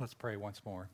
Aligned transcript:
Let's 0.00 0.14
pray 0.14 0.38
once 0.38 0.62
more. 0.64 0.88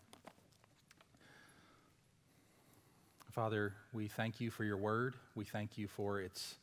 Father, 3.31 3.73
we 3.93 4.09
thank 4.09 4.41
you 4.41 4.51
for 4.51 4.65
your 4.65 4.79
word. 4.79 5.15
We 5.37 5.45
thank 5.45 5.79
you 5.79 5.87
for 5.87 6.21
its 6.21 6.57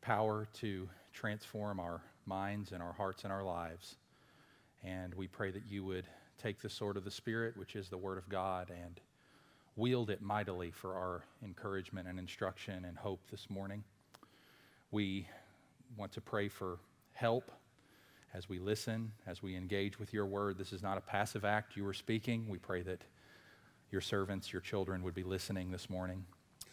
power 0.00 0.48
to 0.60 0.88
transform 1.12 1.78
our 1.78 2.00
minds 2.24 2.72
and 2.72 2.82
our 2.82 2.94
hearts 2.94 3.24
and 3.24 3.30
our 3.30 3.44
lives. 3.44 3.96
And 4.82 5.12
we 5.12 5.26
pray 5.26 5.50
that 5.50 5.64
you 5.68 5.84
would 5.84 6.06
take 6.42 6.58
the 6.62 6.70
sword 6.70 6.96
of 6.96 7.04
the 7.04 7.10
Spirit, 7.10 7.54
which 7.54 7.76
is 7.76 7.90
the 7.90 7.98
word 7.98 8.16
of 8.16 8.30
God, 8.30 8.70
and 8.70 8.98
wield 9.76 10.08
it 10.08 10.22
mightily 10.22 10.70
for 10.70 10.94
our 10.94 11.22
encouragement 11.44 12.08
and 12.08 12.18
instruction 12.18 12.86
and 12.86 12.96
hope 12.96 13.20
this 13.30 13.50
morning. 13.50 13.84
We 14.90 15.28
want 15.98 16.12
to 16.12 16.22
pray 16.22 16.48
for 16.48 16.78
help 17.12 17.52
as 18.34 18.48
we 18.48 18.58
listen, 18.58 19.12
as 19.26 19.42
we 19.42 19.56
engage 19.56 19.98
with 19.98 20.12
your 20.12 20.26
word. 20.26 20.58
This 20.58 20.72
is 20.72 20.82
not 20.82 20.98
a 20.98 21.02
passive 21.02 21.44
act. 21.44 21.76
You 21.76 21.86
are 21.86 21.94
speaking. 21.94 22.48
We 22.48 22.58
pray 22.58 22.82
that 22.82 23.02
your 23.90 24.00
servants, 24.00 24.52
your 24.52 24.60
children, 24.60 25.02
would 25.02 25.14
be 25.14 25.22
listening 25.22 25.70
this 25.70 25.88
morning 25.88 26.24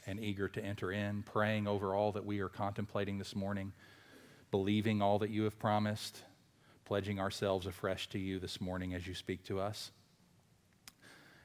and 0.05 0.19
eager 0.19 0.47
to 0.49 0.63
enter 0.63 0.91
in, 0.91 1.23
praying 1.23 1.67
over 1.67 1.95
all 1.95 2.11
that 2.11 2.25
we 2.25 2.39
are 2.39 2.49
contemplating 2.49 3.17
this 3.17 3.35
morning, 3.35 3.71
believing 4.51 5.01
all 5.01 5.19
that 5.19 5.29
you 5.29 5.43
have 5.43 5.57
promised, 5.57 6.21
pledging 6.83 7.19
ourselves 7.19 7.65
afresh 7.65 8.07
to 8.09 8.19
you 8.19 8.37
this 8.37 8.61
morning 8.61 8.93
as 8.93 9.07
you 9.07 9.15
speak 9.15 9.43
to 9.45 9.59
us. 9.59 9.91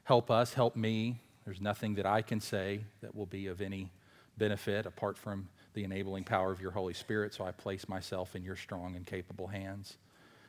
Help 0.04 0.30
us, 0.30 0.54
help 0.54 0.76
me. 0.76 1.20
There's 1.44 1.60
nothing 1.60 1.94
that 1.94 2.06
I 2.06 2.20
can 2.20 2.40
say 2.40 2.80
that 3.00 3.14
will 3.14 3.26
be 3.26 3.46
of 3.46 3.60
any 3.60 3.90
benefit 4.36 4.86
apart 4.86 5.16
from 5.16 5.48
the 5.74 5.84
enabling 5.84 6.24
power 6.24 6.50
of 6.50 6.60
your 6.60 6.70
Holy 6.70 6.94
Spirit, 6.94 7.34
so 7.34 7.44
I 7.44 7.52
place 7.52 7.88
myself 7.88 8.34
in 8.34 8.42
your 8.42 8.56
strong 8.56 8.96
and 8.96 9.06
capable 9.06 9.46
hands. 9.46 9.96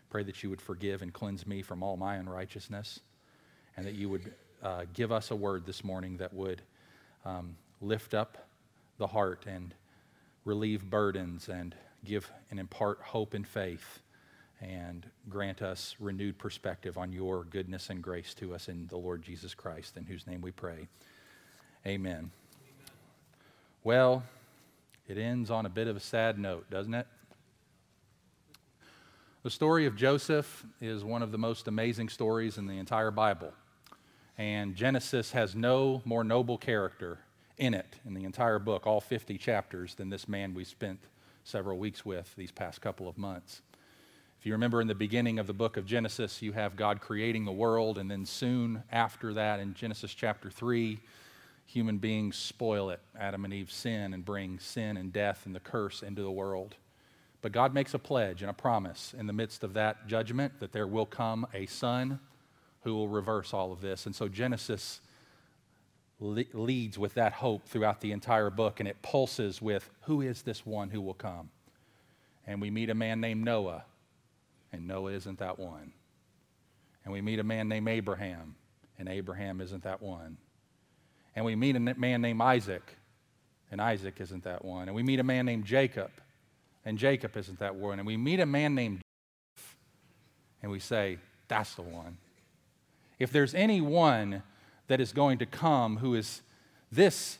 Pray 0.10 0.24
that 0.24 0.44
you 0.44 0.50
would 0.50 0.62
forgive 0.62 1.02
and 1.02 1.14
cleanse 1.14 1.46
me 1.48 1.62
from 1.62 1.84
all 1.84 1.98
my 1.98 2.16
unrighteousness, 2.16 3.00
and 3.78 3.86
that 3.86 3.96
you 3.96 4.10
would 4.10 4.34
uh, 4.64 4.86
give 4.94 5.12
us 5.12 5.32
a 5.32 5.36
word 5.36 5.66
this 5.66 5.84
morning 5.84 6.18
that 6.18 6.34
would 6.34 6.62
um, 7.26 7.56
lift 7.82 8.14
up 8.14 8.50
the 8.98 9.08
heart 9.08 9.46
and 9.48 9.74
relieve 10.46 10.90
burdens 10.90 11.50
and 11.50 11.76
give 12.04 12.32
and 12.50 12.60
impart 12.60 13.00
hope 13.02 13.34
and 13.34 13.48
faith 13.48 14.00
and 14.62 15.08
grant 15.28 15.62
us 15.62 15.96
renewed 16.00 16.38
perspective 16.38 16.98
on 16.98 17.12
your 17.12 17.44
goodness 17.46 17.90
and 17.90 18.02
grace 18.02 18.34
to 18.36 18.54
us 18.54 18.68
in 18.68 18.88
the 18.88 18.98
Lord 18.98 19.24
Jesus 19.24 19.56
Christ, 19.56 19.98
in 19.98 20.06
whose 20.06 20.28
name 20.28 20.42
we 20.42 20.52
pray. 20.52 20.88
Amen. 21.86 22.14
Amen. 22.14 22.32
Well, 23.84 24.24
it 25.12 25.18
ends 25.18 25.52
on 25.52 25.66
a 25.66 25.70
bit 25.70 25.88
of 25.88 25.98
a 25.98 26.00
sad 26.00 26.40
note, 26.40 26.70
doesn't 26.70 26.94
it? 26.94 27.06
The 29.44 29.50
story 29.50 29.86
of 29.86 29.98
Joseph 29.98 30.66
is 30.80 31.04
one 31.04 31.22
of 31.22 31.34
the 31.34 31.38
most 31.38 31.68
amazing 31.68 32.08
stories 32.08 32.58
in 32.58 32.66
the 32.66 32.78
entire 32.78 33.12
Bible. 33.12 33.52
And 34.38 34.74
Genesis 34.74 35.34
has 35.34 35.54
no 35.54 36.02
more 36.06 36.24
noble 36.24 36.58
character 36.58 37.20
in 37.58 37.74
it, 37.74 37.98
in 38.06 38.14
the 38.14 38.24
entire 38.24 38.58
book, 38.58 38.88
all 38.88 39.02
50 39.02 39.38
chapters, 39.38 39.96
than 39.96 40.10
this 40.10 40.30
man 40.30 40.54
we 40.54 40.64
spent 40.64 41.00
several 41.44 41.78
weeks 41.78 42.06
with 42.06 42.34
these 42.38 42.52
past 42.52 42.80
couple 42.80 43.10
of 43.10 43.18
months. 43.18 43.62
If 44.40 44.46
you 44.46 44.54
remember 44.54 44.80
in 44.80 44.88
the 44.88 44.96
beginning 44.96 45.40
of 45.40 45.48
the 45.48 45.54
book 45.54 45.76
of 45.76 45.86
Genesis, 45.86 46.42
you 46.42 46.54
have 46.54 46.78
God 46.78 47.02
creating 47.02 47.44
the 47.44 47.52
world, 47.52 47.98
and 47.98 48.10
then 48.10 48.26
soon 48.26 48.84
after 48.92 49.34
that, 49.34 49.60
in 49.60 49.74
Genesis 49.74 50.14
chapter 50.14 50.50
3, 50.50 51.00
human 51.72 51.98
beings 51.98 52.36
spoil 52.36 52.90
it. 52.90 53.00
Adam 53.18 53.46
and 53.46 53.54
Eve 53.54 53.72
sin 53.72 54.14
and 54.14 54.26
bring 54.26 54.60
sin 54.60 54.98
and 54.98 55.14
death 55.14 55.46
and 55.46 55.56
the 55.56 55.60
curse 55.60 56.04
into 56.04 56.22
the 56.22 56.32
world. 56.32 56.76
But 57.42 57.54
God 57.54 57.74
makes 57.74 57.94
a 57.94 58.00
pledge 58.00 58.42
and 58.42 58.52
a 58.52 58.54
promise 58.54 59.16
in 59.18 59.26
the 59.26 59.34
midst 59.34 59.64
of 59.64 59.74
that 59.74 60.06
judgment 60.06 60.60
that 60.60 60.74
there 60.74 60.86
will 60.86 61.06
come 61.06 61.48
a 61.54 61.66
son 61.66 62.20
who 62.84 62.94
will 62.94 63.08
reverse 63.08 63.54
all 63.54 63.72
of 63.72 63.80
this. 63.80 64.06
And 64.06 64.14
so 64.14 64.28
Genesis 64.28 65.00
le- 66.20 66.44
leads 66.54 67.00
with 67.00 67.14
that 67.14 67.34
hope 67.34 67.66
throughout 67.68 68.02
the 68.02 68.12
entire 68.12 68.50
book, 68.50 68.80
and 68.80 68.88
it 68.88 69.02
pulses 69.02 69.62
with 69.62 69.90
who 70.02 70.22
is 70.22 70.42
this 70.42 70.66
one 70.66 70.90
who 70.90 71.02
will 71.02 71.14
come? 71.14 71.50
And 72.46 72.62
we 72.62 72.70
meet 72.70 72.90
a 72.90 72.96
man 72.96 73.22
named 73.22 73.46
Noah, 73.46 73.86
and 74.74 74.88
Noah 74.88 75.14
isn't 75.14 75.40
that 75.40 75.58
one. 75.58 75.94
And 77.06 77.14
we 77.14 77.22
meet 77.22 77.40
a 77.40 77.44
man 77.44 77.70
named 77.70 77.88
Abraham, 77.88 78.56
and 79.00 79.08
Abraham 79.08 79.62
isn't 79.62 79.84
that 79.84 80.02
one. 80.02 80.38
And 81.36 81.46
we 81.46 81.56
meet 81.56 81.76
a 81.76 81.80
man 81.80 82.22
named 82.22 82.42
Isaac, 82.42 82.98
and 83.72 83.82
Isaac 83.82 84.20
isn't 84.20 84.44
that 84.44 84.66
one. 84.66 84.88
And 84.88 84.96
we 84.96 85.04
meet 85.04 85.20
a 85.20 85.24
man 85.24 85.46
named 85.46 85.66
Jacob, 85.66 86.12
and 86.84 86.98
Jacob 86.98 87.38
isn't 87.38 87.60
that 87.60 87.76
one. 87.76 88.00
And 88.00 88.08
we 88.08 88.18
meet 88.18 88.40
a 88.40 88.46
man 88.46 88.76
named 88.76 89.02
Joseph, 89.56 89.76
and 90.62 90.72
we 90.72 90.80
say, 90.80 91.20
That's 91.48 91.76
the 91.76 91.84
one. 91.84 92.18
If 93.18 93.32
there's 93.32 93.54
anyone 93.54 94.44
that 94.88 95.00
is 95.00 95.14
going 95.14 95.38
to 95.38 95.46
come 95.46 95.98
who 95.98 96.16
is 96.16 96.42
this 96.92 97.38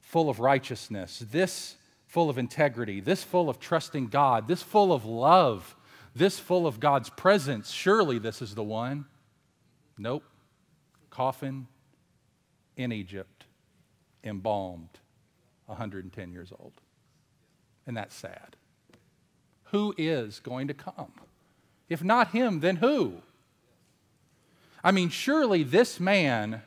full 0.00 0.28
of 0.28 0.40
righteousness, 0.40 1.24
this 1.30 1.76
full 2.06 2.28
of 2.28 2.38
integrity, 2.38 3.00
this 3.00 3.22
full 3.22 3.48
of 3.48 3.60
trusting 3.60 4.08
God, 4.08 4.48
this 4.48 4.62
full 4.62 4.92
of 4.92 5.04
love, 5.04 5.76
this 6.14 6.38
full 6.38 6.66
of 6.66 6.80
God's 6.80 7.08
presence, 7.08 7.70
surely 7.70 8.18
this 8.18 8.42
is 8.42 8.54
the 8.54 8.62
one. 8.62 9.06
Nope. 9.96 10.24
Coffin 11.08 11.68
in 12.76 12.92
Egypt, 12.92 13.44
embalmed, 14.24 14.98
110 15.66 16.32
years 16.32 16.52
old. 16.58 16.72
And 17.86 17.96
that's 17.96 18.14
sad. 18.14 18.56
Who 19.64 19.94
is 19.96 20.40
going 20.40 20.68
to 20.68 20.74
come? 20.74 21.12
If 21.88 22.02
not 22.02 22.28
him, 22.28 22.60
then 22.60 22.76
who? 22.76 23.14
I 24.84 24.90
mean, 24.90 25.08
surely 25.08 25.62
this 25.62 26.00
man 26.00 26.62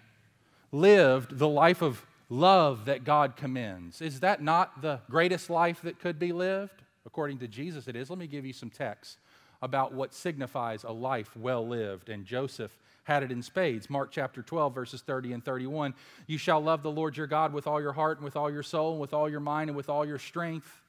lived 0.72 1.38
the 1.38 1.48
life 1.48 1.82
of 1.82 2.06
love 2.30 2.86
that 2.86 3.04
God 3.04 3.36
commends. 3.36 4.02
Is 4.02 4.22
that 4.22 4.42
not 4.42 4.82
the 4.82 5.02
greatest 5.10 5.50
life 5.50 5.82
that 5.84 6.00
could 6.00 6.20
be 6.20 6.32
lived? 6.32 6.82
According 7.06 7.40
to 7.40 7.48
Jesus, 7.48 7.88
it 7.88 7.96
is. 7.96 8.10
Let 8.10 8.20
me 8.20 8.28
give 8.28 8.46
you 8.46 8.54
some 8.54 8.70
texts 8.70 9.18
about 9.62 9.94
what 9.94 10.14
signifies 10.14 10.84
a 10.84 10.92
life 10.92 11.36
well 11.36 11.68
lived. 11.68 12.10
And 12.10 12.26
Joseph 12.26 12.76
had 13.06 13.24
it 13.24 13.32
in 13.32 13.42
spades. 13.42 13.90
Mark 13.90 14.12
chapter 14.12 14.42
12, 14.42 14.74
verses 14.76 15.02
30 15.02 15.34
and 15.34 15.46
31. 15.46 15.94
You 16.28 16.38
shall 16.38 16.60
love 16.60 16.84
the 16.84 16.92
Lord 16.92 17.16
your 17.16 17.28
God 17.28 17.54
with 17.54 17.68
all 17.68 17.80
your 17.80 17.94
heart 17.94 18.18
and 18.18 18.26
with 18.26 18.36
all 18.36 18.52
your 18.52 18.64
soul 18.64 18.92
and 18.92 19.02
with 19.02 19.14
all 19.14 19.30
your 19.30 19.40
mind 19.40 19.70
and 19.70 19.78
with 19.78 19.90
all 19.90 20.06
your 20.06 20.20
strength. 20.20 20.82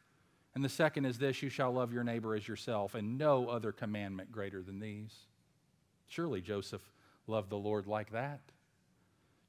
And 0.55 0.65
the 0.65 0.69
second 0.71 1.05
is 1.05 1.19
this 1.19 1.43
you 1.43 1.51
shall 1.51 1.73
love 1.73 1.93
your 1.93 2.05
neighbor 2.05 2.35
as 2.35 2.49
yourself, 2.49 2.95
and 2.95 3.19
no 3.19 3.49
other 3.49 3.71
commandment 3.71 4.33
greater 4.33 4.63
than 4.63 4.81
these. 4.81 5.15
Surely 6.09 6.41
Joseph 6.41 6.83
loved 7.27 7.51
the 7.51 7.57
Lord 7.57 7.87
like 7.87 8.13
that. 8.13 8.41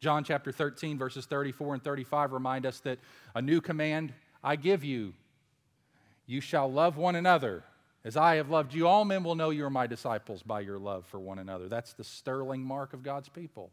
John 0.02 0.26
chapter 0.26 0.52
13, 0.52 0.98
verses 0.98 1.26
34 1.26 1.76
and 1.76 1.84
35 1.84 2.34
remind 2.34 2.66
us 2.66 2.82
that 2.82 3.00
a 3.34 3.42
new 3.42 3.62
command 3.62 4.14
I 4.44 4.58
give 4.58 4.84
you 4.84 5.14
you 6.26 6.42
shall 6.42 6.70
love 6.70 6.98
one 6.98 7.16
another 7.16 7.64
as 8.08 8.16
I 8.16 8.36
have 8.36 8.50
loved 8.50 8.74
you, 8.74 8.88
all 8.88 9.04
men 9.04 9.22
will 9.22 9.36
know 9.36 9.50
you 9.50 9.66
are 9.66 9.70
my 9.70 9.86
disciples 9.86 10.42
by 10.42 10.62
your 10.62 10.80
love 10.80 11.06
for 11.08 11.20
one 11.20 11.40
another. 11.40 11.68
That's 11.68 11.92
the 11.92 12.06
sterling 12.06 12.64
mark 12.64 12.94
of 12.94 13.04
God's 13.04 13.28
people. 13.28 13.70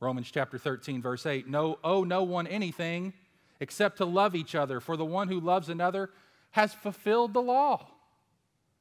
Romans 0.00 0.30
chapter 0.30 0.58
13, 0.58 1.00
verse 1.00 1.24
8 1.24 1.48
No, 1.48 1.78
owe 1.82 2.04
no 2.04 2.24
one 2.24 2.46
anything 2.46 3.14
except 3.58 3.96
to 3.96 4.04
love 4.04 4.34
each 4.34 4.54
other, 4.54 4.80
for 4.80 4.98
the 4.98 5.06
one 5.06 5.28
who 5.28 5.40
loves 5.40 5.70
another 5.70 6.10
has 6.50 6.74
fulfilled 6.74 7.32
the 7.32 7.40
law. 7.40 7.86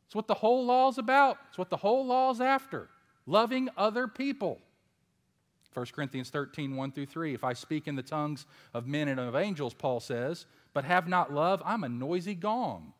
It's 0.07 0.15
what 0.15 0.27
the 0.27 0.33
whole 0.33 0.65
law 0.65 0.89
is 0.89 0.97
about, 0.97 1.37
it's 1.47 1.57
what 1.57 1.69
the 1.69 1.77
whole 1.77 2.05
law 2.05 2.31
is 2.31 2.41
after 2.41 2.89
loving 3.25 3.69
other 3.77 4.05
people. 4.05 4.59
1 5.73 5.85
Corinthians 5.95 6.29
13, 6.29 6.75
1 6.75 6.91
through 6.91 7.05
3. 7.05 7.33
If 7.33 7.45
I 7.45 7.53
speak 7.53 7.87
in 7.87 7.95
the 7.95 8.03
tongues 8.03 8.45
of 8.73 8.85
men 8.85 9.07
and 9.07 9.17
of 9.17 9.33
angels, 9.33 9.73
Paul 9.73 10.01
says, 10.01 10.45
but 10.73 10.83
have 10.83 11.07
not 11.07 11.33
love, 11.33 11.63
I'm 11.65 11.85
a 11.85 11.89
noisy 11.89 12.35
gong 12.35 12.91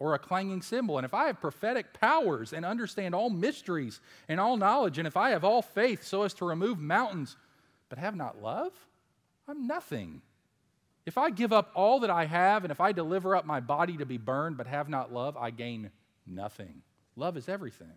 or 0.00 0.14
a 0.14 0.18
clanging 0.18 0.62
cymbal. 0.62 0.98
And 0.98 1.04
if 1.04 1.14
I 1.14 1.26
have 1.26 1.40
prophetic 1.40 1.92
powers 1.92 2.52
and 2.52 2.64
understand 2.64 3.14
all 3.14 3.30
mysteries 3.30 4.00
and 4.28 4.40
all 4.40 4.56
knowledge, 4.56 4.98
and 4.98 5.06
if 5.06 5.16
I 5.16 5.30
have 5.30 5.44
all 5.44 5.62
faith 5.62 6.02
so 6.02 6.22
as 6.22 6.34
to 6.34 6.46
remove 6.46 6.80
mountains, 6.80 7.36
but 7.88 7.98
have 7.98 8.16
not 8.16 8.42
love, 8.42 8.72
I'm 9.46 9.66
nothing. 9.66 10.22
If 11.06 11.18
I 11.18 11.30
give 11.30 11.52
up 11.52 11.70
all 11.74 12.00
that 12.00 12.10
I 12.10 12.24
have, 12.24 12.64
and 12.64 12.70
if 12.70 12.80
I 12.80 12.92
deliver 12.92 13.36
up 13.36 13.44
my 13.44 13.60
body 13.60 13.98
to 13.98 14.06
be 14.06 14.16
burned, 14.16 14.56
but 14.56 14.66
have 14.66 14.88
not 14.88 15.12
love, 15.12 15.36
I 15.36 15.50
gain 15.50 15.90
nothing. 16.26 16.82
Love 17.14 17.36
is 17.36 17.48
everything. 17.48 17.92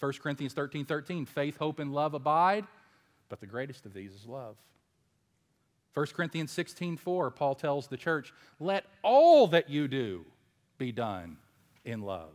1 0.00 0.12
Corinthians 0.22 0.54
13 0.54 0.86
13, 0.86 1.26
faith, 1.26 1.58
hope, 1.58 1.78
and 1.78 1.92
love 1.92 2.14
abide, 2.14 2.64
but 3.28 3.40
the 3.40 3.46
greatest 3.46 3.84
of 3.84 3.92
these 3.92 4.12
is 4.12 4.26
love. 4.26 4.56
1 5.94 6.06
Corinthians 6.14 6.52
16 6.52 6.96
4, 6.96 7.30
Paul 7.30 7.54
tells 7.54 7.88
the 7.88 7.96
church, 7.96 8.32
let 8.60 8.84
all 9.02 9.46
that 9.48 9.68
you 9.68 9.88
do 9.88 10.24
be 10.78 10.92
done 10.92 11.38
in 11.84 12.02
love. 12.02 12.32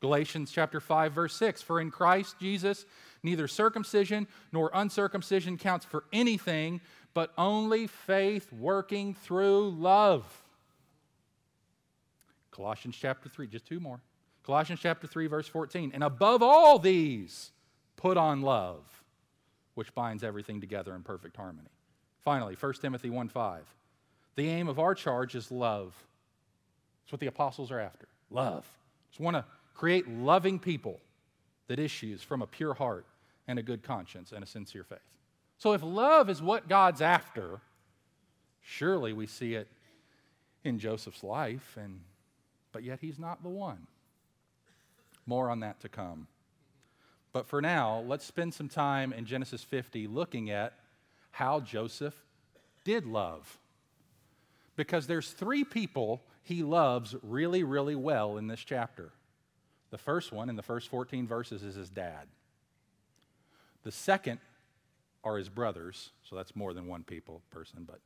Galatians 0.00 0.50
chapter 0.50 0.80
5 0.80 1.12
verse 1.12 1.34
6 1.36 1.62
for 1.62 1.80
in 1.80 1.90
Christ 1.90 2.36
Jesus 2.38 2.84
neither 3.22 3.48
circumcision 3.48 4.26
nor 4.52 4.70
uncircumcision 4.74 5.56
counts 5.56 5.86
for 5.86 6.04
anything 6.12 6.80
but 7.14 7.32
only 7.38 7.86
faith 7.86 8.52
working 8.52 9.14
through 9.14 9.70
love. 9.70 10.24
Colossians 12.50 12.96
chapter 13.00 13.28
3 13.28 13.46
just 13.46 13.66
two 13.66 13.80
more. 13.80 14.00
Colossians 14.44 14.80
chapter 14.80 15.06
3 15.06 15.26
verse 15.26 15.48
14 15.48 15.92
and 15.94 16.04
above 16.04 16.42
all 16.42 16.78
these 16.78 17.50
Put 18.04 18.16
on 18.18 18.42
love, 18.42 19.02
which 19.74 19.94
binds 19.94 20.22
everything 20.22 20.60
together 20.60 20.94
in 20.94 21.02
perfect 21.02 21.36
harmony. 21.36 21.70
Finally, 22.20 22.54
1 22.58 22.72
Timothy 22.74 23.10
1 23.10 23.28
5. 23.28 23.74
The 24.36 24.48
aim 24.48 24.68
of 24.68 24.78
our 24.78 24.94
charge 24.94 25.34
is 25.34 25.50
love. 25.50 25.94
That's 27.04 27.12
what 27.12 27.20
the 27.20 27.26
apostles 27.26 27.70
are 27.70 27.80
after 27.80 28.08
love. 28.30 28.66
Just 29.10 29.20
want 29.20 29.36
to 29.36 29.44
create 29.74 30.08
loving 30.08 30.58
people 30.58 31.00
that 31.68 31.78
issues 31.78 32.22
from 32.22 32.42
a 32.42 32.46
pure 32.46 32.74
heart 32.74 33.06
and 33.46 33.58
a 33.58 33.62
good 33.62 33.82
conscience 33.82 34.32
and 34.32 34.42
a 34.42 34.46
sincere 34.46 34.84
faith. 34.84 34.98
So, 35.58 35.72
if 35.72 35.82
love 35.82 36.28
is 36.28 36.42
what 36.42 36.68
God's 36.68 37.00
after, 37.00 37.60
surely 38.60 39.12
we 39.12 39.26
see 39.26 39.54
it 39.54 39.68
in 40.64 40.78
Joseph's 40.78 41.22
life, 41.22 41.76
and, 41.80 42.00
but 42.72 42.82
yet 42.82 42.98
he's 43.00 43.18
not 43.18 43.42
the 43.42 43.48
one. 43.48 43.86
More 45.26 45.50
on 45.50 45.60
that 45.60 45.80
to 45.80 45.88
come. 45.88 46.26
But 47.32 47.46
for 47.46 47.60
now, 47.60 48.04
let's 48.06 48.24
spend 48.24 48.54
some 48.54 48.68
time 48.68 49.12
in 49.12 49.26
Genesis 49.26 49.62
50 49.62 50.06
looking 50.06 50.50
at 50.50 50.74
how 51.32 51.60
Joseph 51.60 52.14
did 52.84 53.06
love. 53.06 53.58
Because 54.76 55.06
there's 55.06 55.30
three 55.30 55.64
people 55.64 56.22
he 56.42 56.62
loves 56.62 57.14
really, 57.22 57.62
really 57.62 57.94
well 57.94 58.36
in 58.36 58.48
this 58.48 58.60
chapter. 58.60 59.12
The 59.90 59.98
first 59.98 60.32
one, 60.32 60.50
in 60.50 60.56
the 60.56 60.62
first 60.62 60.88
14 60.88 61.26
verses, 61.26 61.62
is 61.62 61.74
his 61.74 61.90
dad. 61.90 62.26
The 63.82 63.92
second 63.92 64.40
are 65.22 65.38
his 65.38 65.48
brothers, 65.48 66.10
so 66.22 66.36
that's 66.36 66.56
more 66.56 66.74
than 66.74 66.86
one 66.86 67.02
people, 67.02 67.42
person, 67.50 67.86
but 67.86 68.00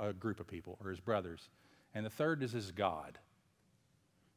a 0.00 0.12
group 0.12 0.40
of 0.40 0.46
people, 0.46 0.78
or 0.82 0.90
his 0.90 1.00
brothers. 1.00 1.48
And 1.94 2.06
the 2.06 2.10
third 2.10 2.42
is 2.42 2.52
his 2.52 2.70
God. 2.70 3.18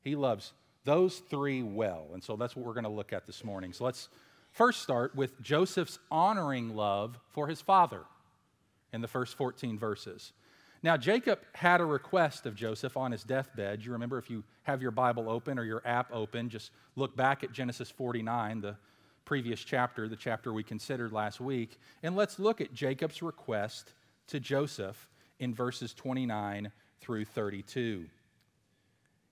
He 0.02 0.16
loves 0.16 0.54
those 0.84 1.20
three 1.20 1.64
well. 1.64 2.08
And 2.14 2.24
so 2.24 2.36
that's 2.36 2.56
what 2.56 2.66
we're 2.66 2.74
going 2.74 2.84
to 2.84 2.90
look 2.90 3.14
at 3.14 3.26
this 3.26 3.44
morning. 3.44 3.74
So 3.74 3.86
let's 3.86 4.10
first 4.52 4.82
start 4.82 5.16
with 5.16 5.42
Joseph's 5.42 6.00
honoring 6.12 6.76
love 6.76 7.20
for 7.30 7.48
his 7.48 7.62
father 7.62 8.02
in 8.94 9.02
the 9.02 9.08
first 9.08 9.36
14 9.36 9.78
verses. 9.78 10.34
Now, 10.86 10.98
Jacob 10.98 11.40
had 11.54 11.82
a 11.82 11.86
request 11.86 12.46
of 12.46 12.54
Joseph 12.54 12.96
on 12.96 13.12
his 13.12 13.24
deathbed. 13.24 13.84
You 13.84 13.94
remember 13.94 14.20
if 14.20 14.30
you 14.30 14.44
have 14.62 14.84
your 14.84 14.92
Bible 14.92 15.32
open 15.32 15.58
or 15.58 15.64
your 15.64 15.82
app 15.84 16.14
open, 16.14 16.48
just 16.48 16.70
look 16.96 17.16
back 17.16 17.44
at 17.44 17.52
Genesis 17.52 17.90
49, 17.90 18.62
the 18.62 18.76
previous 19.26 19.62
chapter, 19.62 20.08
the 20.08 20.16
chapter 20.16 20.54
we 20.54 20.62
considered 20.62 21.12
last 21.12 21.42
week, 21.42 21.80
and 22.04 22.16
let's 22.16 22.38
look 22.38 22.62
at 22.62 22.72
Jacob's 22.72 23.24
request 23.24 23.94
to 24.28 24.40
Joseph 24.40 25.10
in 25.40 25.56
verses 25.56 25.92
29 25.96 26.72
through 27.02 27.26
32. 27.26 28.06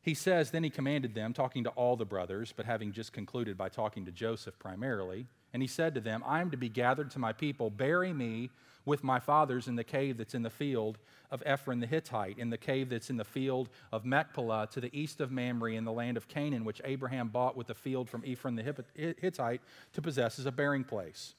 He 0.01 0.15
says, 0.15 0.49
Then 0.49 0.63
he 0.63 0.71
commanded 0.71 1.13
them, 1.13 1.33
talking 1.33 1.65
to 1.65 1.69
all 1.69 1.95
the 1.95 2.03
brothers, 2.03 2.51
but 2.51 2.65
having 2.65 2.91
just 2.91 3.13
concluded 3.13 3.59
by 3.59 3.69
talking 3.69 4.05
to 4.05 4.11
Joseph 4.11 4.57
primarily, 4.57 5.27
and 5.53 5.61
he 5.61 5.67
said 5.67 5.93
to 5.93 6.01
them, 6.01 6.23
I 6.25 6.41
am 6.41 6.49
to 6.49 6.57
be 6.57 6.69
gathered 6.69 7.11
to 7.11 7.19
my 7.19 7.31
people. 7.31 7.69
Bury 7.69 8.11
me 8.11 8.49
with 8.85 9.03
my 9.03 9.19
fathers 9.19 9.67
in 9.67 9.75
the 9.75 9.83
cave 9.83 10.17
that's 10.17 10.33
in 10.33 10.43
the 10.43 10.49
field 10.49 10.97
of 11.31 11.41
Ephron 11.45 11.79
the 11.79 11.87
Hittite, 11.87 12.37
in 12.37 12.49
the 12.49 12.57
cave 12.57 12.89
that's 12.89 13.09
in 13.09 13.17
the 13.17 13.23
field 13.23 13.69
of 13.91 14.05
Machpelah 14.05 14.67
to 14.71 14.81
the 14.81 14.95
east 14.97 15.21
of 15.21 15.31
Mamre 15.31 15.73
in 15.73 15.85
the 15.85 15.91
land 15.91 16.17
of 16.17 16.27
Canaan, 16.27 16.65
which 16.65 16.81
Abraham 16.83 17.29
bought 17.29 17.55
with 17.55 17.67
the 17.67 17.73
field 17.73 18.09
from 18.09 18.23
Ephron 18.25 18.55
the 18.55 18.85
Hittite 18.95 19.61
to 19.93 20.01
possess 20.01 20.37
as 20.37 20.45
a 20.45 20.51
burying 20.51 20.83
place. 20.83 21.33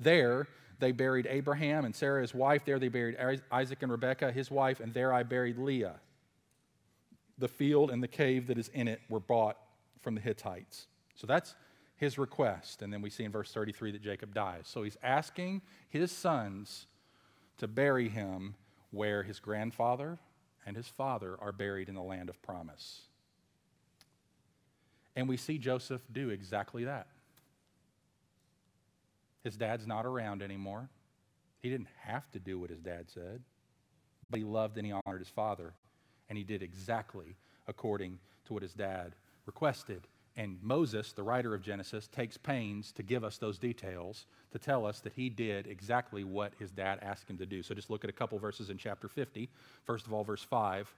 There 0.00 0.48
they 0.80 0.92
buried 0.92 1.26
Abraham 1.28 1.84
and 1.84 1.94
Sarah, 1.94 2.22
his 2.22 2.34
wife. 2.34 2.64
There 2.64 2.78
they 2.78 2.88
buried 2.88 3.16
Isaac 3.50 3.82
and 3.82 3.90
Rebekah, 3.90 4.32
his 4.32 4.50
wife, 4.50 4.80
and 4.80 4.94
there 4.94 5.12
I 5.12 5.24
buried 5.24 5.58
Leah. 5.58 5.96
The 7.36 7.48
field 7.48 7.90
and 7.90 8.02
the 8.02 8.08
cave 8.08 8.46
that 8.46 8.58
is 8.58 8.68
in 8.68 8.88
it 8.88 9.00
were 9.08 9.20
bought 9.20 9.56
from 10.00 10.14
the 10.14 10.20
Hittites. 10.20 10.86
So 11.16 11.26
that's 11.26 11.54
his 11.98 12.16
request. 12.16 12.80
And 12.80 12.92
then 12.92 13.02
we 13.02 13.10
see 13.10 13.24
in 13.24 13.32
verse 13.32 13.52
33 13.52 13.92
that 13.92 14.02
Jacob 14.02 14.32
dies. 14.32 14.62
So 14.64 14.82
he's 14.82 14.96
asking 15.02 15.62
his 15.90 16.10
sons 16.10 16.86
to 17.58 17.68
bury 17.68 18.08
him 18.08 18.54
where 18.90 19.22
his 19.22 19.40
grandfather 19.40 20.18
and 20.64 20.76
his 20.76 20.86
father 20.88 21.36
are 21.40 21.52
buried 21.52 21.88
in 21.88 21.94
the 21.94 22.02
land 22.02 22.30
of 22.30 22.40
promise. 22.40 23.02
And 25.16 25.28
we 25.28 25.36
see 25.36 25.58
Joseph 25.58 26.02
do 26.10 26.30
exactly 26.30 26.84
that. 26.84 27.08
His 29.42 29.56
dad's 29.56 29.86
not 29.86 30.06
around 30.06 30.42
anymore. 30.42 30.88
He 31.60 31.70
didn't 31.70 31.88
have 32.02 32.30
to 32.30 32.38
do 32.38 32.60
what 32.60 32.70
his 32.70 32.80
dad 32.80 33.06
said, 33.12 33.42
but 34.30 34.38
he 34.38 34.44
loved 34.44 34.76
and 34.76 34.86
he 34.86 34.92
honored 34.92 35.20
his 35.20 35.28
father, 35.28 35.74
and 36.28 36.38
he 36.38 36.44
did 36.44 36.62
exactly 36.62 37.36
according 37.66 38.20
to 38.46 38.52
what 38.52 38.62
his 38.62 38.74
dad 38.74 39.14
requested. 39.46 40.06
And 40.38 40.56
Moses, 40.62 41.12
the 41.12 41.24
writer 41.24 41.52
of 41.52 41.62
Genesis, 41.62 42.06
takes 42.06 42.36
pains 42.36 42.92
to 42.92 43.02
give 43.02 43.24
us 43.24 43.38
those 43.38 43.58
details 43.58 44.26
to 44.52 44.58
tell 44.60 44.86
us 44.86 45.00
that 45.00 45.12
he 45.14 45.28
did 45.28 45.66
exactly 45.66 46.22
what 46.22 46.52
his 46.60 46.70
dad 46.70 47.00
asked 47.02 47.28
him 47.28 47.36
to 47.38 47.44
do. 47.44 47.60
So 47.60 47.74
just 47.74 47.90
look 47.90 48.04
at 48.04 48.10
a 48.10 48.12
couple 48.12 48.38
verses 48.38 48.70
in 48.70 48.78
chapter 48.78 49.08
50. 49.08 49.48
First 49.84 50.06
of 50.06 50.12
all, 50.12 50.22
verse 50.22 50.44
5. 50.44 50.94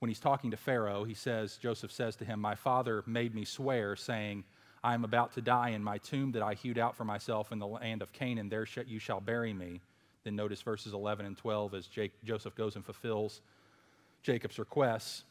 When 0.00 0.08
he's 0.08 0.18
talking 0.18 0.50
to 0.50 0.56
Pharaoh, 0.56 1.04
he 1.04 1.14
says, 1.14 1.56
Joseph 1.56 1.92
says 1.92 2.16
to 2.16 2.24
him, 2.24 2.40
My 2.40 2.56
father 2.56 3.04
made 3.06 3.32
me 3.32 3.44
swear, 3.44 3.94
saying, 3.94 4.42
I 4.82 4.94
am 4.94 5.04
about 5.04 5.34
to 5.34 5.40
die 5.40 5.70
in 5.70 5.84
my 5.84 5.98
tomb 5.98 6.32
that 6.32 6.42
I 6.42 6.54
hewed 6.54 6.78
out 6.78 6.96
for 6.96 7.04
myself 7.04 7.52
in 7.52 7.60
the 7.60 7.66
land 7.66 8.02
of 8.02 8.12
Canaan. 8.12 8.48
There 8.48 8.66
you 8.88 8.98
shall 8.98 9.20
bury 9.20 9.52
me. 9.52 9.80
Then 10.24 10.34
notice 10.34 10.62
verses 10.62 10.94
11 10.94 11.26
and 11.26 11.36
12 11.36 11.74
as 11.74 11.86
Jake, 11.86 12.12
Joseph 12.24 12.56
goes 12.56 12.74
and 12.74 12.84
fulfills 12.84 13.40
Jacob's 14.24 14.58
requests. 14.58 15.22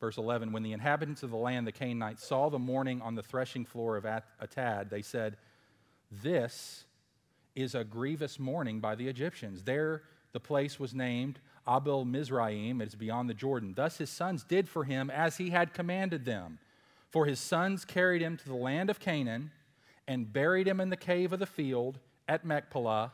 Verse 0.00 0.16
11 0.16 0.52
When 0.52 0.62
the 0.62 0.72
inhabitants 0.72 1.22
of 1.22 1.30
the 1.30 1.36
land, 1.36 1.66
the 1.66 1.72
Canaanites, 1.72 2.24
saw 2.24 2.48
the 2.48 2.58
mourning 2.58 3.02
on 3.02 3.14
the 3.14 3.22
threshing 3.22 3.64
floor 3.64 3.96
of 3.96 4.04
Atad, 4.04 4.90
they 4.90 5.02
said, 5.02 5.36
This 6.10 6.84
is 7.54 7.74
a 7.74 7.84
grievous 7.84 8.38
mourning 8.38 8.80
by 8.80 8.94
the 8.94 9.08
Egyptians. 9.08 9.64
There 9.64 10.02
the 10.32 10.40
place 10.40 10.78
was 10.78 10.94
named 10.94 11.40
Abel 11.68 12.04
Mizraim, 12.04 12.80
it 12.80 12.88
is 12.88 12.94
beyond 12.94 13.28
the 13.28 13.34
Jordan. 13.34 13.74
Thus 13.74 13.98
his 13.98 14.10
sons 14.10 14.44
did 14.44 14.68
for 14.68 14.84
him 14.84 15.10
as 15.10 15.36
he 15.36 15.50
had 15.50 15.74
commanded 15.74 16.24
them. 16.24 16.58
For 17.10 17.26
his 17.26 17.40
sons 17.40 17.84
carried 17.84 18.22
him 18.22 18.36
to 18.36 18.48
the 18.48 18.54
land 18.54 18.90
of 18.90 19.00
Canaan 19.00 19.50
and 20.06 20.32
buried 20.32 20.68
him 20.68 20.80
in 20.80 20.90
the 20.90 20.96
cave 20.96 21.32
of 21.32 21.38
the 21.38 21.46
field 21.46 21.98
at 22.28 22.44
Machpelah 22.44 23.12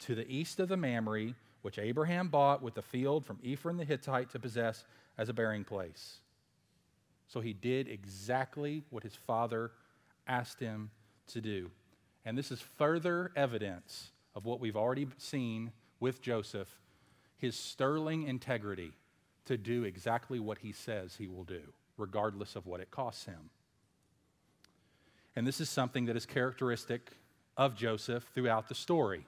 to 0.00 0.14
the 0.14 0.28
east 0.30 0.60
of 0.60 0.68
the 0.68 0.76
Mamre, 0.76 1.34
which 1.62 1.78
Abraham 1.78 2.28
bought 2.28 2.62
with 2.62 2.74
the 2.74 2.82
field 2.82 3.24
from 3.24 3.38
Ephron 3.44 3.76
the 3.76 3.84
Hittite 3.84 4.30
to 4.30 4.38
possess 4.38 4.84
as 5.18 5.28
a 5.28 5.34
burying 5.34 5.64
place. 5.64 6.20
So 7.28 7.40
he 7.40 7.52
did 7.52 7.88
exactly 7.88 8.84
what 8.90 9.02
his 9.02 9.14
father 9.14 9.72
asked 10.26 10.60
him 10.60 10.90
to 11.28 11.40
do. 11.40 11.70
And 12.24 12.36
this 12.36 12.50
is 12.50 12.60
further 12.60 13.32
evidence 13.36 14.10
of 14.34 14.44
what 14.44 14.60
we've 14.60 14.76
already 14.76 15.08
seen 15.18 15.72
with 16.00 16.20
Joseph 16.20 16.68
his 17.38 17.54
sterling 17.54 18.24
integrity 18.24 18.92
to 19.44 19.56
do 19.56 19.84
exactly 19.84 20.40
what 20.40 20.58
he 20.58 20.72
says 20.72 21.16
he 21.16 21.28
will 21.28 21.44
do, 21.44 21.60
regardless 21.96 22.56
of 22.56 22.66
what 22.66 22.80
it 22.80 22.90
costs 22.90 23.26
him. 23.26 23.50
And 25.34 25.46
this 25.46 25.60
is 25.60 25.68
something 25.68 26.06
that 26.06 26.16
is 26.16 26.26
characteristic 26.26 27.12
of 27.56 27.76
Joseph 27.76 28.24
throughout 28.34 28.68
the 28.68 28.74
story. 28.74 29.26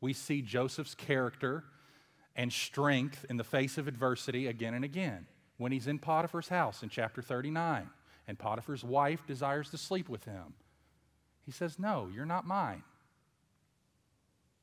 We 0.00 0.12
see 0.12 0.42
Joseph's 0.42 0.94
character 0.94 1.64
and 2.36 2.52
strength 2.52 3.24
in 3.28 3.36
the 3.36 3.44
face 3.44 3.78
of 3.78 3.88
adversity 3.88 4.46
again 4.46 4.74
and 4.74 4.84
again. 4.84 5.26
When 5.56 5.72
he's 5.72 5.86
in 5.86 5.98
Potiphar's 5.98 6.48
house 6.48 6.82
in 6.82 6.88
chapter 6.88 7.22
39, 7.22 7.88
and 8.26 8.38
Potiphar's 8.38 8.82
wife 8.82 9.26
desires 9.26 9.70
to 9.70 9.78
sleep 9.78 10.08
with 10.08 10.24
him, 10.24 10.54
he 11.44 11.52
says, 11.52 11.78
No, 11.78 12.08
you're 12.12 12.26
not 12.26 12.46
mine. 12.46 12.82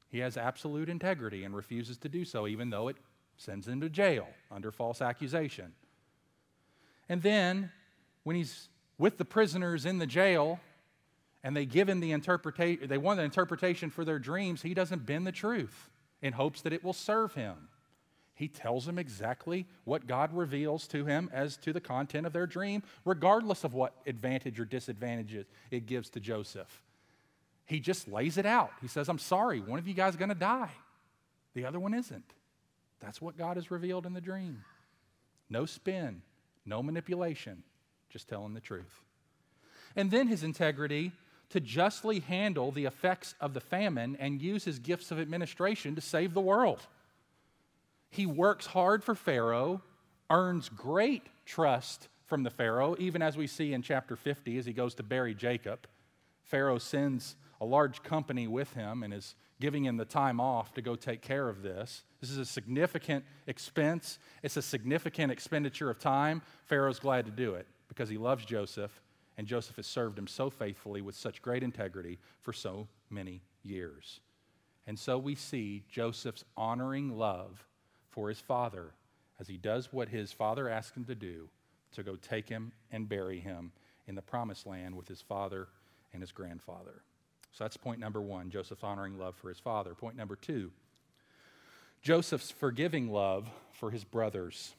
He 0.09 0.19
has 0.19 0.35
absolute 0.35 0.89
integrity 0.89 1.45
and 1.45 1.55
refuses 1.55 1.97
to 1.99 2.09
do 2.09 2.25
so, 2.25 2.45
even 2.47 2.69
though 2.69 2.89
it 2.89 2.97
sends 3.37 3.67
him 3.67 3.79
to 3.79 3.89
jail 3.89 4.27
under 4.51 4.71
false 4.71 5.01
accusation. 5.01 5.71
And 7.07 7.21
then, 7.21 7.71
when 8.23 8.35
he's 8.35 8.67
with 8.97 9.17
the 9.17 9.25
prisoners 9.25 9.85
in 9.85 9.99
the 9.99 10.05
jail, 10.05 10.59
and 11.43 11.55
they 11.55 11.65
give 11.65 11.87
him 11.87 12.01
the 12.01 12.11
interpretation, 12.11 12.87
they 12.89 12.97
want 12.97 13.17
the 13.17 13.23
interpretation 13.23 13.89
for 13.89 14.03
their 14.03 14.19
dreams, 14.19 14.61
he 14.61 14.73
doesn't 14.73 15.05
bend 15.05 15.25
the 15.25 15.31
truth 15.31 15.89
in 16.21 16.33
hopes 16.33 16.61
that 16.61 16.73
it 16.73 16.83
will 16.83 16.93
serve 16.93 17.33
him. 17.33 17.69
He 18.33 18.47
tells 18.47 18.85
them 18.85 18.97
exactly 18.97 19.67
what 19.83 20.07
God 20.07 20.33
reveals 20.33 20.87
to 20.87 21.05
him 21.05 21.29
as 21.31 21.57
to 21.57 21.73
the 21.73 21.81
content 21.81 22.25
of 22.25 22.33
their 22.33 22.47
dream, 22.47 22.81
regardless 23.05 23.63
of 23.63 23.73
what 23.73 23.93
advantage 24.07 24.59
or 24.59 24.65
disadvantage 24.65 25.45
it 25.69 25.85
gives 25.85 26.09
to 26.11 26.19
Joseph. 26.19 26.81
He 27.65 27.79
just 27.79 28.07
lays 28.07 28.37
it 28.37 28.45
out. 28.45 28.71
He 28.81 28.87
says, 28.87 29.09
I'm 29.09 29.19
sorry, 29.19 29.59
one 29.59 29.79
of 29.79 29.87
you 29.87 29.93
guys 29.93 30.13
is 30.13 30.17
going 30.17 30.29
to 30.29 30.35
die, 30.35 30.71
the 31.53 31.65
other 31.65 31.79
one 31.79 31.93
isn't. 31.93 32.33
That's 32.99 33.21
what 33.21 33.37
God 33.37 33.57
has 33.57 33.71
revealed 33.71 34.05
in 34.05 34.13
the 34.13 34.21
dream. 34.21 34.63
No 35.49 35.65
spin, 35.65 36.21
no 36.65 36.81
manipulation, 36.81 37.63
just 38.09 38.27
telling 38.27 38.53
the 38.53 38.59
truth. 38.59 39.03
And 39.95 40.09
then 40.09 40.27
his 40.27 40.43
integrity 40.43 41.11
to 41.51 41.59
justly 41.59 42.19
handle 42.19 42.71
the 42.71 42.85
effects 42.85 43.35
of 43.39 43.53
the 43.53 43.59
famine 43.59 44.17
and 44.19 44.41
use 44.41 44.63
his 44.63 44.79
gifts 44.79 45.11
of 45.11 45.19
administration 45.19 45.95
to 45.95 46.01
save 46.01 46.33
the 46.33 46.41
world. 46.41 46.87
He 48.09 48.25
works 48.25 48.65
hard 48.65 49.03
for 49.03 49.15
Pharaoh, 49.15 49.81
earns 50.29 50.69
great 50.69 51.23
trust 51.45 52.07
from 52.25 52.43
the 52.43 52.49
Pharaoh, 52.49 52.95
even 52.99 53.21
as 53.21 53.35
we 53.35 53.47
see 53.47 53.73
in 53.73 53.81
chapter 53.81 54.15
50 54.15 54.57
as 54.57 54.65
he 54.65 54.73
goes 54.73 54.95
to 54.95 55.03
bury 55.03 55.35
Jacob. 55.35 55.87
Pharaoh 56.43 56.77
sends 56.77 57.35
a 57.59 57.65
large 57.65 58.01
company 58.03 58.47
with 58.47 58.73
him 58.73 59.03
and 59.03 59.13
is 59.13 59.35
giving 59.59 59.85
him 59.85 59.97
the 59.97 60.05
time 60.05 60.39
off 60.39 60.73
to 60.73 60.81
go 60.81 60.95
take 60.95 61.21
care 61.21 61.47
of 61.47 61.61
this. 61.61 62.03
This 62.19 62.29
is 62.29 62.37
a 62.37 62.45
significant 62.45 63.23
expense, 63.47 64.19
it's 64.41 64.57
a 64.57 64.61
significant 64.61 65.31
expenditure 65.31 65.89
of 65.89 65.99
time. 65.99 66.41
Pharaoh's 66.65 66.99
glad 66.99 67.25
to 67.25 67.31
do 67.31 67.55
it 67.55 67.67
because 67.87 68.09
he 68.09 68.17
loves 68.17 68.45
Joseph, 68.45 69.01
and 69.37 69.47
Joseph 69.47 69.77
has 69.77 69.87
served 69.87 70.17
him 70.17 70.27
so 70.27 70.49
faithfully 70.49 71.01
with 71.01 71.15
such 71.15 71.41
great 71.41 71.63
integrity 71.63 72.19
for 72.41 72.53
so 72.53 72.87
many 73.09 73.41
years. 73.63 74.19
And 74.87 74.97
so 74.97 75.17
we 75.17 75.35
see 75.35 75.83
Joseph's 75.89 76.43
honoring 76.57 77.17
love 77.17 77.65
for 78.09 78.29
his 78.29 78.39
father 78.39 78.91
as 79.39 79.47
he 79.47 79.57
does 79.57 79.91
what 79.91 80.09
his 80.09 80.31
father 80.31 80.69
asked 80.69 80.95
him 80.95 81.05
to 81.05 81.15
do 81.15 81.49
to 81.93 82.03
go 82.03 82.15
take 82.15 82.49
him 82.49 82.71
and 82.91 83.09
bury 83.09 83.39
him 83.39 83.71
in 84.07 84.15
the 84.15 84.21
promised 84.21 84.65
land 84.65 84.95
with 84.95 85.07
his 85.07 85.21
father 85.21 85.67
and 86.13 86.21
his 86.21 86.31
grandfather. 86.31 87.01
So 87.51 87.63
that's 87.63 87.77
point 87.77 87.99
number 87.99 88.21
one 88.21 88.49
Joseph's 88.49 88.83
honoring 88.83 89.17
love 89.17 89.35
for 89.35 89.49
his 89.49 89.59
father. 89.59 89.93
Point 89.93 90.15
number 90.15 90.35
two 90.35 90.71
Joseph's 92.01 92.51
forgiving 92.51 93.11
love 93.11 93.47
for 93.71 93.91
his 93.91 94.03
brothers. 94.03 94.73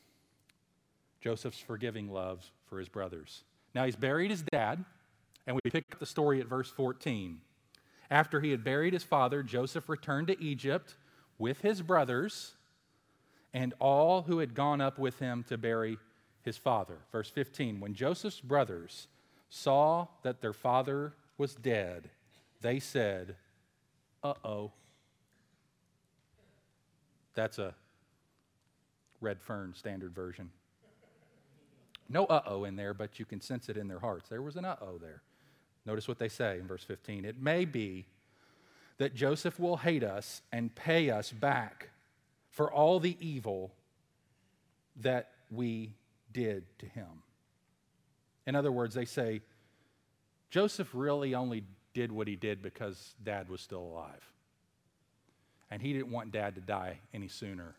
Joseph's 1.20 1.60
forgiving 1.60 2.10
love 2.10 2.50
for 2.66 2.78
his 2.78 2.88
brothers. 2.88 3.44
Now 3.74 3.84
he's 3.84 3.96
buried 3.96 4.30
his 4.30 4.42
dad, 4.42 4.84
and 5.46 5.56
we 5.56 5.70
pick 5.70 5.84
up 5.92 5.98
the 5.98 6.06
story 6.06 6.40
at 6.40 6.46
verse 6.46 6.70
14. 6.70 7.40
After 8.10 8.40
he 8.40 8.50
had 8.50 8.62
buried 8.62 8.92
his 8.92 9.04
father, 9.04 9.42
Joseph 9.42 9.88
returned 9.88 10.26
to 10.26 10.42
Egypt 10.42 10.96
with 11.38 11.60
his 11.62 11.80
brothers 11.80 12.54
and 13.54 13.74
all 13.78 14.22
who 14.22 14.38
had 14.38 14.54
gone 14.54 14.80
up 14.80 14.98
with 14.98 15.18
him 15.18 15.44
to 15.48 15.58
bury 15.58 15.98
his 16.42 16.56
father. 16.56 16.98
Verse 17.10 17.30
15 17.30 17.80
When 17.80 17.94
Joseph's 17.94 18.40
brothers 18.40 19.08
saw 19.48 20.08
that 20.22 20.40
their 20.40 20.52
father 20.52 21.14
was 21.38 21.54
dead, 21.54 22.10
they 22.60 22.78
said, 22.78 23.36
Uh 24.22 24.34
oh. 24.44 24.72
That's 27.34 27.58
a 27.58 27.74
Red 29.20 29.40
Fern 29.40 29.72
standard 29.74 30.14
version. 30.14 30.50
No 32.08 32.26
uh 32.26 32.42
oh 32.46 32.64
in 32.64 32.76
there, 32.76 32.94
but 32.94 33.18
you 33.18 33.24
can 33.24 33.40
sense 33.40 33.68
it 33.68 33.76
in 33.76 33.88
their 33.88 33.98
hearts. 33.98 34.28
There 34.28 34.42
was 34.42 34.56
an 34.56 34.64
uh 34.64 34.76
oh 34.80 34.98
there. 34.98 35.22
Notice 35.84 36.06
what 36.06 36.18
they 36.18 36.28
say 36.28 36.58
in 36.58 36.66
verse 36.66 36.84
15. 36.84 37.24
It 37.24 37.40
may 37.40 37.64
be 37.64 38.06
that 38.98 39.14
Joseph 39.14 39.58
will 39.58 39.78
hate 39.78 40.04
us 40.04 40.42
and 40.52 40.74
pay 40.74 41.10
us 41.10 41.32
back 41.32 41.90
for 42.50 42.70
all 42.70 43.00
the 43.00 43.16
evil 43.18 43.72
that 45.00 45.30
we 45.50 45.94
did 46.32 46.64
to 46.78 46.86
him. 46.86 47.22
In 48.46 48.54
other 48.54 48.70
words, 48.70 48.94
they 48.94 49.04
say, 49.04 49.40
Joseph 50.50 50.90
really 50.92 51.34
only 51.34 51.64
did 51.94 52.12
what 52.12 52.28
he 52.28 52.36
did 52.36 52.62
because 52.62 53.14
dad 53.22 53.48
was 53.48 53.60
still 53.60 53.80
alive. 53.82 54.30
And 55.70 55.80
he 55.80 55.92
didn't 55.92 56.10
want 56.10 56.32
dad 56.32 56.54
to 56.56 56.60
die 56.60 56.98
any 57.14 57.28
sooner 57.28 57.74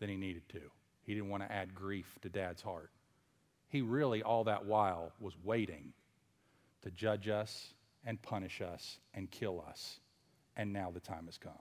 than 0.00 0.08
he 0.08 0.16
needed 0.16 0.48
to. 0.50 0.60
He 1.04 1.14
didn't 1.14 1.28
want 1.28 1.42
to 1.42 1.52
add 1.52 1.74
grief 1.74 2.18
to 2.22 2.28
dad's 2.28 2.62
heart. 2.62 2.90
He 3.72 3.80
really, 3.80 4.22
all 4.22 4.44
that 4.44 4.66
while, 4.66 5.12
was 5.18 5.32
waiting 5.42 5.94
to 6.82 6.90
judge 6.90 7.26
us 7.26 7.72
and 8.04 8.20
punish 8.20 8.60
us 8.60 8.98
and 9.14 9.30
kill 9.30 9.64
us. 9.66 9.98
And 10.58 10.74
now 10.74 10.90
the 10.90 11.00
time 11.00 11.24
has 11.24 11.38
come. 11.38 11.52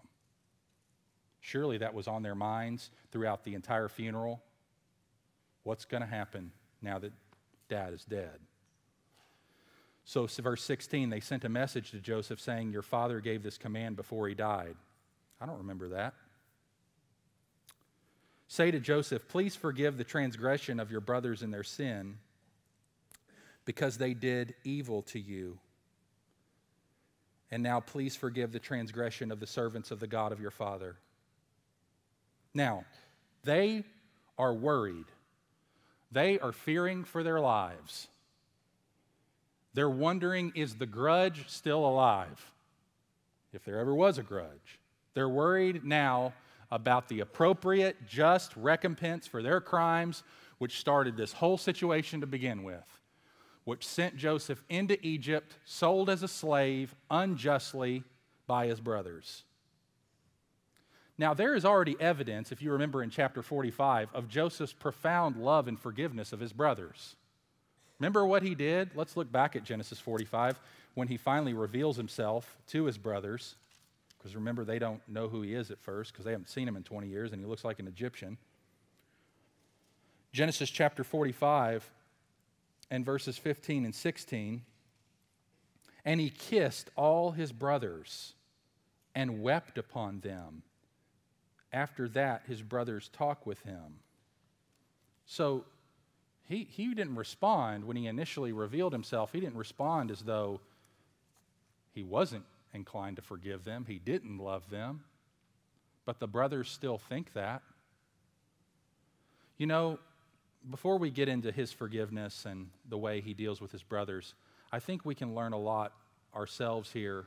Surely 1.39 1.77
that 1.77 1.93
was 1.93 2.09
on 2.09 2.21
their 2.21 2.35
minds 2.35 2.91
throughout 3.13 3.45
the 3.45 3.55
entire 3.55 3.87
funeral. 3.87 4.43
What's 5.63 5.85
going 5.85 6.01
to 6.01 6.07
happen 6.07 6.51
now 6.81 6.99
that 6.99 7.13
dad 7.69 7.93
is 7.93 8.03
dead? 8.03 8.41
So, 10.03 10.27
verse 10.27 10.63
16, 10.63 11.09
they 11.09 11.21
sent 11.21 11.45
a 11.45 11.49
message 11.49 11.91
to 11.91 11.99
Joseph 11.99 12.41
saying, 12.41 12.73
Your 12.73 12.81
father 12.81 13.21
gave 13.21 13.41
this 13.41 13.57
command 13.57 13.95
before 13.95 14.27
he 14.27 14.35
died. 14.35 14.75
I 15.39 15.45
don't 15.45 15.59
remember 15.59 15.87
that. 15.89 16.15
Say 18.51 18.69
to 18.69 18.81
Joseph, 18.81 19.29
Please 19.29 19.55
forgive 19.55 19.97
the 19.97 20.03
transgression 20.03 20.81
of 20.81 20.91
your 20.91 20.99
brothers 20.99 21.41
in 21.41 21.51
their 21.51 21.63
sin, 21.63 22.17
because 23.63 23.97
they 23.97 24.13
did 24.13 24.55
evil 24.65 25.03
to 25.03 25.19
you. 25.21 25.57
And 27.49 27.63
now 27.63 27.79
please 27.79 28.17
forgive 28.17 28.51
the 28.51 28.59
transgression 28.59 29.31
of 29.31 29.39
the 29.39 29.47
servants 29.47 29.89
of 29.89 30.01
the 30.01 30.07
God 30.07 30.33
of 30.33 30.41
your 30.41 30.51
father. 30.51 30.97
Now, 32.53 32.83
they 33.45 33.85
are 34.37 34.53
worried. 34.53 35.07
They 36.11 36.37
are 36.37 36.51
fearing 36.51 37.05
for 37.05 37.23
their 37.23 37.39
lives. 37.39 38.09
They're 39.73 39.89
wondering 39.89 40.51
is 40.55 40.75
the 40.75 40.85
grudge 40.85 41.45
still 41.47 41.85
alive? 41.85 42.51
If 43.53 43.63
there 43.63 43.79
ever 43.79 43.95
was 43.95 44.17
a 44.17 44.23
grudge. 44.23 44.77
They're 45.13 45.29
worried 45.29 45.85
now 45.85 46.33
about 46.71 47.09
the 47.09 47.19
appropriate, 47.19 48.07
just 48.07 48.55
recompense 48.55 49.27
for 49.27 49.43
their 49.43 49.59
crimes, 49.59 50.23
which 50.57 50.79
started 50.79 51.17
this 51.17 51.33
whole 51.33 51.57
situation 51.57 52.21
to 52.21 52.27
begin 52.27 52.63
with, 52.63 52.99
which 53.63 53.85
sent 53.85 54.15
Joseph 54.15 54.63
into 54.69 54.97
Egypt, 55.05 55.57
sold 55.65 56.09
as 56.09 56.23
a 56.23 56.27
slave 56.27 56.95
unjustly 57.09 58.03
by 58.47 58.67
his 58.67 58.79
brothers. 58.79 59.43
Now, 61.17 61.33
there 61.33 61.53
is 61.53 61.65
already 61.65 61.95
evidence, 61.99 62.51
if 62.51 62.61
you 62.61 62.71
remember 62.71 63.03
in 63.03 63.09
chapter 63.09 63.43
45, 63.43 64.09
of 64.13 64.27
Joseph's 64.27 64.73
profound 64.73 65.37
love 65.37 65.67
and 65.67 65.79
forgiveness 65.79 66.33
of 66.33 66.39
his 66.39 66.53
brothers. 66.53 67.15
Remember 67.99 68.25
what 68.25 68.41
he 68.41 68.55
did? 68.55 68.89
Let's 68.95 69.15
look 69.15 69.31
back 69.31 69.55
at 69.55 69.63
Genesis 69.63 69.99
45 69.99 70.59
when 70.95 71.07
he 71.07 71.17
finally 71.17 71.53
reveals 71.53 71.97
himself 71.97 72.57
to 72.67 72.85
his 72.85 72.97
brothers. 72.97 73.55
Because 74.21 74.35
remember, 74.35 74.63
they 74.63 74.77
don't 74.77 75.01
know 75.07 75.27
who 75.27 75.41
he 75.41 75.55
is 75.55 75.71
at 75.71 75.79
first 75.79 76.11
because 76.11 76.25
they 76.25 76.31
haven't 76.31 76.49
seen 76.49 76.67
him 76.67 76.75
in 76.75 76.83
20 76.83 77.07
years 77.07 77.31
and 77.31 77.41
he 77.41 77.47
looks 77.47 77.63
like 77.63 77.79
an 77.79 77.87
Egyptian. 77.87 78.37
Genesis 80.31 80.69
chapter 80.69 81.03
45 81.03 81.89
and 82.91 83.03
verses 83.03 83.37
15 83.37 83.83
and 83.83 83.95
16. 83.95 84.61
And 86.05 86.19
he 86.19 86.29
kissed 86.29 86.91
all 86.95 87.31
his 87.31 87.51
brothers 87.51 88.33
and 89.15 89.41
wept 89.41 89.79
upon 89.79 90.19
them. 90.19 90.61
After 91.73 92.07
that, 92.09 92.43
his 92.47 92.61
brothers 92.61 93.09
talked 93.11 93.47
with 93.47 93.61
him. 93.61 93.99
So 95.25 95.65
he, 96.47 96.67
he 96.69 96.93
didn't 96.93 97.15
respond 97.15 97.85
when 97.85 97.97
he 97.97 98.05
initially 98.05 98.51
revealed 98.51 98.93
himself. 98.93 99.31
He 99.31 99.39
didn't 99.39 99.57
respond 99.57 100.11
as 100.11 100.21
though 100.21 100.59
he 101.93 102.03
wasn't 102.03 102.43
inclined 102.73 103.17
to 103.17 103.21
forgive 103.21 103.63
them, 103.63 103.85
he 103.87 103.99
didn't 103.99 104.37
love 104.37 104.69
them. 104.69 105.03
But 106.05 106.19
the 106.19 106.27
brothers 106.27 106.69
still 106.69 106.97
think 106.97 107.33
that. 107.33 107.61
You 109.57 109.67
know, 109.67 109.99
before 110.69 110.97
we 110.97 111.11
get 111.11 111.27
into 111.27 111.51
his 111.51 111.71
forgiveness 111.71 112.45
and 112.45 112.69
the 112.89 112.97
way 112.97 113.21
he 113.21 113.33
deals 113.33 113.61
with 113.61 113.71
his 113.71 113.83
brothers, 113.83 114.33
I 114.71 114.79
think 114.79 115.05
we 115.05 115.15
can 115.15 115.35
learn 115.35 115.53
a 115.53 115.59
lot 115.59 115.93
ourselves 116.35 116.91
here 116.91 117.25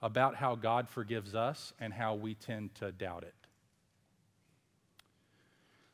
about 0.00 0.36
how 0.36 0.54
God 0.54 0.88
forgives 0.88 1.34
us 1.34 1.72
and 1.80 1.92
how 1.92 2.14
we 2.14 2.34
tend 2.34 2.74
to 2.76 2.92
doubt 2.92 3.22
it. 3.24 3.34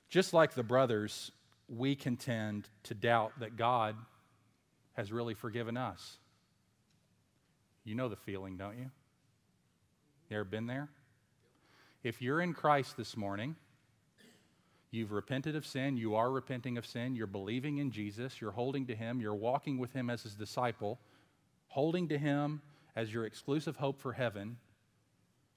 Just 0.09 0.35
like 0.35 0.54
the 0.54 0.64
brothers, 0.64 1.30
we 1.69 1.95
can 1.95 2.16
tend 2.16 2.69
to 2.85 2.95
doubt 2.95 3.33
that 3.38 3.57
God 3.57 3.95
has 4.95 5.12
really 5.12 5.35
forgiven 5.35 5.76
us. 5.76 6.19
You 7.84 7.94
know 7.94 8.08
the 8.08 8.16
feeling, 8.16 8.56
don't 8.56 8.76
you? 8.78 8.90
You 10.28 10.37
ever 10.37 10.44
been 10.44 10.66
there? 10.66 10.88
If 12.02 12.22
you're 12.22 12.40
in 12.40 12.54
Christ 12.54 12.96
this 12.96 13.16
morning, 13.16 13.56
you've 14.90 15.12
repented 15.12 15.56
of 15.56 15.66
sin, 15.66 15.96
you 15.96 16.14
are 16.14 16.30
repenting 16.30 16.78
of 16.78 16.87
sin, 16.87 17.14
you're 17.14 17.26
believing 17.26 17.78
in 17.78 17.90
Jesus, 17.90 18.40
you're 18.40 18.52
holding 18.52 18.87
to 18.87 18.94
Him, 18.94 19.20
you're 19.20 19.34
walking 19.34 19.78
with 19.78 19.92
Him 19.92 20.08
as 20.08 20.22
His 20.22 20.34
disciple, 20.34 20.99
holding 21.68 22.08
to 22.08 22.18
Him 22.18 22.62
as 22.96 23.12
your 23.12 23.25
exclusive 23.25 23.76
hope 23.76 24.00
for 24.00 24.12
heaven, 24.12 24.56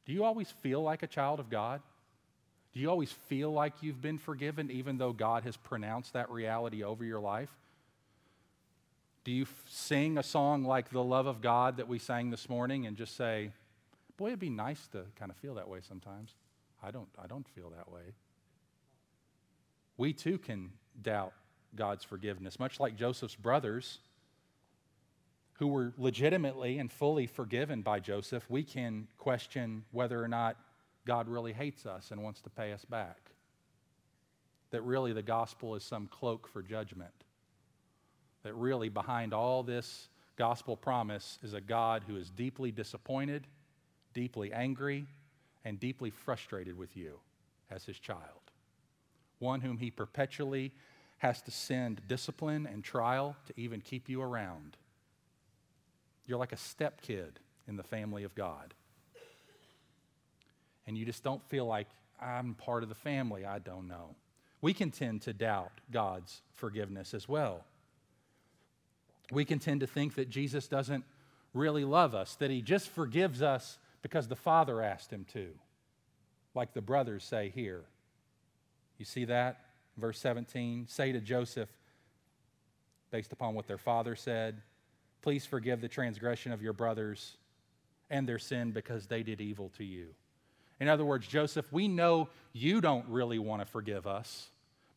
do 0.06 0.14
you 0.14 0.24
always 0.24 0.50
feel 0.50 0.82
like 0.82 1.04
a 1.04 1.08
child 1.08 1.40
of 1.40 1.50
God? 1.50 1.82
Do 2.74 2.80
you 2.80 2.90
always 2.90 3.12
feel 3.12 3.52
like 3.52 3.74
you've 3.82 4.02
been 4.02 4.18
forgiven, 4.18 4.72
even 4.72 4.98
though 4.98 5.14
God 5.14 5.44
has 5.44 5.56
pronounced 5.56 6.14
that 6.14 6.30
reality 6.30 6.84
over 6.84 7.06
your 7.06 7.20
life? 7.20 7.52
Do 9.24 9.32
you 9.32 9.44
f- 9.44 9.64
sing 9.70 10.18
a 10.18 10.24
song 10.24 10.64
like 10.64 10.90
The 10.90 11.04
Love 11.04 11.28
of 11.28 11.42
God 11.42 11.78
that 11.78 11.88
we 11.88 11.98
sang 12.00 12.30
this 12.30 12.50
morning 12.50 12.86
and 12.86 12.98
just 12.98 13.16
say, 13.16 13.52
Boy, 14.18 14.28
it'd 14.28 14.40
be 14.40 14.50
nice 14.50 14.88
to 14.88 15.06
kind 15.16 15.32
of 15.32 15.38
feel 15.38 15.56
that 15.56 15.68
way 15.68 15.80
sometimes? 15.82 16.36
I 16.84 16.92
don't, 16.92 17.08
I 17.22 17.28
don't 17.28 17.48
feel 17.48 17.72
that 17.72 17.92
way. 17.92 18.14
We 19.98 20.14
too 20.14 20.38
can 20.38 20.72
doubt 21.02 21.34
God's 21.76 22.04
forgiveness, 22.04 22.60
much 22.60 22.80
like 22.80 22.96
Joseph's 22.96 23.36
brothers 23.36 24.00
who 25.54 25.68
were 25.68 25.94
legitimately 25.98 26.78
and 26.80 26.92
fully 26.92 27.28
forgiven 27.28 27.82
by 27.82 28.00
Joseph. 28.00 28.44
We 28.50 28.64
can 28.64 29.08
question 29.18 29.86
whether 29.92 30.22
or 30.22 30.28
not 30.28 30.58
God 31.06 31.28
really 31.28 31.54
hates 31.54 31.86
us 31.86 32.12
and 32.12 32.24
wants 32.24 32.42
to 32.42 32.50
pay 32.50 32.74
us 32.74 32.86
back. 32.86 33.32
That 34.72 34.82
really 34.82 35.14
the 35.14 35.22
gospel 35.22 35.76
is 35.76 35.84
some 35.84 36.08
cloak 36.08 36.48
for 36.48 36.62
judgment. 36.62 37.23
That 38.44 38.54
really 38.56 38.90
behind 38.90 39.34
all 39.34 39.64
this 39.64 40.10
gospel 40.36 40.76
promise 40.76 41.40
is 41.44 41.54
a 41.54 41.62
God 41.62 42.04
who 42.08 42.18
is 42.18 42.30
deeply 42.30 42.72
disappointed, 42.72 43.48
deeply 44.14 44.52
angry, 44.52 45.06
and 45.64 45.80
deeply 45.80 46.10
frustrated 46.10 46.78
with 46.78 46.96
you 46.98 47.20
as 47.72 47.86
his 47.86 48.00
child. 48.00 48.22
One 49.40 49.62
whom 49.62 49.78
he 49.78 49.90
perpetually 49.92 50.72
has 51.20 51.42
to 51.44 51.52
send 51.52 52.02
discipline 52.08 52.68
and 52.68 52.84
trial 52.84 53.36
to 53.48 53.54
even 53.56 53.80
keep 53.80 54.10
you 54.10 54.22
around. 54.22 54.76
You're 56.26 56.38
like 56.38 56.52
a 56.52 56.58
step 56.58 57.02
kid 57.02 57.40
in 57.68 57.78
the 57.78 57.84
family 57.84 58.24
of 58.24 58.36
God. 58.36 58.74
And 60.86 60.98
you 60.98 61.06
just 61.06 61.24
don't 61.24 61.42
feel 61.50 61.66
like 61.66 61.88
I'm 62.22 62.56
part 62.56 62.84
of 62.84 62.90
the 62.90 62.96
family. 62.96 63.46
I 63.46 63.60
don't 63.60 63.88
know. 63.88 64.16
We 64.62 64.74
can 64.74 64.92
tend 64.92 65.22
to 65.24 65.34
doubt 65.34 65.72
God's 65.92 66.42
forgiveness 66.54 67.14
as 67.14 67.28
well. 67.28 67.64
We 69.34 69.46
can 69.46 69.60
tend 69.60 69.82
to 69.82 69.88
think 69.88 70.16
that 70.16 70.30
Jesus 70.30 70.68
doesn't 70.68 71.04
really 71.54 71.86
love 71.86 72.16
us, 72.16 72.36
that 72.36 72.50
he 72.50 72.62
just 72.62 72.90
forgives 72.90 73.42
us 73.42 73.78
because 74.02 74.28
the 74.28 74.36
Father 74.36 74.82
asked 74.82 75.12
him 75.12 75.26
to, 75.34 75.50
like 76.56 76.74
the 76.74 76.82
brothers 76.82 77.24
say 77.24 77.52
here. 77.54 77.84
You 78.98 79.06
see 79.06 79.26
that? 79.26 79.60
Verse 79.98 80.20
17 80.20 80.88
say 80.88 81.12
to 81.12 81.20
Joseph, 81.20 81.70
based 83.12 83.32
upon 83.32 83.54
what 83.54 83.68
their 83.68 83.78
father 83.78 84.16
said, 84.16 84.62
Please 85.22 85.46
forgive 85.46 85.80
the 85.80 85.88
transgression 85.88 86.52
of 86.52 86.62
your 86.62 86.74
brothers 86.74 87.38
and 88.10 88.28
their 88.28 88.40
sin 88.40 88.72
because 88.72 89.08
they 89.08 89.24
did 89.24 89.40
evil 89.40 89.72
to 89.78 89.84
you. 89.84 90.08
In 90.80 90.90
other 90.90 91.06
words, 91.06 91.28
Joseph, 91.28 91.72
we 91.72 91.88
know 91.88 92.28
you 92.52 92.82
don't 92.82 93.08
really 93.08 93.40
want 93.40 93.62
to 93.62 93.66
forgive 93.66 94.06
us, 94.06 94.50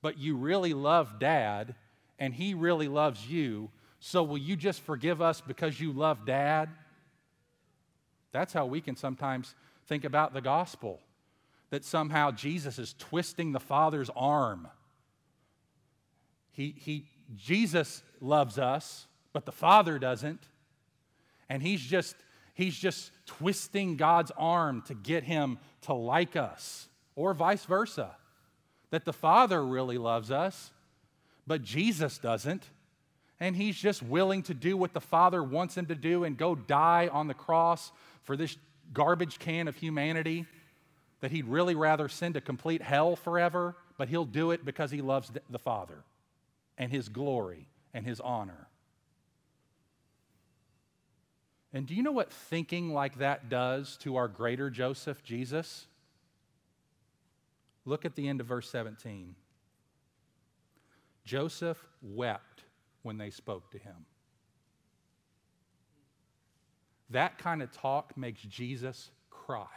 but 0.02 0.18
you 0.18 0.36
really 0.36 0.74
love 0.74 1.20
dad 1.20 1.76
and 2.18 2.34
he 2.34 2.54
really 2.54 2.88
loves 2.88 3.28
you. 3.28 3.70
So 4.00 4.22
will 4.22 4.38
you 4.38 4.56
just 4.56 4.80
forgive 4.80 5.20
us 5.22 5.40
because 5.40 5.80
you 5.80 5.92
love 5.92 6.26
dad? 6.26 6.68
That's 8.32 8.52
how 8.52 8.66
we 8.66 8.80
can 8.80 8.96
sometimes 8.96 9.54
think 9.86 10.04
about 10.04 10.34
the 10.34 10.40
gospel 10.40 11.00
that 11.70 11.84
somehow 11.84 12.30
Jesus 12.30 12.78
is 12.78 12.94
twisting 12.98 13.52
the 13.52 13.60
Father's 13.60 14.10
arm. 14.14 14.68
He, 16.52 16.74
he, 16.78 17.06
Jesus 17.36 18.02
loves 18.20 18.58
us, 18.58 19.06
but 19.32 19.46
the 19.46 19.52
Father 19.52 19.98
doesn't. 19.98 20.42
And 21.48 21.62
he's 21.62 21.80
just, 21.80 22.16
he's 22.54 22.76
just 22.76 23.10
twisting 23.26 23.96
God's 23.96 24.32
arm 24.36 24.82
to 24.86 24.94
get 24.94 25.24
him 25.24 25.58
to 25.82 25.94
like 25.94 26.36
us, 26.36 26.88
or 27.14 27.34
vice 27.34 27.64
versa. 27.64 28.16
That 28.90 29.04
the 29.04 29.12
Father 29.12 29.64
really 29.64 29.98
loves 29.98 30.30
us, 30.30 30.70
but 31.46 31.62
Jesus 31.62 32.18
doesn't. 32.18 32.64
And 33.38 33.54
he's 33.54 33.76
just 33.76 34.02
willing 34.02 34.42
to 34.44 34.54
do 34.54 34.76
what 34.76 34.94
the 34.94 35.00
Father 35.00 35.42
wants 35.42 35.76
him 35.76 35.86
to 35.86 35.94
do 35.94 36.24
and 36.24 36.36
go 36.36 36.54
die 36.54 37.08
on 37.12 37.28
the 37.28 37.34
cross 37.34 37.92
for 38.22 38.36
this 38.36 38.56
garbage 38.92 39.38
can 39.38 39.68
of 39.68 39.76
humanity 39.76 40.46
that 41.20 41.30
he'd 41.30 41.46
really 41.46 41.74
rather 41.74 42.08
send 42.08 42.34
to 42.34 42.40
complete 42.40 42.82
hell 42.82 43.16
forever, 43.16 43.76
but 43.98 44.08
he'll 44.08 44.24
do 44.24 44.50
it 44.50 44.64
because 44.64 44.90
he 44.90 45.02
loves 45.02 45.30
the 45.50 45.58
Father 45.58 46.02
and 46.78 46.92
his 46.92 47.08
glory 47.08 47.66
and 47.94 48.06
his 48.06 48.20
honor. 48.20 48.68
And 51.72 51.86
do 51.86 51.94
you 51.94 52.02
know 52.02 52.12
what 52.12 52.32
thinking 52.32 52.92
like 52.94 53.18
that 53.18 53.48
does 53.48 53.96
to 53.98 54.16
our 54.16 54.28
greater 54.28 54.70
Joseph, 54.70 55.22
Jesus? 55.22 55.86
Look 57.84 58.04
at 58.04 58.14
the 58.14 58.28
end 58.28 58.40
of 58.40 58.46
verse 58.46 58.70
17. 58.70 59.34
Joseph 61.24 61.78
wept 62.02 62.55
when 63.06 63.18
they 63.18 63.30
spoke 63.30 63.70
to 63.70 63.78
him. 63.78 64.04
That 67.10 67.38
kind 67.38 67.62
of 67.62 67.70
talk 67.70 68.16
makes 68.16 68.42
Jesus 68.42 69.10
cry. 69.30 69.68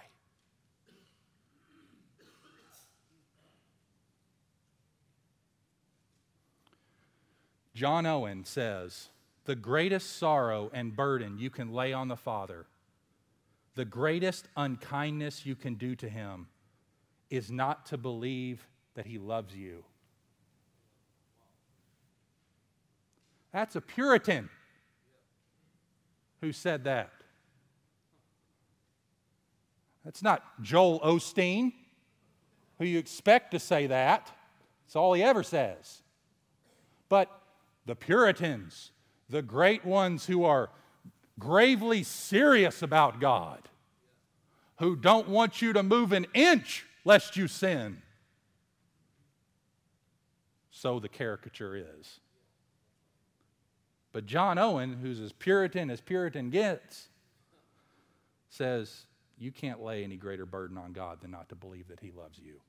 John 7.76 8.08
Owen 8.08 8.44
says, 8.46 9.10
the 9.46 9.56
greatest 9.56 10.18
sorrow 10.18 10.72
and 10.74 10.96
burden 10.96 11.38
you 11.38 11.52
can 11.52 11.72
lay 11.72 11.94
on 11.94 12.08
the 12.08 12.18
Father, 12.18 12.66
the 13.76 13.86
greatest 13.86 14.48
unkindness 14.58 15.46
you 15.46 15.56
can 15.56 15.76
do 15.76 15.96
to 15.96 16.10
him, 16.10 16.48
is 17.30 17.52
not 17.52 17.86
to 17.86 17.98
believe 17.98 18.68
that 18.96 19.06
he 19.06 19.20
loves 19.20 19.56
you. 19.56 19.86
That's 23.52 23.76
a 23.76 23.82
Puritan 23.82 24.50
who 26.42 26.52
said 26.52 26.84
that. 26.84 27.12
That's 30.06 30.24
not 30.24 30.44
Joel 30.62 31.00
Osteen, 31.02 31.74
who 32.78 32.86
you 32.86 32.98
expect 32.98 33.52
to 33.52 33.60
say 33.60 33.88
that. 33.88 34.32
It's 34.86 34.96
all 34.96 35.14
he 35.14 35.22
ever 35.22 35.44
says. 35.44 36.02
But 37.10 37.30
the 37.86 37.96
Puritans, 37.96 38.92
the 39.30 39.42
great 39.42 39.86
ones 39.86 40.26
who 40.26 40.44
are 40.46 40.70
gravely 41.38 42.04
serious 42.04 42.82
about 42.82 43.20
God, 43.20 43.68
who 44.78 44.96
don't 44.96 45.28
want 45.28 45.62
you 45.62 45.74
to 45.74 45.84
move 45.84 46.12
an 46.12 46.26
inch 46.34 46.86
lest 47.04 47.36
you 47.36 47.48
sin. 47.48 48.02
So 50.72 51.00
the 51.00 51.10
caricature 51.10 51.76
is. 51.76 52.20
But 54.12 54.26
John 54.26 54.58
Owen, 54.58 54.98
who's 55.02 55.20
as 55.20 55.32
Puritan 55.32 55.90
as 55.90 56.02
Puritan 56.02 56.50
gets, 56.50 57.10
says, 58.50 59.06
You 59.38 59.52
can't 59.52 59.84
lay 59.84 60.04
any 60.04 60.16
greater 60.16 60.46
burden 60.46 60.78
on 60.78 60.94
God 60.94 61.22
than 61.22 61.32
not 61.32 61.50
to 61.50 61.56
believe 61.56 61.88
that 61.90 62.00
He 62.00 62.12
loves 62.12 62.40
you. 62.40 62.60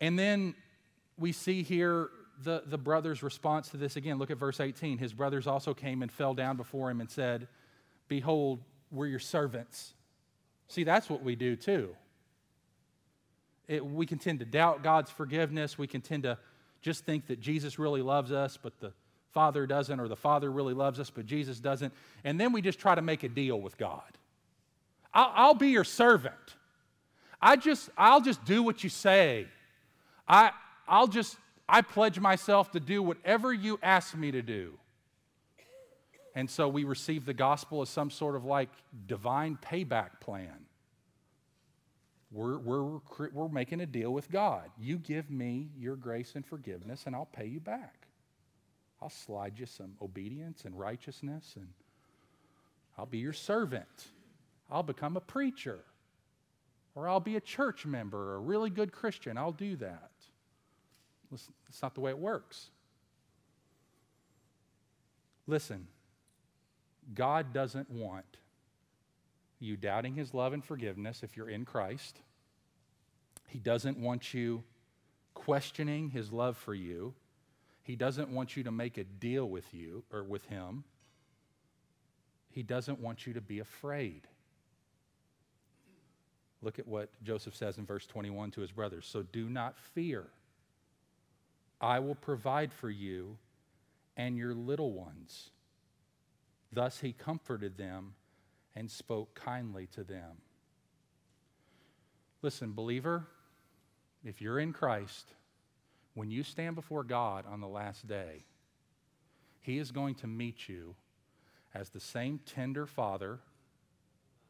And 0.00 0.18
then 0.18 0.54
we 1.16 1.32
see 1.32 1.62
here 1.62 2.10
the, 2.42 2.62
the 2.66 2.78
brother's 2.78 3.22
response 3.22 3.70
to 3.70 3.76
this 3.76 3.96
again. 3.96 4.18
Look 4.18 4.30
at 4.30 4.36
verse 4.36 4.60
18. 4.60 4.98
His 4.98 5.12
brothers 5.12 5.46
also 5.46 5.72
came 5.72 6.02
and 6.02 6.12
fell 6.12 6.34
down 6.34 6.56
before 6.56 6.90
him 6.90 7.00
and 7.00 7.10
said, 7.10 7.48
Behold, 8.08 8.60
we're 8.90 9.06
your 9.06 9.18
servants. 9.18 9.94
See, 10.68 10.84
that's 10.84 11.08
what 11.08 11.22
we 11.22 11.34
do 11.34 11.56
too. 11.56 11.96
It, 13.68 13.84
we 13.84 14.06
can 14.06 14.18
tend 14.18 14.40
to 14.40 14.44
doubt 14.44 14.82
God's 14.82 15.10
forgiveness. 15.10 15.78
We 15.78 15.86
can 15.86 16.00
tend 16.00 16.24
to 16.24 16.38
just 16.82 17.04
think 17.04 17.26
that 17.26 17.40
Jesus 17.40 17.78
really 17.78 18.02
loves 18.02 18.32
us, 18.32 18.58
but 18.60 18.78
the 18.80 18.92
Father 19.32 19.66
doesn't, 19.66 20.00
or 20.00 20.08
the 20.08 20.16
Father 20.16 20.50
really 20.50 20.74
loves 20.74 20.98
us, 20.98 21.10
but 21.10 21.26
Jesus 21.26 21.60
doesn't. 21.60 21.92
And 22.24 22.40
then 22.40 22.52
we 22.52 22.62
just 22.62 22.78
try 22.78 22.94
to 22.94 23.02
make 23.02 23.22
a 23.22 23.28
deal 23.28 23.60
with 23.60 23.76
God. 23.76 24.02
I'll, 25.12 25.32
I'll 25.34 25.54
be 25.54 25.68
your 25.68 25.84
servant. 25.84 26.34
I 27.40 27.56
just, 27.56 27.90
I'll 27.98 28.20
just 28.20 28.44
do 28.44 28.62
what 28.62 28.82
you 28.82 28.90
say. 28.90 29.46
I, 30.26 30.52
I'll 30.88 31.06
just 31.06 31.36
I 31.68 31.82
pledge 31.82 32.20
myself 32.20 32.70
to 32.72 32.80
do 32.80 33.02
whatever 33.02 33.52
you 33.52 33.78
ask 33.82 34.16
me 34.16 34.30
to 34.30 34.42
do. 34.42 34.74
And 36.34 36.48
so 36.48 36.68
we 36.68 36.84
receive 36.84 37.24
the 37.24 37.34
gospel 37.34 37.82
as 37.82 37.88
some 37.88 38.10
sort 38.10 38.36
of 38.36 38.44
like 38.44 38.68
divine 39.06 39.58
payback 39.60 40.20
plan. 40.20 40.65
We're, 42.36 42.58
we're, 42.58 43.00
we're 43.32 43.48
making 43.48 43.80
a 43.80 43.86
deal 43.86 44.12
with 44.12 44.30
God. 44.30 44.70
You 44.78 44.98
give 44.98 45.30
me 45.30 45.70
your 45.78 45.96
grace 45.96 46.32
and 46.34 46.44
forgiveness, 46.44 47.04
and 47.06 47.16
I'll 47.16 47.30
pay 47.32 47.46
you 47.46 47.60
back. 47.60 48.08
I'll 49.00 49.08
slide 49.08 49.58
you 49.58 49.64
some 49.64 49.92
obedience 50.02 50.66
and 50.66 50.78
righteousness, 50.78 51.54
and 51.56 51.68
I'll 52.98 53.06
be 53.06 53.16
your 53.18 53.32
servant. 53.32 54.08
I'll 54.70 54.82
become 54.82 55.16
a 55.16 55.20
preacher, 55.20 55.78
or 56.94 57.08
I'll 57.08 57.20
be 57.20 57.36
a 57.36 57.40
church 57.40 57.86
member, 57.86 58.32
or 58.32 58.34
a 58.34 58.40
really 58.40 58.68
good 58.68 58.92
Christian. 58.92 59.38
I'll 59.38 59.50
do 59.50 59.74
that. 59.76 60.10
Listen, 61.30 61.54
that's 61.66 61.80
not 61.80 61.94
the 61.94 62.02
way 62.02 62.10
it 62.10 62.18
works. 62.18 62.68
Listen, 65.46 65.86
God 67.14 67.54
doesn't 67.54 67.90
want 67.90 68.26
you 69.58 69.76
doubting 69.76 70.14
his 70.14 70.34
love 70.34 70.52
and 70.52 70.64
forgiveness 70.64 71.22
if 71.22 71.36
you're 71.36 71.48
in 71.48 71.64
Christ. 71.64 72.20
He 73.48 73.58
doesn't 73.58 73.98
want 73.98 74.34
you 74.34 74.64
questioning 75.34 76.10
his 76.10 76.32
love 76.32 76.56
for 76.56 76.74
you. 76.74 77.14
He 77.82 77.96
doesn't 77.96 78.30
want 78.30 78.56
you 78.56 78.64
to 78.64 78.70
make 78.70 78.98
a 78.98 79.04
deal 79.04 79.48
with 79.48 79.72
you 79.72 80.04
or 80.12 80.24
with 80.24 80.44
him. 80.46 80.84
He 82.50 82.62
doesn't 82.62 83.00
want 83.00 83.26
you 83.26 83.34
to 83.34 83.40
be 83.40 83.60
afraid. 83.60 84.26
Look 86.62 86.78
at 86.78 86.88
what 86.88 87.10
Joseph 87.22 87.54
says 87.54 87.78
in 87.78 87.86
verse 87.86 88.06
21 88.06 88.50
to 88.52 88.60
his 88.60 88.72
brothers. 88.72 89.06
So 89.06 89.22
do 89.22 89.48
not 89.48 89.78
fear. 89.78 90.24
I 91.80 92.00
will 92.00 92.14
provide 92.14 92.72
for 92.72 92.90
you 92.90 93.36
and 94.16 94.36
your 94.36 94.54
little 94.54 94.92
ones. 94.92 95.50
Thus 96.72 97.00
he 97.00 97.12
comforted 97.12 97.76
them 97.76 98.14
and 98.76 98.90
spoke 98.90 99.34
kindly 99.34 99.88
to 99.94 100.04
them. 100.04 100.42
Listen, 102.42 102.72
believer, 102.72 103.26
if 104.24 104.40
you're 104.40 104.60
in 104.60 104.72
Christ, 104.72 105.32
when 106.14 106.30
you 106.30 106.42
stand 106.44 106.76
before 106.76 107.02
God 107.02 107.44
on 107.50 107.60
the 107.60 107.66
last 107.66 108.06
day, 108.06 108.44
He 109.60 109.78
is 109.78 109.90
going 109.90 110.14
to 110.16 110.28
meet 110.28 110.68
you 110.68 110.94
as 111.74 111.90
the 111.90 112.00
same 112.00 112.38
tender 112.46 112.86
father 112.86 113.40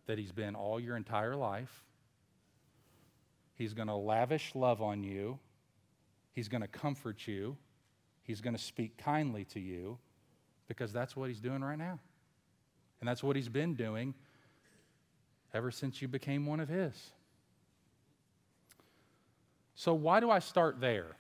that 0.07 0.19
he's 0.19 0.33
been 0.33 0.55
all 0.55 0.79
your 0.79 0.97
entire 0.97 1.35
life. 1.35 1.85
He's 3.55 3.75
going 3.75 3.89
to 3.89 3.95
lavish 3.95 4.55
love 4.55 4.81
on 4.81 5.03
you. 5.03 5.39
He's 6.33 6.49
going 6.49 6.61
to 6.61 6.69
comfort 6.69 7.27
you. 7.27 7.57
He's 8.23 8.41
going 8.41 8.55
to 8.55 8.63
speak 8.63 8.97
kindly 8.99 9.45
to 9.47 9.61
you 9.61 9.99
because 10.69 10.93
that's 10.93 11.17
what 11.17 11.29
he's 11.29 11.41
doing 11.41 11.63
right 11.63 11.79
now. 11.79 11.99
And 13.01 13.09
that's 13.09 13.23
what 13.23 13.37
he's 13.37 13.49
been 13.49 13.75
doing 13.75 14.15
ever 15.53 15.71
since 15.71 16.03
you 16.03 16.09
became 16.09 16.47
one 16.47 16.61
of 16.61 16.69
his. 16.69 16.95
So, 19.75 19.93
why 19.95 20.21
do 20.21 20.31
I 20.31 20.39
start 20.39 20.81
there? 20.81 21.17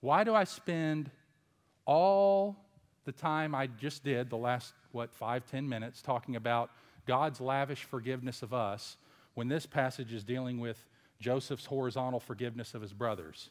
Why 0.00 0.24
do 0.24 0.34
I 0.34 0.44
spend 0.44 1.10
all 1.86 2.56
the 3.04 3.12
time 3.12 3.54
I 3.54 3.66
just 3.66 4.04
did, 4.04 4.30
the 4.30 4.36
last, 4.36 4.74
what, 4.92 5.14
five, 5.14 5.44
ten 5.50 5.68
minutes, 5.68 6.02
talking 6.02 6.36
about 6.36 6.70
God's 7.06 7.40
lavish 7.40 7.84
forgiveness 7.84 8.42
of 8.42 8.52
us 8.52 8.96
when 9.34 9.48
this 9.48 9.66
passage 9.66 10.12
is 10.12 10.24
dealing 10.24 10.58
with 10.58 10.84
Joseph's 11.20 11.66
horizontal 11.66 12.20
forgiveness 12.20 12.74
of 12.74 12.82
his 12.82 12.92
brothers? 12.92 13.50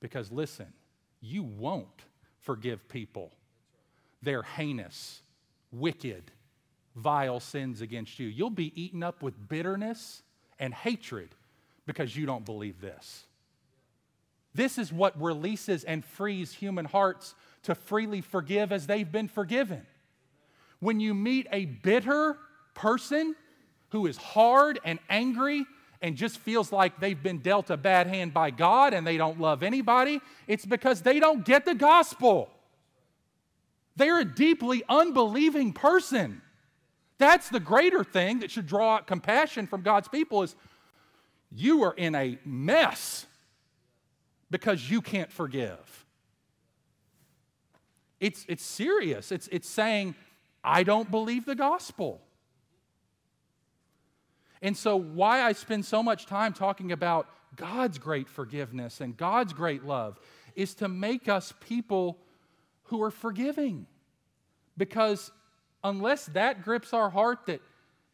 Because 0.00 0.30
listen, 0.30 0.72
you 1.20 1.42
won't 1.42 2.02
forgive 2.40 2.88
people. 2.88 3.32
They're 4.22 4.42
heinous, 4.42 5.22
wicked, 5.72 6.30
vile 6.98 7.40
sins 7.40 7.80
against 7.80 8.18
you. 8.18 8.28
You'll 8.28 8.50
be 8.50 8.72
eaten 8.80 9.02
up 9.02 9.22
with 9.22 9.48
bitterness 9.48 10.22
and 10.58 10.74
hatred 10.74 11.30
because 11.86 12.16
you 12.16 12.26
don't 12.26 12.44
believe 12.44 12.80
this. 12.80 13.24
This 14.54 14.78
is 14.78 14.92
what 14.92 15.20
releases 15.20 15.84
and 15.84 16.04
frees 16.04 16.52
human 16.52 16.84
hearts 16.84 17.34
to 17.62 17.74
freely 17.74 18.20
forgive 18.20 18.72
as 18.72 18.86
they've 18.86 19.10
been 19.10 19.28
forgiven. 19.28 19.86
When 20.80 21.00
you 21.00 21.14
meet 21.14 21.46
a 21.52 21.64
bitter 21.64 22.36
person 22.74 23.34
who 23.90 24.06
is 24.06 24.16
hard 24.16 24.78
and 24.84 24.98
angry 25.08 25.64
and 26.00 26.16
just 26.16 26.38
feels 26.38 26.72
like 26.72 27.00
they've 27.00 27.20
been 27.20 27.38
dealt 27.38 27.70
a 27.70 27.76
bad 27.76 28.06
hand 28.06 28.32
by 28.32 28.50
God 28.50 28.94
and 28.94 29.06
they 29.06 29.16
don't 29.16 29.40
love 29.40 29.62
anybody, 29.62 30.20
it's 30.46 30.66
because 30.66 31.02
they 31.02 31.18
don't 31.18 31.44
get 31.44 31.64
the 31.64 31.74
gospel. 31.74 32.50
They're 33.96 34.20
a 34.20 34.24
deeply 34.24 34.84
unbelieving 34.88 35.72
person. 35.72 36.40
That's 37.18 37.48
the 37.48 37.60
greater 37.60 38.04
thing 38.04 38.40
that 38.40 38.50
should 38.50 38.66
draw 38.66 38.94
out 38.94 39.06
compassion 39.06 39.66
from 39.66 39.82
God's 39.82 40.08
people 40.08 40.42
is 40.42 40.54
you 41.50 41.82
are 41.82 41.94
in 41.94 42.14
a 42.14 42.38
mess 42.44 43.26
because 44.50 44.88
you 44.90 45.00
can't 45.00 45.30
forgive. 45.30 46.06
It's, 48.20 48.44
it's 48.48 48.64
serious. 48.64 49.32
It's, 49.32 49.48
it's 49.48 49.68
saying, 49.68 50.14
I 50.62 50.82
don't 50.82 51.10
believe 51.10 51.44
the 51.44 51.54
gospel. 51.54 52.20
And 54.60 54.76
so, 54.76 54.96
why 54.96 55.42
I 55.42 55.52
spend 55.52 55.84
so 55.84 56.02
much 56.02 56.26
time 56.26 56.52
talking 56.52 56.90
about 56.90 57.28
God's 57.54 57.98
great 57.98 58.28
forgiveness 58.28 59.00
and 59.00 59.16
God's 59.16 59.52
great 59.52 59.84
love 59.84 60.18
is 60.56 60.74
to 60.74 60.88
make 60.88 61.28
us 61.28 61.54
people 61.60 62.18
who 62.84 63.02
are 63.02 63.10
forgiving. 63.10 63.86
Because 64.76 65.30
unless 65.84 66.26
that 66.26 66.62
grips 66.62 66.92
our 66.92 67.10
heart 67.10 67.46
that 67.46 67.60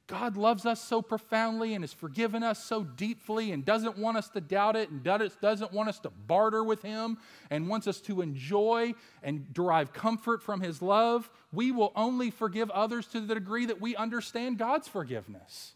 God 0.06 0.36
loves 0.36 0.66
us 0.66 0.82
so 0.82 1.00
profoundly 1.00 1.72
and 1.72 1.82
has 1.82 1.92
forgiven 1.92 2.42
us 2.42 2.62
so 2.62 2.84
deeply 2.84 3.52
and 3.52 3.64
doesn't 3.64 3.96
want 3.96 4.18
us 4.18 4.28
to 4.30 4.40
doubt 4.40 4.76
it 4.76 4.90
and 4.90 5.02
doesn't 5.02 5.72
want 5.72 5.88
us 5.88 5.98
to 6.00 6.10
barter 6.10 6.62
with 6.62 6.82
Him 6.82 7.16
and 7.48 7.68
wants 7.68 7.86
us 7.86 8.00
to 8.02 8.20
enjoy 8.20 8.92
and 9.22 9.50
derive 9.54 9.94
comfort 9.94 10.42
from 10.42 10.60
His 10.60 10.82
love, 10.82 11.30
we 11.52 11.72
will 11.72 11.90
only 11.96 12.30
forgive 12.30 12.68
others 12.70 13.06
to 13.08 13.20
the 13.20 13.34
degree 13.34 13.64
that 13.64 13.80
we 13.80 13.96
understand 13.96 14.58
God's 14.58 14.88
forgiveness. 14.88 15.72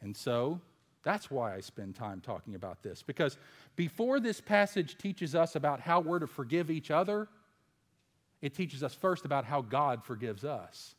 And 0.00 0.16
so 0.16 0.62
that's 1.02 1.30
why 1.30 1.54
I 1.54 1.60
spend 1.60 1.96
time 1.96 2.22
talking 2.22 2.54
about 2.54 2.82
this. 2.82 3.02
Because 3.02 3.36
before 3.76 4.20
this 4.20 4.40
passage 4.40 4.96
teaches 4.96 5.34
us 5.34 5.54
about 5.54 5.80
how 5.80 6.00
we're 6.00 6.18
to 6.18 6.26
forgive 6.26 6.70
each 6.70 6.90
other, 6.90 7.28
it 8.42 8.54
teaches 8.54 8.82
us 8.82 8.94
first 8.94 9.24
about 9.24 9.44
how 9.44 9.62
God 9.62 10.04
forgives 10.04 10.44
us. 10.44 10.94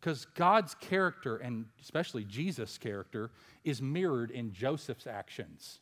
Because 0.00 0.24
God's 0.34 0.74
character, 0.74 1.36
and 1.36 1.66
especially 1.80 2.24
Jesus' 2.24 2.76
character, 2.76 3.30
is 3.64 3.80
mirrored 3.80 4.30
in 4.30 4.52
Joseph's 4.52 5.06
actions. 5.06 5.78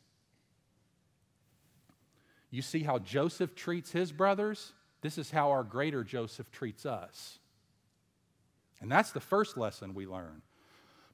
You 2.51 2.61
see 2.61 2.83
how 2.83 2.99
Joseph 2.99 3.55
treats 3.55 3.91
his 3.91 4.11
brothers? 4.11 4.73
This 5.01 5.17
is 5.17 5.31
how 5.31 5.49
our 5.49 5.63
greater 5.63 6.03
Joseph 6.03 6.51
treats 6.51 6.85
us. 6.85 7.39
And 8.79 8.91
that's 8.91 9.11
the 9.11 9.19
first 9.19 9.57
lesson 9.57 9.93
we 9.93 10.05
learn. 10.05 10.41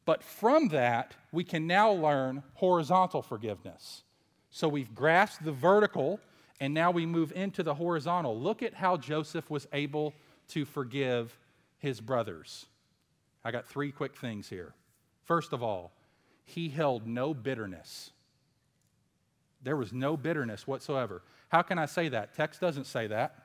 But 0.06 0.24
from 0.24 0.70
that, 0.70 1.16
we 1.32 1.44
can 1.44 1.68
now 1.68 1.92
learn 1.92 2.44
horizontal 2.56 3.22
forgiveness. 3.22 4.04
So 4.50 4.68
we've 4.68 4.96
grasped 4.96 5.44
the 5.44 5.52
vertical, 5.52 6.20
and 6.60 6.74
now 6.74 6.92
we 6.92 7.06
move 7.06 7.32
into 7.34 7.64
the 7.64 7.76
horizontal. 7.76 8.40
Look 8.40 8.64
at 8.64 8.74
how 8.74 8.98
Joseph 8.98 9.50
was 9.50 9.68
able 9.74 10.14
to 10.50 10.66
forgive 10.66 11.38
his 11.78 12.02
brothers. 12.02 12.66
I 13.44 13.52
got 13.52 13.68
three 13.68 13.92
quick 13.92 14.16
things 14.16 14.50
here. 14.50 14.74
First 15.24 15.54
of 15.54 15.62
all, 15.62 15.92
he 16.46 16.70
held 16.70 17.06
no 17.06 17.34
bitterness. 17.34 18.12
There 19.62 19.76
was 19.76 19.94
no 19.94 20.18
bitterness 20.18 20.66
whatsoever. 20.66 21.22
How 21.50 21.62
can 21.62 21.78
I 21.78 21.86
say 21.86 22.10
that? 22.10 22.36
Text 22.36 22.60
doesn't 22.60 22.86
say 22.86 23.08
that. 23.08 23.36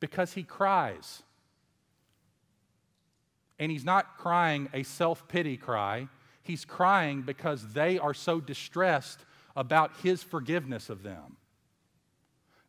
Because 0.00 0.32
he 0.32 0.42
cries. 0.42 1.22
And 3.58 3.70
he's 3.70 3.84
not 3.84 4.16
crying 4.16 4.68
a 4.72 4.82
self 4.82 5.28
pity 5.28 5.56
cry, 5.56 6.08
he's 6.42 6.64
crying 6.64 7.22
because 7.22 7.72
they 7.72 7.98
are 7.98 8.14
so 8.14 8.40
distressed 8.40 9.20
about 9.56 9.90
his 10.02 10.22
forgiveness 10.22 10.88
of 10.88 11.02
them. 11.02 11.36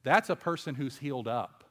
That's 0.09 0.31
a 0.31 0.35
person 0.35 0.73
who's 0.73 0.97
healed 0.97 1.27
up. 1.27 1.63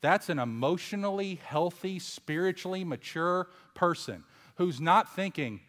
That's 0.00 0.28
an 0.28 0.40
emotionally 0.40 1.36
healthy, 1.44 2.00
spiritually 2.00 2.82
mature 2.82 3.46
person 3.74 4.24
who's 4.56 4.80
not 4.80 5.14
thinking, 5.14 5.60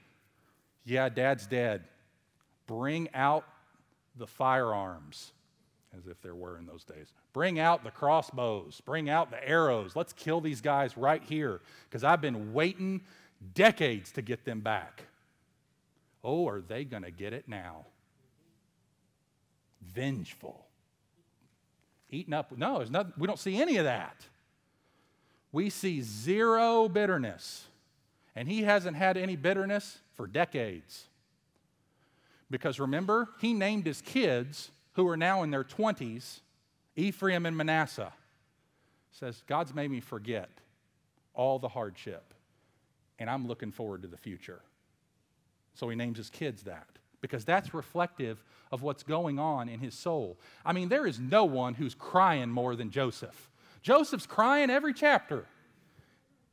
yeah, 0.83 1.09
dad's 1.09 1.45
dead. 1.45 1.83
Bring 2.65 3.07
out 3.13 3.45
the 4.15 4.25
firearms, 4.25 5.31
as 5.95 6.07
if 6.07 6.19
there 6.23 6.33
were 6.33 6.57
in 6.57 6.65
those 6.65 6.83
days. 6.83 7.13
Bring 7.33 7.59
out 7.59 7.83
the 7.83 7.91
crossbows. 7.91 8.81
Bring 8.83 9.07
out 9.07 9.29
the 9.29 9.47
arrows. 9.47 9.95
Let's 9.95 10.13
kill 10.13 10.41
these 10.41 10.61
guys 10.61 10.97
right 10.97 11.21
here 11.21 11.61
because 11.87 12.03
I've 12.03 12.19
been 12.19 12.51
waiting 12.51 13.01
decades 13.53 14.11
to 14.13 14.23
get 14.23 14.43
them 14.43 14.61
back. 14.61 15.03
Oh, 16.23 16.47
are 16.47 16.61
they 16.61 16.83
going 16.83 17.03
to 17.03 17.11
get 17.11 17.31
it 17.31 17.47
now? 17.47 17.85
Vengeful 19.83 20.65
eaten 22.09 22.33
up. 22.33 22.55
No, 22.57 22.77
there's 22.77 22.91
nothing, 22.91 23.13
we 23.17 23.27
don't 23.27 23.39
see 23.39 23.61
any 23.61 23.77
of 23.77 23.85
that. 23.85 24.25
We 25.51 25.69
see 25.69 26.01
zero 26.01 26.87
bitterness. 26.89 27.65
And 28.35 28.47
he 28.47 28.63
hasn't 28.63 28.95
had 28.95 29.17
any 29.17 29.35
bitterness 29.35 29.99
for 30.15 30.27
decades. 30.27 31.07
Because 32.51 32.79
remember, 32.79 33.29
he 33.39 33.53
named 33.53 33.85
his 33.85 34.01
kids, 34.01 34.71
who 34.93 35.07
are 35.07 35.17
now 35.17 35.43
in 35.43 35.51
their 35.51 35.63
20s, 35.63 36.39
Ephraim 36.95 37.45
and 37.45 37.55
Manasseh. 37.55 38.11
Says, 39.11 39.43
God's 39.47 39.73
made 39.73 39.89
me 39.89 39.99
forget 39.99 40.49
all 41.33 41.59
the 41.59 41.69
hardship, 41.69 42.33
and 43.17 43.29
I'm 43.29 43.47
looking 43.47 43.71
forward 43.71 44.01
to 44.01 44.07
the 44.07 44.17
future. 44.17 44.61
So 45.73 45.89
he 45.89 45.95
names 45.95 46.17
his 46.17 46.29
kids 46.29 46.63
that 46.63 46.87
because 47.21 47.45
that's 47.45 47.73
reflective 47.73 48.43
of 48.71 48.81
what's 48.81 49.03
going 49.03 49.39
on 49.39 49.69
in 49.69 49.79
his 49.79 49.93
soul. 49.93 50.37
I 50.65 50.73
mean, 50.73 50.89
there 50.89 51.05
is 51.05 51.19
no 51.19 51.45
one 51.45 51.73
who's 51.73 51.95
crying 51.95 52.49
more 52.49 52.75
than 52.75 52.91
Joseph. 52.91 53.49
Joseph's 53.81 54.25
crying 54.25 54.69
every 54.69 54.93
chapter. 54.93 55.45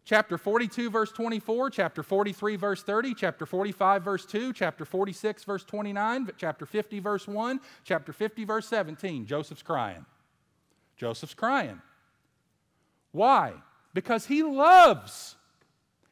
Chapter 0.05 0.39
42, 0.39 0.89
verse 0.89 1.11
24, 1.11 1.71
chapter 1.71 2.03
43, 2.05 2.55
verse 2.55 2.83
30, 2.85 3.15
chapter 3.15 3.45
45, 3.45 4.05
verse 4.05 4.25
2, 4.25 4.53
chapter 4.53 4.85
46, 4.85 5.43
verse 5.43 5.65
29, 5.65 6.31
chapter 6.37 6.65
50, 6.65 7.01
verse 7.01 7.27
1, 7.27 7.61
chapter 7.83 8.13
50, 8.13 8.45
verse 8.45 8.69
17. 8.69 9.27
Joseph's 9.27 9.63
crying. 9.63 10.07
Joseph's 10.97 11.35
crying. 11.35 11.83
Why? 13.11 13.55
Because 13.95 14.27
he 14.27 14.45
loves. 14.45 15.35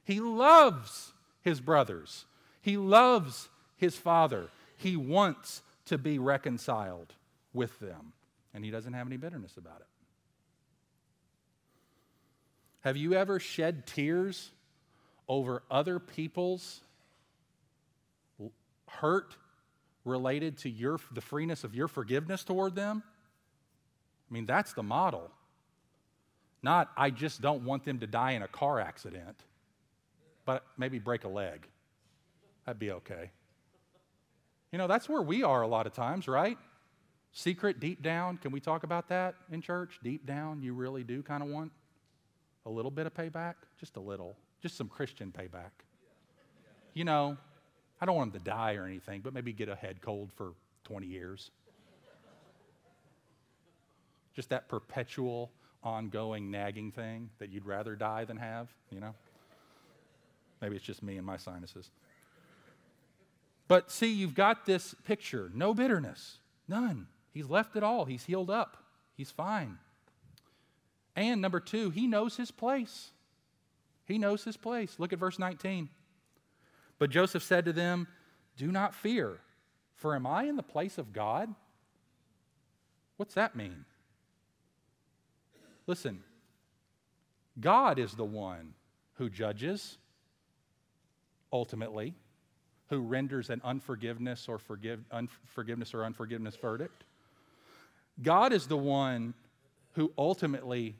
He 0.02 0.18
loves 0.18 1.12
his 1.42 1.60
brothers. 1.60 2.26
He 2.60 2.76
loves 2.76 3.48
his 3.76 3.96
father. 3.96 4.48
He 4.76 4.96
wants 4.96 5.62
to 5.86 5.98
be 5.98 6.18
reconciled 6.18 7.12
with 7.52 7.78
them, 7.80 8.12
and 8.52 8.64
he 8.64 8.70
doesn't 8.70 8.92
have 8.92 9.06
any 9.06 9.16
bitterness 9.16 9.56
about 9.56 9.80
it. 9.80 9.86
Have 12.80 12.96
you 12.96 13.14
ever 13.14 13.40
shed 13.40 13.86
tears 13.86 14.50
over 15.26 15.62
other 15.70 15.98
people's 15.98 16.80
hurt 18.88 19.36
related 20.04 20.58
to 20.58 20.68
your, 20.68 20.98
the 21.12 21.20
freeness 21.20 21.64
of 21.64 21.74
your 21.74 21.88
forgiveness 21.88 22.44
toward 22.44 22.74
them? 22.74 23.02
I 24.30 24.34
mean, 24.34 24.46
that's 24.46 24.74
the 24.74 24.82
model. 24.82 25.30
Not, 26.62 26.90
I 26.96 27.10
just 27.10 27.40
don't 27.40 27.64
want 27.64 27.84
them 27.84 28.00
to 28.00 28.06
die 28.06 28.32
in 28.32 28.42
a 28.42 28.48
car 28.48 28.80
accident, 28.80 29.36
but 30.44 30.64
maybe 30.76 30.98
break 30.98 31.24
a 31.24 31.28
leg. 31.28 31.66
That'd 32.64 32.78
be 32.78 32.90
okay. 32.90 33.30
You 34.74 34.78
know, 34.78 34.88
that's 34.88 35.08
where 35.08 35.22
we 35.22 35.44
are 35.44 35.62
a 35.62 35.68
lot 35.68 35.86
of 35.86 35.92
times, 35.92 36.26
right? 36.26 36.58
Secret, 37.30 37.78
deep 37.78 38.02
down. 38.02 38.38
Can 38.38 38.50
we 38.50 38.58
talk 38.58 38.82
about 38.82 39.08
that 39.08 39.36
in 39.52 39.60
church? 39.60 40.00
Deep 40.02 40.26
down, 40.26 40.64
you 40.64 40.74
really 40.74 41.04
do 41.04 41.22
kind 41.22 41.44
of 41.44 41.48
want 41.48 41.70
a 42.66 42.70
little 42.70 42.90
bit 42.90 43.06
of 43.06 43.14
payback? 43.14 43.54
Just 43.78 43.96
a 43.96 44.00
little. 44.00 44.36
Just 44.60 44.76
some 44.76 44.88
Christian 44.88 45.30
payback. 45.30 45.70
You 46.92 47.04
know, 47.04 47.36
I 48.00 48.04
don't 48.04 48.16
want 48.16 48.32
them 48.32 48.40
to 48.42 48.50
die 48.50 48.74
or 48.74 48.84
anything, 48.84 49.20
but 49.20 49.32
maybe 49.32 49.52
get 49.52 49.68
a 49.68 49.76
head 49.76 50.00
cold 50.00 50.32
for 50.32 50.54
20 50.82 51.06
years. 51.06 51.52
Just 54.34 54.48
that 54.48 54.68
perpetual, 54.68 55.52
ongoing, 55.84 56.50
nagging 56.50 56.90
thing 56.90 57.30
that 57.38 57.48
you'd 57.48 57.64
rather 57.64 57.94
die 57.94 58.24
than 58.24 58.38
have, 58.38 58.74
you 58.90 58.98
know? 58.98 59.14
Maybe 60.60 60.74
it's 60.74 60.84
just 60.84 61.00
me 61.00 61.16
and 61.16 61.24
my 61.24 61.36
sinuses. 61.36 61.92
But 63.66 63.90
see, 63.90 64.12
you've 64.12 64.34
got 64.34 64.66
this 64.66 64.94
picture 65.04 65.50
no 65.54 65.74
bitterness, 65.74 66.38
none. 66.68 67.06
He's 67.32 67.48
left 67.48 67.76
it 67.76 67.82
all, 67.82 68.04
he's 68.04 68.24
healed 68.24 68.50
up, 68.50 68.76
he's 69.16 69.30
fine. 69.30 69.78
And 71.16 71.40
number 71.40 71.60
two, 71.60 71.90
he 71.90 72.06
knows 72.06 72.36
his 72.36 72.50
place. 72.50 73.10
He 74.06 74.18
knows 74.18 74.44
his 74.44 74.56
place. 74.56 74.96
Look 74.98 75.12
at 75.12 75.18
verse 75.18 75.38
19. 75.38 75.88
But 76.98 77.10
Joseph 77.10 77.42
said 77.42 77.64
to 77.64 77.72
them, 77.72 78.06
Do 78.56 78.70
not 78.70 78.94
fear, 78.94 79.38
for 79.94 80.14
am 80.14 80.26
I 80.26 80.44
in 80.44 80.56
the 80.56 80.62
place 80.62 80.98
of 80.98 81.12
God? 81.12 81.54
What's 83.16 83.34
that 83.34 83.56
mean? 83.56 83.84
Listen, 85.86 86.22
God 87.60 87.98
is 87.98 88.12
the 88.12 88.24
one 88.24 88.74
who 89.14 89.28
judges 89.28 89.98
ultimately, 91.52 92.14
who 92.90 93.00
renders 93.00 93.50
an 93.50 93.60
unforgiveness 93.64 94.48
or 94.48 94.58
forgive, 94.58 95.00
unforgiveness 95.10 95.94
or 95.94 96.04
unforgiveness 96.04 96.56
verdict. 96.56 97.04
God 98.22 98.52
is 98.52 98.66
the 98.66 98.76
one 98.76 99.34
who 99.92 100.12
ultimately 100.16 100.94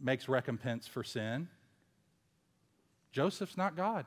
makes 0.00 0.28
recompense 0.28 0.86
for 0.86 1.02
sin. 1.02 1.48
Joseph's 3.12 3.56
not 3.56 3.76
God. 3.76 4.06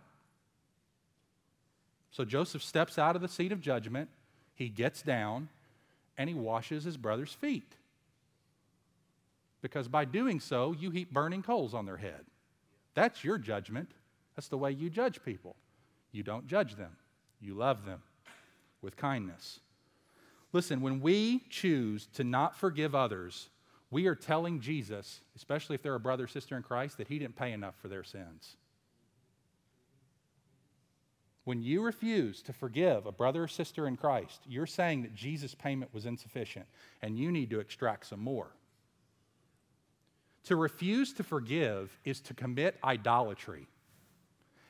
So 2.12 2.25
Joseph 2.25 2.63
steps 2.63 2.97
out 2.99 3.15
of 3.15 3.21
the 3.21 3.27
seat 3.27 3.51
of 3.51 3.62
judgment, 3.62 4.10
he 4.54 4.69
gets 4.69 5.01
down, 5.01 5.49
and 6.17 6.30
he 6.30 6.36
washes 6.36 6.84
his 6.84 6.97
brother's 6.97 7.34
feet. 7.34 7.75
Because 9.62 9.88
by 9.88 10.06
doing 10.06 10.39
so, 10.39 10.73
you 10.77 10.91
heap 10.91 11.12
burning 11.12 11.41
coals 11.41 11.73
on 11.73 11.86
their 11.86 11.97
head. 11.97 12.25
That's 12.93 13.23
your 13.23 13.38
judgment. 13.38 13.91
That's 14.36 14.49
the 14.49 14.58
way 14.58 14.71
you 14.71 14.89
judge 14.89 15.23
people. 15.23 15.56
You 16.12 16.24
don't 16.24 16.47
judge 16.47 16.76
them, 16.76 16.95
you 17.39 17.54
love 17.54 17.86
them 17.86 18.02
with 18.82 18.97
kindness. 18.97 19.60
Listen, 20.54 20.82
when 20.82 21.00
we 21.00 21.43
choose 21.50 22.08
to 22.13 22.24
not 22.24 22.58
forgive 22.58 22.93
others, 22.93 23.50
we 23.89 24.08
are 24.08 24.15
telling 24.15 24.60
Jesus, 24.60 25.21
especially 25.36 25.76
if 25.76 25.84
they're 25.84 25.95
a 25.95 26.00
brother 26.00 26.26
or 26.26 26.28
sister 26.28 26.58
in 26.58 26.63
Christ, 26.63 26.97
that 26.97 27.08
he 27.08 27.19
didn't 27.19 27.36
pay 27.36 27.52
enough 27.52 27.76
for 27.82 27.88
their 27.88 28.04
sins. 28.04 28.56
When 31.43 31.62
you 31.62 31.82
refuse 31.82 32.41
to 32.43 32.54
forgive 32.54 33.06
a 33.06 33.12
brother 33.12 33.43
or 33.43 33.47
sister 33.47 33.88
in 33.88 33.97
Christ, 33.97 34.41
you're 34.47 34.67
saying 34.67 35.02
that 35.02 35.15
Jesus' 35.15 35.56
payment 35.56 35.93
was 35.93 36.06
insufficient 36.06 36.65
and 37.02 37.17
you 37.17 37.32
need 37.32 37.50
to 37.50 37.60
extract 37.60 38.06
some 38.06 38.19
more. 38.19 38.52
To 40.45 40.56
refuse 40.56 41.13
to 41.13 41.24
forgive 41.24 41.97
is 42.06 42.19
to 42.21 42.34
commit 42.34 42.78
idolatry. 42.84 43.67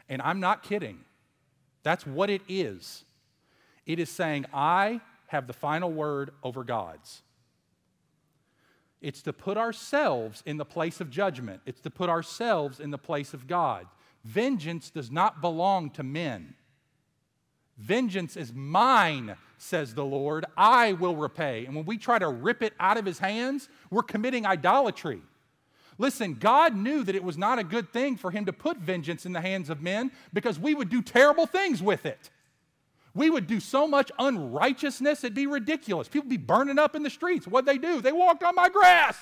And 0.09 0.21
I'm 0.21 0.39
not 0.39 0.63
kidding. 0.63 0.99
That's 1.83 2.05
what 2.05 2.29
it 2.29 2.41
is. 2.47 3.03
It 3.85 3.99
is 3.99 4.09
saying, 4.09 4.45
I 4.53 5.01
have 5.27 5.47
the 5.47 5.53
final 5.53 5.91
word 5.91 6.31
over 6.43 6.63
God's. 6.63 7.21
It's 9.01 9.23
to 9.23 9.33
put 9.33 9.57
ourselves 9.57 10.43
in 10.45 10.57
the 10.57 10.65
place 10.65 11.01
of 11.01 11.09
judgment, 11.09 11.61
it's 11.65 11.81
to 11.81 11.89
put 11.89 12.09
ourselves 12.09 12.79
in 12.79 12.91
the 12.91 12.97
place 12.97 13.33
of 13.33 13.47
God. 13.47 13.87
Vengeance 14.23 14.91
does 14.91 15.09
not 15.09 15.41
belong 15.41 15.89
to 15.91 16.03
men. 16.03 16.53
Vengeance 17.77 18.37
is 18.37 18.53
mine, 18.53 19.35
says 19.57 19.95
the 19.95 20.05
Lord. 20.05 20.45
I 20.55 20.93
will 20.93 21.15
repay. 21.15 21.65
And 21.65 21.75
when 21.75 21.85
we 21.85 21.97
try 21.97 22.19
to 22.19 22.29
rip 22.29 22.61
it 22.61 22.73
out 22.79 22.97
of 22.97 23.05
his 23.05 23.17
hands, 23.17 23.69
we're 23.89 24.03
committing 24.03 24.45
idolatry. 24.45 25.21
Listen, 25.97 26.35
God 26.35 26.75
knew 26.75 27.03
that 27.03 27.15
it 27.15 27.23
was 27.23 27.37
not 27.37 27.59
a 27.59 27.63
good 27.63 27.91
thing 27.91 28.17
for 28.17 28.31
him 28.31 28.45
to 28.45 28.53
put 28.53 28.77
vengeance 28.77 29.25
in 29.25 29.33
the 29.33 29.41
hands 29.41 29.69
of 29.69 29.81
men 29.81 30.11
because 30.33 30.57
we 30.57 30.73
would 30.73 30.89
do 30.89 31.01
terrible 31.01 31.45
things 31.45 31.81
with 31.81 32.05
it. 32.05 32.29
We 33.13 33.29
would 33.29 33.45
do 33.45 33.59
so 33.59 33.87
much 33.87 34.11
unrighteousness, 34.17 35.23
it'd 35.23 35.33
be 35.33 35.47
ridiculous. 35.47 36.07
People 36.07 36.27
would 36.27 36.29
be 36.29 36.37
burning 36.37 36.79
up 36.79 36.95
in 36.95 37.03
the 37.03 37.09
streets. 37.09 37.45
What'd 37.45 37.67
they 37.67 37.77
do? 37.77 38.01
They 38.01 38.13
walked 38.13 38.43
on 38.43 38.55
my 38.55 38.69
grass. 38.69 39.17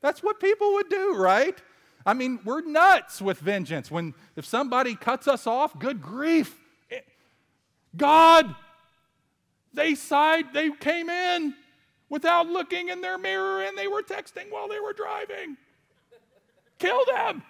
That's 0.00 0.22
what 0.22 0.40
people 0.40 0.74
would 0.74 0.90
do, 0.90 1.14
right? 1.14 1.56
I 2.04 2.12
mean, 2.12 2.40
we're 2.44 2.60
nuts 2.60 3.22
with 3.22 3.38
vengeance. 3.38 3.90
When 3.90 4.14
if 4.36 4.44
somebody 4.44 4.94
cuts 4.96 5.26
us 5.28 5.46
off, 5.46 5.78
good 5.78 6.02
grief. 6.02 6.60
God, 7.96 8.54
they 9.72 9.94
sighed, 9.94 10.52
they 10.52 10.70
came 10.70 11.08
in 11.08 11.54
without 12.14 12.46
looking 12.46 12.90
in 12.90 13.00
their 13.00 13.18
mirror 13.18 13.64
and 13.64 13.76
they 13.76 13.88
were 13.88 14.00
texting 14.00 14.48
while 14.48 14.68
they 14.68 14.78
were 14.78 14.92
driving. 14.92 15.56
Kill 16.78 17.04
them. 17.06 17.42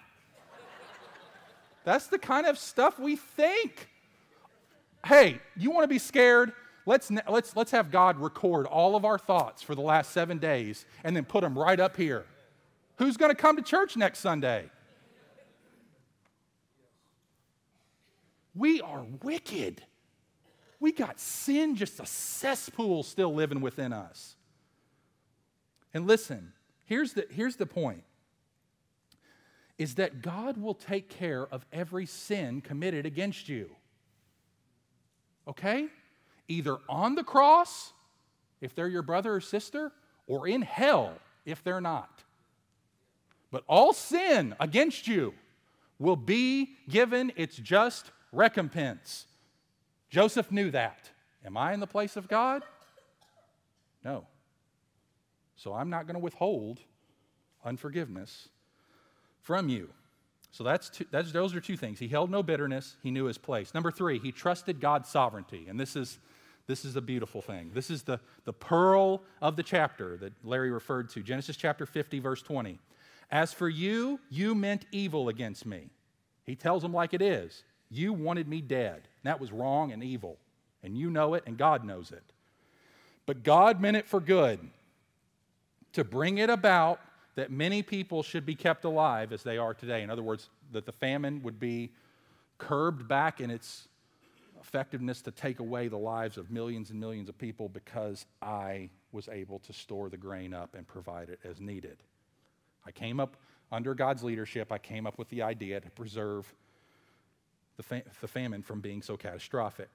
That's 1.83 2.07
the 2.07 2.17
kind 2.17 2.47
of 2.47 2.57
stuff 2.57 2.97
we 2.97 3.15
think. 3.15 3.87
Hey, 5.05 5.39
you 5.55 5.69
want 5.69 5.83
to 5.83 5.87
be 5.87 5.99
scared? 5.99 6.51
Let's, 6.87 7.11
let's, 7.29 7.55
let's 7.55 7.69
have 7.69 7.91
God 7.91 8.17
record 8.19 8.65
all 8.65 8.95
of 8.95 9.05
our 9.05 9.19
thoughts 9.19 9.61
for 9.61 9.75
the 9.75 9.81
last 9.81 10.11
seven 10.11 10.39
days 10.39 10.87
and 11.03 11.15
then 11.15 11.25
put 11.25 11.41
them 11.41 11.55
right 11.55 11.79
up 11.79 11.95
here. 11.95 12.25
Who's 12.95 13.17
going 13.17 13.29
to 13.29 13.35
come 13.35 13.57
to 13.57 13.61
church 13.61 13.95
next 13.95 14.17
Sunday? 14.17 14.71
We 18.55 18.81
are 18.81 19.05
wicked. 19.21 19.83
We 20.79 20.91
got 20.91 21.19
sin, 21.19 21.75
just 21.75 21.99
a 21.99 22.05
cesspool 22.07 23.03
still 23.03 23.31
living 23.31 23.61
within 23.61 23.93
us. 23.93 24.34
And 25.95 26.05
listen, 26.05 26.51
here's 26.83 27.13
the, 27.13 27.25
here's 27.31 27.55
the 27.55 27.65
point 27.65 28.03
is 29.77 29.95
that 29.95 30.21
God 30.21 30.57
will 30.57 30.73
take 30.73 31.09
care 31.09 31.47
of 31.47 31.65
every 31.71 32.05
sin 32.05 32.61
committed 32.61 33.05
against 33.05 33.49
you. 33.49 33.69
Okay? 35.47 35.87
Either 36.47 36.77
on 36.87 37.15
the 37.15 37.23
cross, 37.23 37.93
if 38.61 38.75
they're 38.75 38.87
your 38.87 39.01
brother 39.01 39.35
or 39.35 39.41
sister, 39.41 39.91
or 40.27 40.47
in 40.47 40.61
hell, 40.61 41.13
if 41.45 41.63
they're 41.63 41.81
not. 41.81 42.23
But 43.51 43.63
all 43.67 43.91
sin 43.91 44.55
against 44.59 45.07
you 45.07 45.33
will 45.99 46.15
be 46.15 46.69
given 46.89 47.31
its 47.35 47.55
just 47.55 48.11
recompense. 48.31 49.27
Joseph 50.09 50.51
knew 50.51 50.71
that. 50.71 51.09
Am 51.45 51.57
I 51.57 51.73
in 51.73 51.79
the 51.79 51.87
place 51.87 52.15
of 52.15 52.27
God? 52.27 52.63
No. 54.03 54.25
So 55.55 55.73
I'm 55.73 55.89
not 55.89 56.05
going 56.05 56.15
to 56.15 56.19
withhold 56.19 56.79
unforgiveness 57.63 58.49
from 59.41 59.69
you. 59.69 59.89
So 60.51 60.63
that's, 60.63 60.89
two, 60.89 61.05
that's 61.11 61.31
those 61.31 61.53
are 61.53 61.59
two 61.59 61.77
things. 61.77 61.99
He 61.99 62.07
held 62.07 62.31
no 62.31 62.41
bitterness. 62.41 62.95
He 63.03 63.11
knew 63.11 63.25
his 63.25 63.37
place. 63.37 63.73
Number 63.73 63.91
three, 63.91 64.19
he 64.19 64.31
trusted 64.31 64.79
God's 64.79 65.09
sovereignty, 65.09 65.65
and 65.67 65.79
this 65.79 65.95
is 65.95 66.19
this 66.67 66.83
is 66.83 66.95
a 66.95 67.01
beautiful 67.01 67.41
thing. 67.41 67.71
This 67.73 67.89
is 67.89 68.03
the, 68.03 68.19
the 68.43 68.53
pearl 68.53 69.21
of 69.41 69.55
the 69.55 69.63
chapter 69.63 70.17
that 70.17 70.33
Larry 70.43 70.71
referred 70.71 71.09
to. 71.09 71.21
Genesis 71.21 71.55
chapter 71.55 71.85
50, 71.85 72.19
verse 72.19 72.41
20. 72.41 72.79
As 73.29 73.53
for 73.53 73.69
you, 73.69 74.19
you 74.29 74.55
meant 74.55 74.85
evil 74.91 75.29
against 75.29 75.65
me. 75.65 75.89
He 76.43 76.55
tells 76.55 76.81
them 76.81 76.93
like 76.93 77.13
it 77.13 77.21
is. 77.21 77.63
You 77.89 78.13
wanted 78.13 78.47
me 78.47 78.61
dead. 78.61 79.07
that 79.23 79.39
was 79.39 79.51
wrong 79.51 79.91
and 79.91 80.03
evil. 80.03 80.37
And 80.83 80.97
you 80.97 81.09
know 81.09 81.33
it, 81.33 81.43
and 81.45 81.57
God 81.57 81.83
knows 81.83 82.11
it. 82.11 82.23
But 83.25 83.43
God 83.43 83.81
meant 83.81 83.97
it 83.97 84.07
for 84.07 84.19
good, 84.19 84.59
to 85.95 86.03
bring 86.03 86.37
it 86.39 86.49
about 86.49 86.99
that 87.35 87.51
many 87.51 87.81
people 87.81 88.21
should 88.21 88.45
be 88.45 88.55
kept 88.55 88.83
alive 88.83 89.31
as 89.31 89.43
they 89.43 89.57
are 89.57 89.73
today. 89.73 90.03
In 90.03 90.09
other 90.09 90.23
words, 90.23 90.49
that 90.71 90.85
the 90.85 90.91
famine 90.91 91.41
would 91.43 91.59
be 91.59 91.91
curbed 92.57 93.07
back 93.07 93.39
in 93.39 93.49
its 93.49 93.87
effectiveness 94.59 95.21
to 95.21 95.31
take 95.31 95.59
away 95.59 95.87
the 95.87 95.97
lives 95.97 96.37
of 96.37 96.51
millions 96.51 96.89
and 96.89 96.99
millions 96.99 97.29
of 97.29 97.37
people 97.37 97.69
because 97.69 98.25
I 98.41 98.89
was 99.13 99.29
able 99.29 99.59
to 99.59 99.73
store 99.73 100.09
the 100.09 100.17
grain 100.17 100.53
up 100.53 100.75
and 100.75 100.85
provide 100.85 101.29
it 101.29 101.39
as 101.43 101.61
needed. 101.61 101.97
I 102.85 102.91
came 102.91 103.19
up 103.19 103.37
under 103.71 103.93
God's 103.93 104.23
leadership, 104.23 104.71
I 104.71 104.77
came 104.77 105.07
up 105.07 105.17
with 105.17 105.29
the 105.29 105.41
idea 105.41 105.79
to 105.79 105.89
preserve 105.91 106.53
the, 107.77 107.83
fam- 107.83 108.03
the 108.21 108.27
famine 108.27 108.61
from 108.61 108.81
being 108.81 109.01
so 109.01 109.17
catastrophic. 109.17 109.89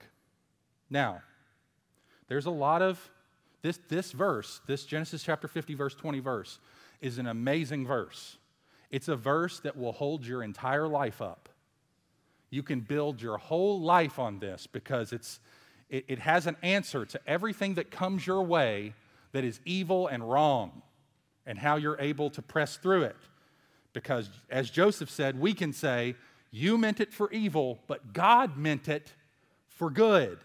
Now, 0.88 1.22
there's 2.28 2.46
a 2.46 2.50
lot 2.50 2.80
of 2.80 3.10
this, 3.62 3.79
this 3.88 4.12
verse, 4.12 4.61
this 4.66 4.85
Genesis 4.85 5.23
chapter 5.23 5.49
50, 5.49 5.75
verse 5.75 5.94
20 5.94 6.20
verse, 6.20 6.59
is 7.01 7.18
an 7.18 7.27
amazing 7.27 7.87
verse. 7.87 8.37
It's 8.90 9.09
a 9.09 9.16
verse 9.16 9.61
that 9.61 9.77
will 9.77 9.92
hold 9.92 10.27
your 10.27 10.42
entire 10.42 10.88
life 10.88 11.23
up. 11.23 11.49
You 12.51 12.62
can 12.62 12.81
build 12.81 13.23
your 13.23 13.38
whole 13.38 13.81
life 13.81 14.18
on 14.18 14.40
this 14.40 14.66
because 14.66 15.12
it's, 15.12 15.38
it, 15.88 16.05
it 16.09 16.18
has 16.18 16.46
an 16.46 16.57
answer 16.62 17.07
to 17.07 17.20
everything 17.27 17.75
that 17.75 17.90
comes 17.90 18.27
your 18.27 18.42
way 18.42 18.94
that 19.33 19.44
is 19.44 19.61
evil 19.64 20.09
and 20.09 20.29
wrong 20.29 20.83
and 21.46 21.59
how 21.59 21.77
you're 21.77 22.01
able 22.01 22.31
to 22.31 22.42
press 22.42 22.77
through 22.77 23.05
it. 23.05 23.16
Because 23.92 24.29
as 24.51 24.70
Joseph 24.70 25.11
said, 25.11 25.38
we 25.38 25.55
can 25.55 25.73
say, 25.73 26.16
You 26.51 26.77
meant 26.77 27.01
it 27.01 27.12
for 27.12 27.31
evil, 27.31 27.79
but 27.87 28.12
God 28.12 28.57
meant 28.57 28.88
it 28.88 29.12
for 29.68 29.90
good. 29.90 30.38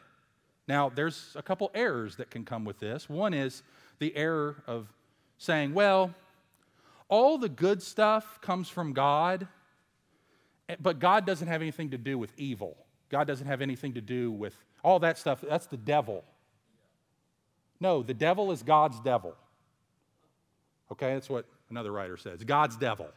Now, 0.68 0.90
there's 0.90 1.36
a 1.36 1.44
couple 1.44 1.72
errors 1.76 2.16
that 2.16 2.32
can 2.32 2.44
come 2.44 2.66
with 2.66 2.80
this. 2.80 3.08
One 3.08 3.34
is 3.34 3.64
the 4.00 4.16
error 4.16 4.64
of 4.68 4.88
saying, 5.38 5.74
Well, 5.74 6.14
all 7.08 7.38
the 7.38 7.50
good 7.50 7.82
stuff 7.84 8.40
comes 8.42 8.68
from 8.68 8.94
God, 8.94 9.48
eh, 10.70 10.76
but 10.80 11.00
God 11.00 11.26
doesn't 11.26 11.48
have 11.48 11.62
anything 11.62 11.92
to 11.92 11.98
do 11.98 12.18
with 12.18 12.32
evil. 12.38 12.78
God 13.10 13.28
doesn't 13.28 13.48
have 13.48 13.62
anything 13.62 13.94
to 13.94 14.02
do 14.02 14.32
with 14.32 14.56
all 14.84 15.00
that 15.00 15.18
stuff. 15.18 15.44
That's 15.48 15.68
the 15.68 15.78
devil. 15.78 16.24
No, 17.80 18.02
the 18.02 18.14
devil 18.14 18.52
is 18.52 18.64
God's 18.64 19.00
devil. 19.00 19.36
Okay, 20.92 21.14
that's 21.14 21.30
what 21.30 21.46
another 21.70 21.92
writer 21.92 22.18
says 22.18 22.44
God's 22.44 22.78
devil. 22.78 23.08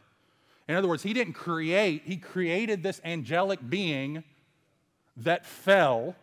In 0.67 0.75
other 0.75 0.87
words, 0.87 1.01
he 1.01 1.13
didn't 1.13 1.33
create, 1.33 2.03
he 2.05 2.17
created 2.17 2.83
this 2.83 3.01
angelic 3.03 3.59
being 3.67 4.23
that 5.17 5.45
fell. 5.45 6.15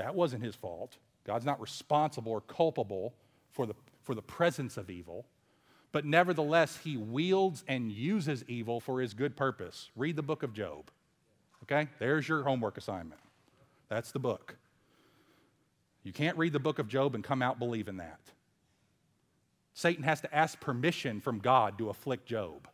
That 0.00 0.14
wasn't 0.14 0.42
his 0.42 0.54
fault. 0.54 0.96
God's 1.26 1.44
not 1.44 1.60
responsible 1.60 2.32
or 2.32 2.40
culpable 2.40 3.12
for 3.50 3.66
the, 3.66 3.74
for 4.02 4.14
the 4.14 4.22
presence 4.22 4.78
of 4.78 4.88
evil. 4.88 5.26
But 5.92 6.06
nevertheless, 6.06 6.78
he 6.82 6.96
wields 6.96 7.64
and 7.68 7.92
uses 7.92 8.42
evil 8.48 8.80
for 8.80 9.02
his 9.02 9.12
good 9.12 9.36
purpose. 9.36 9.90
Read 9.94 10.16
the 10.16 10.22
book 10.22 10.42
of 10.42 10.54
Job. 10.54 10.90
Okay? 11.64 11.88
There's 11.98 12.26
your 12.26 12.44
homework 12.44 12.78
assignment. 12.78 13.20
That's 13.90 14.10
the 14.10 14.18
book. 14.18 14.56
You 16.02 16.14
can't 16.14 16.38
read 16.38 16.54
the 16.54 16.58
book 16.58 16.78
of 16.78 16.88
Job 16.88 17.14
and 17.14 17.22
come 17.22 17.42
out 17.42 17.58
believing 17.58 17.98
that. 17.98 18.20
Satan 19.74 20.04
has 20.04 20.22
to 20.22 20.34
ask 20.34 20.58
permission 20.60 21.20
from 21.20 21.40
God 21.40 21.76
to 21.76 21.90
afflict 21.90 22.24
Job 22.24 22.68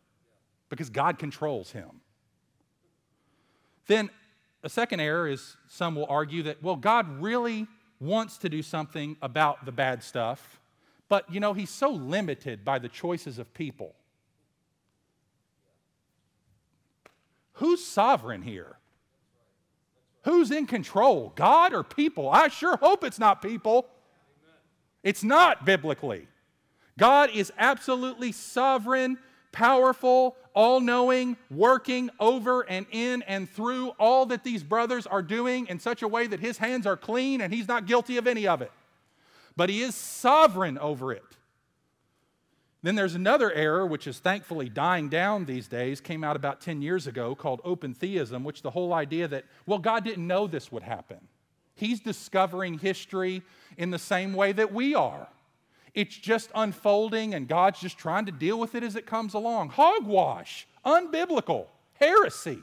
because 0.69 0.89
God 0.89 1.19
controls 1.19 1.71
him. 1.71 1.99
Then 3.87 4.11
a 4.67 4.69
second 4.69 4.99
error 4.99 5.29
is 5.29 5.55
some 5.69 5.95
will 5.95 6.07
argue 6.09 6.43
that, 6.43 6.61
well, 6.61 6.75
God 6.75 7.21
really 7.21 7.67
wants 8.01 8.35
to 8.39 8.49
do 8.49 8.61
something 8.61 9.15
about 9.21 9.63
the 9.63 9.71
bad 9.71 10.03
stuff, 10.03 10.59
but 11.07 11.23
you 11.33 11.39
know, 11.39 11.53
he's 11.53 11.69
so 11.69 11.89
limited 11.89 12.65
by 12.65 12.77
the 12.77 12.89
choices 12.89 13.39
of 13.39 13.53
people. 13.53 13.95
Who's 17.53 17.81
sovereign 17.81 18.41
here? 18.41 18.75
Who's 20.23 20.51
in 20.51 20.65
control, 20.65 21.31
God 21.37 21.73
or 21.73 21.81
people? 21.81 22.29
I 22.29 22.49
sure 22.49 22.75
hope 22.75 23.05
it's 23.05 23.19
not 23.19 23.41
people. 23.41 23.87
It's 25.01 25.23
not 25.23 25.65
biblically. 25.65 26.27
God 26.99 27.29
is 27.33 27.53
absolutely 27.57 28.33
sovereign, 28.33 29.17
powerful, 29.57 30.35
all 30.53 30.79
knowing, 30.79 31.35
working 31.49 32.11
over 32.19 32.61
and 32.61 32.85
in 32.91 33.23
and 33.23 33.49
through 33.49 33.89
all 33.99 34.27
that 34.27 34.43
these 34.43 34.61
brothers 34.61 35.07
are 35.07 35.23
doing 35.23 35.65
in 35.65 35.79
such 35.79 36.03
a 36.03 36.07
way 36.07 36.27
that 36.27 36.39
his 36.39 36.59
hands 36.59 36.85
are 36.85 36.95
clean 36.95 37.41
and 37.41 37.51
he's 37.51 37.67
not 37.67 37.87
guilty 37.87 38.17
of 38.17 38.27
any 38.27 38.47
of 38.47 38.61
it. 38.61 38.71
But 39.55 39.69
he 39.69 39.81
is 39.81 39.95
sovereign 39.95 40.77
over 40.77 41.11
it. 41.11 41.23
Then 42.83 42.93
there's 42.93 43.15
another 43.15 43.51
error, 43.51 43.83
which 43.83 44.05
is 44.05 44.19
thankfully 44.19 44.69
dying 44.69 45.09
down 45.09 45.45
these 45.45 45.67
days, 45.67 45.99
came 45.99 46.23
out 46.23 46.35
about 46.35 46.61
10 46.61 46.83
years 46.83 47.07
ago 47.07 47.33
called 47.33 47.59
open 47.63 47.95
theism, 47.95 48.43
which 48.43 48.61
the 48.61 48.69
whole 48.69 48.93
idea 48.93 49.27
that, 49.27 49.45
well, 49.65 49.79
God 49.79 50.03
didn't 50.03 50.27
know 50.27 50.45
this 50.45 50.71
would 50.71 50.83
happen. 50.83 51.17
He's 51.73 51.99
discovering 51.99 52.77
history 52.77 53.41
in 53.75 53.89
the 53.89 53.97
same 53.97 54.35
way 54.35 54.51
that 54.51 54.71
we 54.71 54.93
are. 54.93 55.27
It's 55.97 56.15
just 56.15 56.51
unfolding, 56.53 57.33
and 57.33 57.47
God's 57.47 57.79
just 57.79 57.97
trying 57.97 58.27
to 58.27 58.31
deal 58.31 58.59
with 58.59 58.75
it 58.75 58.83
as 58.83 58.95
it 58.95 59.07
comes 59.07 59.33
along. 59.33 59.69
Hogwash, 59.69 60.67
unbiblical, 60.85 61.65
heresy. 61.93 62.59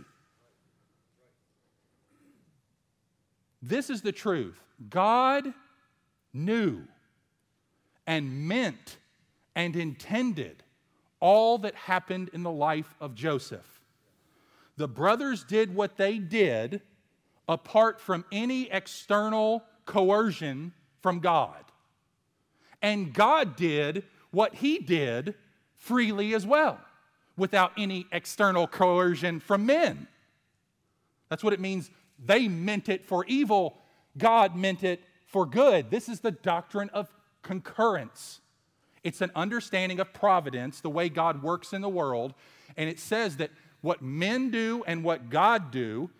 This 3.60 3.90
is 3.90 4.02
the 4.02 4.12
truth. 4.12 4.62
God 4.88 5.52
knew 6.32 6.84
and 8.06 8.46
meant 8.46 8.98
and 9.56 9.74
intended 9.74 10.62
all 11.18 11.58
that 11.58 11.74
happened 11.74 12.30
in 12.34 12.44
the 12.44 12.52
life 12.52 12.94
of 13.00 13.16
Joseph. 13.16 13.80
The 14.76 14.86
brothers 14.86 15.42
did 15.42 15.74
what 15.74 15.96
they 15.96 16.18
did 16.18 16.82
apart 17.48 18.00
from 18.00 18.24
any 18.30 18.70
external 18.70 19.64
coercion 19.86 20.72
from 21.02 21.18
God. 21.18 21.64
And 22.84 23.14
God 23.14 23.56
did 23.56 24.04
what 24.30 24.56
he 24.56 24.78
did 24.78 25.34
freely 25.74 26.34
as 26.34 26.44
well, 26.44 26.78
without 27.34 27.72
any 27.78 28.06
external 28.12 28.66
coercion 28.66 29.40
from 29.40 29.64
men. 29.64 30.06
That's 31.30 31.42
what 31.42 31.54
it 31.54 31.60
means. 31.60 31.90
They 32.22 32.46
meant 32.46 32.90
it 32.90 33.06
for 33.06 33.24
evil, 33.24 33.78
God 34.18 34.54
meant 34.54 34.84
it 34.84 35.02
for 35.26 35.46
good. 35.46 35.90
This 35.90 36.10
is 36.10 36.20
the 36.20 36.30
doctrine 36.30 36.90
of 36.90 37.08
concurrence. 37.42 38.40
It's 39.02 39.22
an 39.22 39.30
understanding 39.34 39.98
of 39.98 40.12
providence, 40.12 40.80
the 40.80 40.90
way 40.90 41.08
God 41.08 41.42
works 41.42 41.72
in 41.72 41.80
the 41.80 41.88
world. 41.88 42.34
And 42.76 42.90
it 42.90 43.00
says 43.00 43.38
that 43.38 43.50
what 43.80 44.02
men 44.02 44.50
do 44.50 44.84
and 44.86 45.02
what 45.02 45.30
God 45.30 45.70
do 45.70 46.10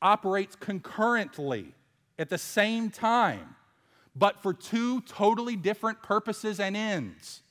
operates 0.00 0.56
concurrently 0.56 1.74
at 2.18 2.30
the 2.30 2.38
same 2.38 2.90
time, 2.90 3.56
but 4.16 4.42
for 4.42 4.52
two 4.52 5.00
totally 5.02 5.56
different 5.56 6.02
purposes 6.02 6.60
and 6.60 6.76
ends. 6.76 7.42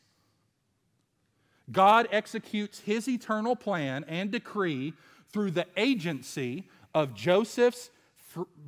God 1.71 2.07
executes 2.11 2.79
his 2.79 3.07
eternal 3.07 3.55
plan 3.55 4.05
and 4.07 4.31
decree 4.31 4.93
through 5.31 5.51
the 5.51 5.65
agency 5.75 6.65
of 6.93 7.13
Joseph's 7.13 7.89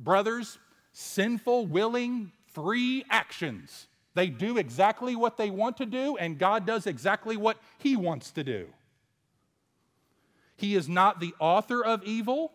brothers' 0.02 0.58
sinful, 0.92 1.66
willing, 1.66 2.32
free 2.46 3.04
actions. 3.10 3.86
They 4.14 4.28
do 4.28 4.56
exactly 4.56 5.14
what 5.14 5.36
they 5.36 5.50
want 5.50 5.76
to 5.76 5.86
do, 5.86 6.16
and 6.16 6.38
God 6.38 6.66
does 6.66 6.86
exactly 6.86 7.36
what 7.36 7.58
He 7.78 7.96
wants 7.96 8.30
to 8.32 8.42
do. 8.42 8.68
He 10.56 10.74
is 10.74 10.88
not 10.88 11.20
the 11.20 11.34
author 11.38 11.84
of 11.84 12.02
evil, 12.02 12.52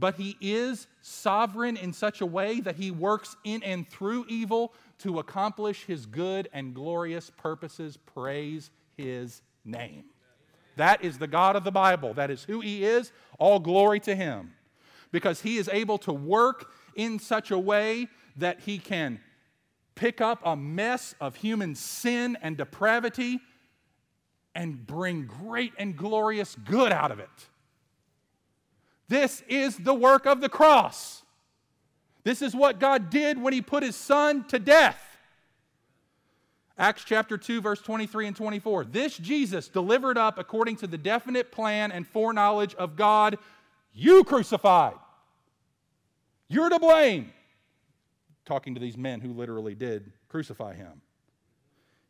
but 0.00 0.14
He 0.16 0.36
is 0.40 0.86
sovereign 1.02 1.76
in 1.76 1.92
such 1.92 2.20
a 2.22 2.26
way 2.26 2.60
that 2.60 2.76
He 2.76 2.90
works 2.90 3.36
in 3.44 3.62
and 3.62 3.88
through 3.88 4.24
evil 4.28 4.72
to 5.00 5.18
accomplish 5.18 5.84
His 5.84 6.06
good 6.06 6.48
and 6.52 6.74
glorious 6.74 7.30
purposes. 7.30 7.98
Praise 7.98 8.70
His 8.96 9.42
name. 9.64 10.04
That 10.76 11.04
is 11.04 11.18
the 11.18 11.26
God 11.26 11.54
of 11.54 11.64
the 11.64 11.70
Bible. 11.70 12.14
That 12.14 12.30
is 12.30 12.44
who 12.44 12.60
He 12.60 12.84
is. 12.84 13.12
All 13.38 13.60
glory 13.60 14.00
to 14.00 14.16
Him. 14.16 14.54
Because 15.12 15.42
He 15.42 15.58
is 15.58 15.68
able 15.68 15.98
to 15.98 16.12
work 16.12 16.72
in 16.94 17.18
such 17.18 17.50
a 17.50 17.58
way 17.58 18.08
that 18.36 18.60
He 18.60 18.78
can 18.78 19.20
pick 19.94 20.22
up 20.22 20.40
a 20.44 20.56
mess 20.56 21.14
of 21.20 21.36
human 21.36 21.74
sin 21.74 22.38
and 22.40 22.56
depravity 22.56 23.38
and 24.54 24.86
bring 24.86 25.26
great 25.26 25.72
and 25.78 25.96
glorious 25.96 26.56
good 26.64 26.90
out 26.90 27.10
of 27.10 27.18
it. 27.18 27.28
This 29.10 29.42
is 29.48 29.76
the 29.76 29.92
work 29.92 30.24
of 30.24 30.40
the 30.40 30.48
cross. 30.48 31.24
This 32.22 32.42
is 32.42 32.54
what 32.54 32.78
God 32.78 33.10
did 33.10 33.42
when 33.42 33.52
He 33.52 33.60
put 33.60 33.82
His 33.82 33.96
Son 33.96 34.44
to 34.44 34.60
death. 34.60 35.04
Acts 36.78 37.02
chapter 37.04 37.36
2, 37.36 37.60
verse 37.60 37.80
23 37.80 38.28
and 38.28 38.36
24. 38.36 38.84
This 38.84 39.18
Jesus 39.18 39.66
delivered 39.66 40.16
up 40.16 40.38
according 40.38 40.76
to 40.76 40.86
the 40.86 40.96
definite 40.96 41.50
plan 41.50 41.90
and 41.90 42.06
foreknowledge 42.06 42.76
of 42.76 42.94
God, 42.94 43.36
you 43.92 44.22
crucified. 44.22 44.94
You're 46.48 46.70
to 46.70 46.78
blame 46.78 47.32
talking 48.44 48.74
to 48.74 48.80
these 48.80 48.96
men 48.96 49.20
who 49.20 49.32
literally 49.32 49.74
did 49.74 50.12
crucify 50.28 50.74
him. 50.74 51.02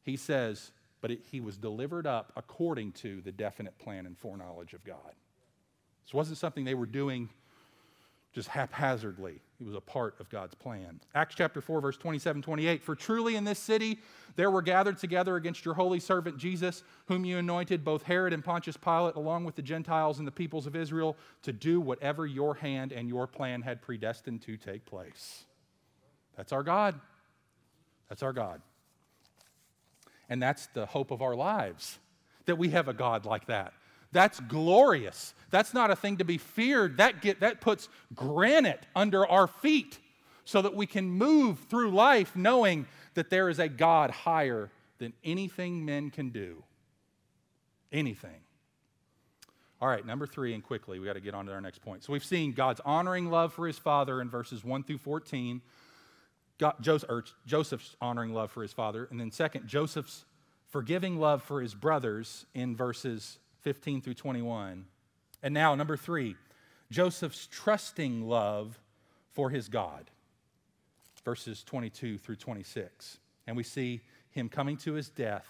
He 0.03 0.19
says, 0.19 0.71
but 1.01 1.11
it, 1.11 1.21
he 1.31 1.41
was 1.41 1.57
delivered 1.57 2.07
up 2.07 2.31
according 2.37 2.93
to 2.93 3.23
the 3.23 3.33
definite 3.33 3.79
plan 3.79 4.05
and 4.05 4.19
foreknowledge 4.19 4.75
of 4.75 4.85
God. 4.85 5.15
This 6.05 6.15
wasn't 6.15 6.39
something 6.39 6.65
they 6.65 6.75
were 6.75 6.87
doing 6.87 7.29
just 8.33 8.49
haphazardly. 8.49 9.41
It 9.61 9.67
was 9.67 9.75
a 9.75 9.81
part 9.81 10.15
of 10.21 10.31
God's 10.31 10.55
plan. 10.55 11.01
Acts 11.15 11.35
chapter 11.37 11.61
4, 11.61 11.81
verse 11.81 11.97
27 11.97 12.43
28. 12.43 12.83
For 12.83 12.95
truly 12.95 13.37
in 13.37 13.45
this 13.45 13.59
city 13.59 13.99
there 14.37 14.51
were 14.51 14.63
gathered 14.63 14.99
together 14.99 15.37
against 15.37 15.65
your 15.65 15.75
holy 15.75 16.01
servant 16.01 16.39
Jesus, 16.39 16.85
whom 17.07 17.25
you 17.25 17.39
anointed, 17.39 17.85
both 17.85 18.05
Herod 18.05 18.33
and 18.33 18.45
Pontius 18.45 18.77
Pilate, 18.77 19.17
along 19.17 19.45
with 19.45 19.57
the 19.57 19.63
Gentiles 19.63 20.19
and 20.19 20.27
the 20.27 20.33
peoples 20.33 20.67
of 20.67 20.77
Israel, 20.77 21.17
to 21.43 21.53
do 21.53 21.81
whatever 21.81 22.27
your 22.27 22.55
hand 22.55 22.93
and 22.93 23.09
your 23.09 23.27
plan 23.27 23.63
had 23.63 23.83
predestined 23.83 24.43
to 24.43 24.57
take 24.57 24.87
place. 24.87 25.45
That's 26.37 26.53
our 26.53 26.63
God. 26.63 26.99
That's 28.09 28.23
our 28.23 28.33
God. 28.33 28.63
And 30.29 30.41
that's 30.41 30.69
the 30.69 30.87
hope 30.87 31.11
of 31.11 31.21
our 31.21 31.35
lives 31.35 31.99
that 32.47 32.57
we 32.57 32.71
have 32.71 32.89
a 32.89 32.95
God 32.95 33.27
like 33.27 33.47
that. 33.47 33.73
That's 34.13 34.41
glorious. 34.41 35.35
That's 35.51 35.75
not 35.75 35.91
a 35.91 35.97
thing 35.97 36.19
to 36.19 36.25
be 36.25 36.39
feared. 36.39 36.97
That, 36.99 37.23
get, 37.23 37.41
that 37.41 37.61
puts 37.61 37.89
granite 38.15 38.85
under 38.95 39.27
our 39.27 39.47
feet 39.47 39.99
so 40.45 40.63
that 40.63 40.75
we 40.75 40.87
can 40.87 41.09
move 41.11 41.59
through 41.69 41.91
life 41.91 42.35
knowing 42.35 42.87
that 43.15 43.31
there 43.31 43.49
is 43.49 43.59
a 43.59 43.69
God 43.69 44.11
higher 44.11 44.71
than 44.99 45.13
anything 45.23 45.85
men 45.85 46.11
can 46.11 46.31
do. 46.31 46.63
Anything. 47.93 48.41
All 49.81 49.89
right, 49.89 50.05
number 50.05 50.27
three, 50.27 50.53
and 50.53 50.63
quickly, 50.63 50.99
we 50.99 51.07
got 51.07 51.15
to 51.15 51.21
get 51.21 51.35
on 51.35 51.47
to 51.47 51.53
our 51.53 51.61
next 51.61 51.81
point. 51.81 52.05
So 52.05 52.13
we've 52.13 52.25
seen 52.25 52.53
God's 52.53 52.81
honoring 52.85 53.31
love 53.31 53.53
for 53.55 53.67
his 53.67 53.79
father 53.79 54.21
in 54.21 54.29
verses 54.29 54.63
1 54.63 54.85
through 54.85 54.99
14, 54.99 55.63
God, 56.59 56.75
Joseph, 56.83 57.33
Joseph's 57.47 57.97
honoring 58.01 58.35
love 58.35 58.51
for 58.51 58.61
his 58.61 58.75
father, 58.75 59.09
and 59.11 59.19
then 59.19 59.31
second, 59.31 59.67
Joseph's 59.67 60.27
forgiving 60.69 61.19
love 61.19 61.43
for 61.43 61.63
his 61.63 61.75
brothers 61.75 62.45
in 62.55 62.77
verses 62.77 63.39
15 63.63 64.03
through 64.03 64.15
21. 64.15 64.87
And 65.43 65.55
now, 65.55 65.75
number 65.75 65.97
three, 65.97 66.37
Joseph's 66.91 67.47
trusting 67.51 68.27
love 68.27 68.79
for 69.33 69.51
his 69.51 69.69
God, 69.69 70.11
verses 71.25 71.63
22 71.63 72.19
through 72.19 72.37
26. 72.37 73.19
And 73.47 73.57
we 73.57 73.63
see 73.63 74.01
him 74.31 74.49
coming 74.49 74.77
to 74.79 74.95
his 74.95 75.09
death 75.09 75.47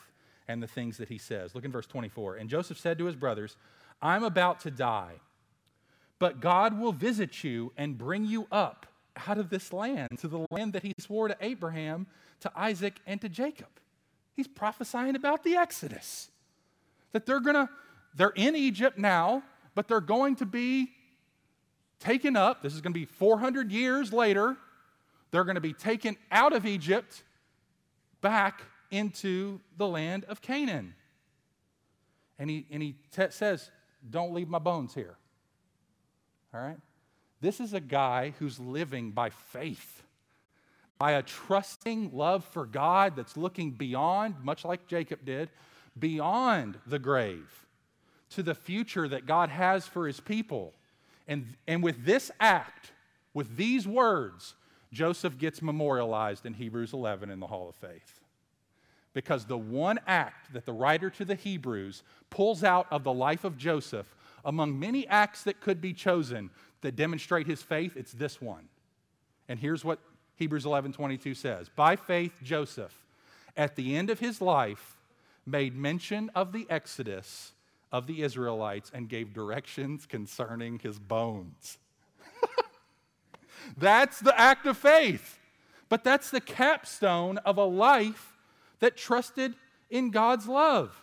and 0.48 0.62
the 0.62 0.66
things 0.66 0.96
that 0.98 1.08
he 1.08 1.18
says. 1.18 1.54
Look 1.54 1.64
in 1.64 1.72
verse 1.72 1.86
24. 1.86 2.36
And 2.36 2.50
Joseph 2.50 2.78
said 2.78 2.98
to 2.98 3.06
his 3.06 3.16
brothers, 3.16 3.56
I'm 4.02 4.24
about 4.24 4.60
to 4.60 4.70
die, 4.70 5.14
but 6.18 6.40
God 6.40 6.78
will 6.78 6.92
visit 6.92 7.44
you 7.44 7.72
and 7.76 7.98
bring 7.98 8.24
you 8.24 8.46
up 8.50 8.86
out 9.28 9.38
of 9.38 9.50
this 9.50 9.72
land 9.72 10.18
to 10.18 10.28
the 10.28 10.46
land 10.50 10.72
that 10.72 10.82
he 10.82 10.94
swore 10.98 11.28
to 11.28 11.36
Abraham, 11.40 12.06
to 12.40 12.50
Isaac, 12.56 13.00
and 13.06 13.20
to 13.20 13.28
Jacob. 13.28 13.68
He's 14.34 14.48
prophesying 14.48 15.16
about 15.16 15.44
the 15.44 15.56
Exodus. 15.56 16.30
That 17.12 17.26
they're 17.26 17.40
gonna, 17.40 17.68
they're 18.14 18.32
in 18.34 18.56
Egypt 18.56 18.98
now, 18.98 19.42
but 19.74 19.88
they're 19.88 20.00
going 20.00 20.36
to 20.36 20.46
be 20.46 20.90
taken 22.00 22.36
up. 22.36 22.62
This 22.62 22.74
is 22.74 22.80
going 22.80 22.92
to 22.92 22.98
be 22.98 23.04
400 23.04 23.70
years 23.70 24.12
later. 24.12 24.56
They're 25.30 25.44
going 25.44 25.54
to 25.54 25.60
be 25.60 25.72
taken 25.72 26.16
out 26.30 26.52
of 26.52 26.66
Egypt 26.66 27.22
back 28.20 28.62
into 28.90 29.60
the 29.76 29.86
land 29.86 30.24
of 30.24 30.42
Canaan. 30.42 30.94
And 32.38 32.50
he, 32.50 32.66
and 32.70 32.82
he 32.82 32.96
t- 33.14 33.26
says, 33.30 33.70
don't 34.08 34.32
leave 34.32 34.48
my 34.48 34.58
bones 34.58 34.94
here. 34.94 35.16
All 36.52 36.60
right? 36.60 36.78
This 37.40 37.60
is 37.60 37.74
a 37.74 37.80
guy 37.80 38.34
who's 38.38 38.58
living 38.58 39.12
by 39.12 39.30
faith, 39.30 40.02
by 40.98 41.12
a 41.12 41.22
trusting 41.22 42.10
love 42.12 42.44
for 42.44 42.66
God 42.66 43.14
that's 43.14 43.36
looking 43.36 43.70
beyond, 43.70 44.34
much 44.42 44.64
like 44.64 44.86
Jacob 44.88 45.24
did, 45.24 45.50
beyond 45.98 46.78
the 46.86 46.98
grave 46.98 47.66
to 48.30 48.42
the 48.42 48.54
future 48.54 49.08
that 49.08 49.26
God 49.26 49.48
has 49.48 49.86
for 49.86 50.06
his 50.06 50.20
people. 50.20 50.72
And, 51.26 51.46
and 51.66 51.82
with 51.82 52.04
this 52.04 52.30
act, 52.40 52.92
with 53.34 53.56
these 53.56 53.86
words, 53.86 54.54
Joseph 54.92 55.38
gets 55.38 55.62
memorialized 55.62 56.46
in 56.46 56.54
Hebrews 56.54 56.92
11 56.92 57.30
in 57.30 57.40
the 57.40 57.46
Hall 57.46 57.68
of 57.68 57.76
Faith 57.76 58.20
because 59.12 59.44
the 59.44 59.58
one 59.58 59.98
act 60.06 60.52
that 60.52 60.66
the 60.66 60.72
writer 60.72 61.10
to 61.10 61.24
the 61.24 61.34
Hebrews 61.34 62.02
pulls 62.30 62.62
out 62.62 62.86
of 62.90 63.04
the 63.04 63.12
life 63.12 63.44
of 63.44 63.58
Joseph, 63.58 64.14
among 64.44 64.78
many 64.78 65.06
acts 65.08 65.42
that 65.44 65.60
could 65.60 65.80
be 65.80 65.92
chosen 65.92 66.50
that 66.80 66.96
demonstrate 66.96 67.46
his 67.46 67.62
faith, 67.62 67.96
it's 67.96 68.12
this 68.12 68.40
one. 68.40 68.68
And 69.48 69.58
here's 69.58 69.84
what 69.84 69.98
Hebrews 70.36 70.64
11:22 70.64 71.34
says. 71.36 71.68
By 71.68 71.96
faith 71.96 72.40
Joseph 72.42 73.04
at 73.56 73.76
the 73.76 73.96
end 73.96 74.10
of 74.10 74.20
his 74.20 74.40
life 74.40 74.96
made 75.44 75.74
mention 75.74 76.30
of 76.34 76.52
the 76.52 76.66
exodus 76.70 77.52
of 77.92 78.06
the 78.06 78.22
Israelites 78.22 78.90
and 78.94 79.08
gave 79.08 79.32
directions 79.32 80.06
concerning 80.06 80.78
his 80.78 80.98
bones. 80.98 81.78
that's 83.76 84.20
the 84.20 84.38
act 84.38 84.66
of 84.66 84.76
faith. 84.76 85.38
But 85.88 86.04
that's 86.04 86.30
the 86.30 86.40
capstone 86.40 87.38
of 87.38 87.58
a 87.58 87.64
life 87.64 88.36
that 88.78 88.96
trusted 88.96 89.54
in 89.90 90.10
God's 90.10 90.46
love. 90.46 91.02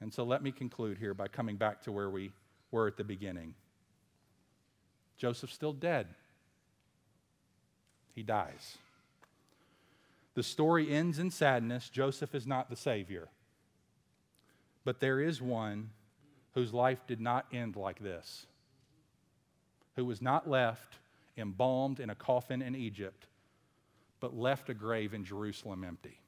And 0.00 0.12
so 0.12 0.24
let 0.24 0.42
me 0.42 0.52
conclude 0.52 0.98
here 0.98 1.14
by 1.14 1.28
coming 1.28 1.56
back 1.56 1.82
to 1.82 1.92
where 1.92 2.10
we 2.10 2.32
were 2.70 2.86
at 2.86 2.96
the 2.96 3.04
beginning. 3.04 3.54
Joseph's 5.16 5.54
still 5.54 5.72
dead. 5.72 6.08
He 8.14 8.22
dies. 8.22 8.78
The 10.34 10.42
story 10.42 10.90
ends 10.90 11.18
in 11.18 11.30
sadness. 11.30 11.88
Joseph 11.88 12.34
is 12.34 12.46
not 12.46 12.68
the 12.68 12.76
Savior. 12.76 13.28
But 14.86 15.00
there 15.00 15.20
is 15.20 15.42
one 15.42 15.90
whose 16.54 16.72
life 16.72 17.08
did 17.08 17.20
not 17.20 17.46
end 17.52 17.74
like 17.74 17.98
this, 17.98 18.46
who 19.96 20.04
was 20.04 20.22
not 20.22 20.48
left 20.48 20.98
embalmed 21.36 21.98
in 21.98 22.08
a 22.08 22.14
coffin 22.14 22.62
in 22.62 22.76
Egypt, 22.76 23.26
but 24.20 24.38
left 24.38 24.70
a 24.70 24.74
grave 24.74 25.12
in 25.12 25.24
Jerusalem 25.24 25.82
empty. 25.82 26.20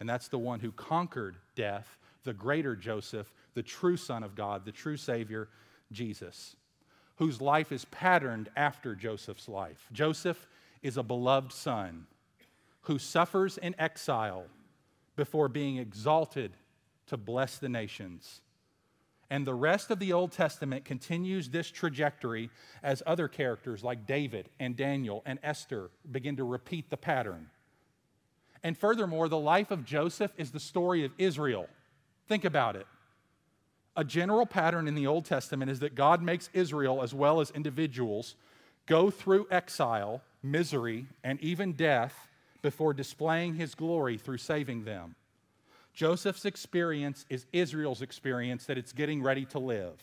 And 0.00 0.08
that's 0.08 0.26
the 0.26 0.38
one 0.38 0.58
who 0.58 0.72
conquered 0.72 1.36
death, 1.54 1.96
the 2.24 2.32
greater 2.32 2.74
Joseph, 2.74 3.32
the 3.54 3.62
true 3.62 3.96
Son 3.96 4.24
of 4.24 4.34
God, 4.34 4.64
the 4.64 4.72
true 4.72 4.96
Savior, 4.96 5.48
Jesus, 5.92 6.56
whose 7.18 7.40
life 7.40 7.70
is 7.70 7.84
patterned 7.84 8.48
after 8.56 8.96
Joseph's 8.96 9.48
life. 9.48 9.86
Joseph 9.92 10.48
is 10.82 10.96
a 10.96 11.04
beloved 11.04 11.52
son 11.52 12.08
who 12.82 12.98
suffers 12.98 13.58
in 13.58 13.76
exile 13.78 14.46
before 15.14 15.48
being 15.48 15.76
exalted 15.76 16.50
to 17.08 17.16
bless 17.16 17.58
the 17.58 17.68
nations. 17.68 18.40
And 19.30 19.46
the 19.46 19.54
rest 19.54 19.90
of 19.90 19.98
the 19.98 20.12
Old 20.12 20.32
Testament 20.32 20.84
continues 20.84 21.50
this 21.50 21.70
trajectory 21.70 22.50
as 22.82 23.02
other 23.06 23.28
characters 23.28 23.84
like 23.84 24.06
David 24.06 24.48
and 24.58 24.74
Daniel 24.74 25.22
and 25.26 25.38
Esther 25.42 25.90
begin 26.10 26.36
to 26.36 26.44
repeat 26.44 26.88
the 26.88 26.96
pattern. 26.96 27.50
And 28.62 28.76
furthermore, 28.76 29.28
the 29.28 29.38
life 29.38 29.70
of 29.70 29.84
Joseph 29.84 30.32
is 30.36 30.50
the 30.50 30.60
story 30.60 31.04
of 31.04 31.12
Israel. 31.18 31.68
Think 32.26 32.44
about 32.44 32.74
it. 32.74 32.86
A 33.96 34.04
general 34.04 34.46
pattern 34.46 34.88
in 34.88 34.94
the 34.94 35.06
Old 35.06 35.24
Testament 35.24 35.70
is 35.70 35.80
that 35.80 35.94
God 35.94 36.22
makes 36.22 36.48
Israel, 36.54 37.02
as 37.02 37.12
well 37.12 37.40
as 37.40 37.50
individuals, 37.50 38.34
go 38.86 39.10
through 39.10 39.46
exile, 39.50 40.22
misery, 40.42 41.06
and 41.22 41.40
even 41.40 41.72
death 41.72 42.28
before 42.62 42.94
displaying 42.94 43.54
his 43.54 43.74
glory 43.74 44.16
through 44.16 44.38
saving 44.38 44.84
them. 44.84 45.14
Joseph's 45.98 46.44
experience 46.44 47.26
is 47.28 47.44
Israel's 47.52 48.02
experience 48.02 48.66
that 48.66 48.78
it's 48.78 48.92
getting 48.92 49.20
ready 49.20 49.44
to 49.46 49.58
live. 49.58 50.00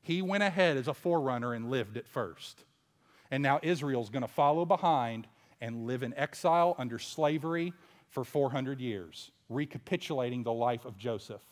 He 0.00 0.22
went 0.22 0.42
ahead 0.42 0.78
as 0.78 0.88
a 0.88 0.94
forerunner 0.94 1.52
and 1.52 1.70
lived 1.70 1.98
it 1.98 2.08
first. 2.08 2.64
And 3.30 3.42
now 3.42 3.60
Israel's 3.62 4.08
going 4.08 4.22
to 4.22 4.28
follow 4.28 4.64
behind 4.64 5.26
and 5.60 5.86
live 5.86 6.02
in 6.02 6.14
exile 6.14 6.74
under 6.78 6.98
slavery 6.98 7.74
for 8.08 8.24
400 8.24 8.80
years, 8.80 9.30
recapitulating 9.50 10.42
the 10.42 10.54
life 10.54 10.86
of 10.86 10.96
Joseph. 10.96 11.42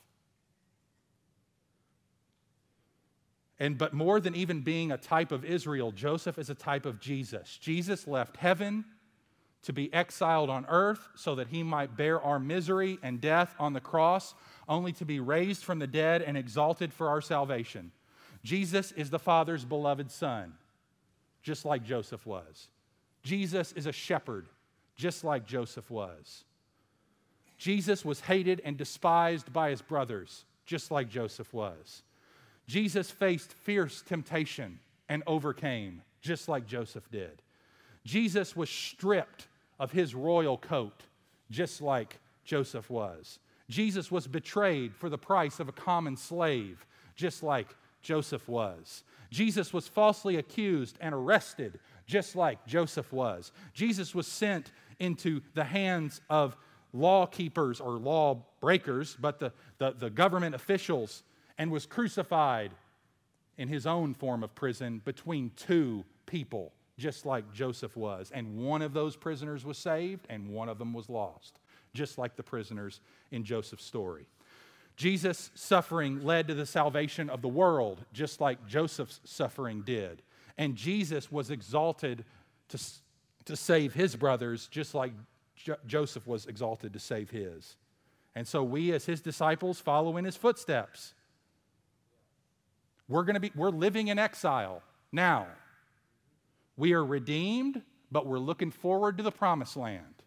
And 3.58 3.76
but 3.76 3.92
more 3.92 4.18
than 4.18 4.34
even 4.34 4.62
being 4.62 4.92
a 4.92 4.96
type 4.96 5.30
of 5.30 5.44
Israel, 5.44 5.92
Joseph 5.92 6.38
is 6.38 6.48
a 6.48 6.54
type 6.54 6.86
of 6.86 7.00
Jesus. 7.00 7.58
Jesus 7.60 8.06
left 8.06 8.38
heaven 8.38 8.86
to 9.62 9.72
be 9.72 9.92
exiled 9.92 10.50
on 10.50 10.66
earth 10.68 11.08
so 11.16 11.34
that 11.34 11.48
he 11.48 11.62
might 11.62 11.96
bear 11.96 12.20
our 12.20 12.38
misery 12.38 12.98
and 13.02 13.20
death 13.20 13.54
on 13.58 13.72
the 13.72 13.80
cross, 13.80 14.34
only 14.68 14.92
to 14.92 15.04
be 15.04 15.20
raised 15.20 15.64
from 15.64 15.78
the 15.78 15.86
dead 15.86 16.22
and 16.22 16.36
exalted 16.36 16.92
for 16.92 17.08
our 17.08 17.20
salvation. 17.20 17.90
Jesus 18.44 18.92
is 18.92 19.10
the 19.10 19.18
Father's 19.18 19.64
beloved 19.64 20.10
Son, 20.10 20.54
just 21.42 21.64
like 21.64 21.84
Joseph 21.84 22.24
was. 22.26 22.68
Jesus 23.22 23.72
is 23.72 23.86
a 23.86 23.92
shepherd, 23.92 24.46
just 24.94 25.24
like 25.24 25.46
Joseph 25.46 25.90
was. 25.90 26.44
Jesus 27.58 28.04
was 28.04 28.20
hated 28.20 28.60
and 28.64 28.76
despised 28.76 29.52
by 29.52 29.70
his 29.70 29.82
brothers, 29.82 30.44
just 30.64 30.90
like 30.90 31.08
Joseph 31.08 31.52
was. 31.52 32.02
Jesus 32.66 33.10
faced 33.10 33.52
fierce 33.52 34.02
temptation 34.02 34.78
and 35.08 35.22
overcame, 35.26 36.02
just 36.20 36.48
like 36.48 36.66
Joseph 36.66 37.10
did. 37.10 37.42
Jesus 38.06 38.54
was 38.54 38.70
stripped 38.70 39.48
of 39.80 39.90
his 39.90 40.14
royal 40.14 40.56
coat, 40.56 41.02
just 41.50 41.82
like 41.82 42.20
Joseph 42.44 42.88
was. 42.88 43.40
Jesus 43.68 44.12
was 44.12 44.28
betrayed 44.28 44.94
for 44.94 45.10
the 45.10 45.18
price 45.18 45.58
of 45.58 45.68
a 45.68 45.72
common 45.72 46.16
slave, 46.16 46.86
just 47.16 47.42
like 47.42 47.74
Joseph 48.02 48.48
was. 48.48 49.02
Jesus 49.30 49.72
was 49.72 49.88
falsely 49.88 50.36
accused 50.36 50.96
and 51.00 51.12
arrested, 51.12 51.80
just 52.06 52.36
like 52.36 52.64
Joseph 52.64 53.12
was. 53.12 53.50
Jesus 53.74 54.14
was 54.14 54.28
sent 54.28 54.70
into 55.00 55.42
the 55.54 55.64
hands 55.64 56.20
of 56.30 56.56
law 56.92 57.26
keepers 57.26 57.80
or 57.80 57.94
law 57.94 58.40
breakers, 58.60 59.16
but 59.20 59.40
the, 59.40 59.52
the, 59.78 59.96
the 59.98 60.10
government 60.10 60.54
officials, 60.54 61.24
and 61.58 61.72
was 61.72 61.86
crucified 61.86 62.70
in 63.58 63.66
his 63.66 63.84
own 63.84 64.14
form 64.14 64.44
of 64.44 64.54
prison 64.54 65.02
between 65.04 65.50
two 65.56 66.04
people 66.26 66.72
just 66.98 67.26
like 67.26 67.52
Joseph 67.52 67.96
was. 67.96 68.30
And 68.32 68.56
one 68.56 68.82
of 68.82 68.92
those 68.92 69.16
prisoners 69.16 69.64
was 69.64 69.78
saved, 69.78 70.26
and 70.28 70.48
one 70.48 70.68
of 70.68 70.78
them 70.78 70.92
was 70.92 71.08
lost, 71.08 71.58
just 71.94 72.18
like 72.18 72.36
the 72.36 72.42
prisoners 72.42 73.00
in 73.30 73.44
Joseph's 73.44 73.84
story. 73.84 74.26
Jesus' 74.96 75.50
suffering 75.54 76.24
led 76.24 76.48
to 76.48 76.54
the 76.54 76.64
salvation 76.64 77.28
of 77.28 77.42
the 77.42 77.48
world, 77.48 78.04
just 78.12 78.40
like 78.40 78.66
Joseph's 78.66 79.20
suffering 79.24 79.82
did. 79.82 80.22
And 80.56 80.74
Jesus 80.74 81.30
was 81.30 81.50
exalted 81.50 82.24
to, 82.68 82.78
to 83.44 83.56
save 83.56 83.92
his 83.92 84.16
brothers, 84.16 84.68
just 84.68 84.94
like 84.94 85.12
jo- 85.54 85.76
Joseph 85.86 86.26
was 86.26 86.46
exalted 86.46 86.94
to 86.94 86.98
save 86.98 87.28
his. 87.28 87.76
And 88.34 88.48
so 88.48 88.62
we, 88.62 88.92
as 88.92 89.04
his 89.04 89.20
disciples, 89.20 89.80
follow 89.80 90.16
in 90.16 90.24
his 90.24 90.36
footsteps. 90.36 91.12
We're 93.08 93.24
going 93.24 93.34
to 93.34 93.40
be, 93.40 93.52
we're 93.54 93.70
living 93.70 94.08
in 94.08 94.18
exile 94.18 94.82
now. 95.12 95.46
We 96.76 96.92
are 96.92 97.04
redeemed, 97.04 97.82
but 98.10 98.26
we're 98.26 98.38
looking 98.38 98.70
forward 98.70 99.16
to 99.18 99.22
the 99.22 99.32
promised 99.32 99.76
land. 99.76 100.22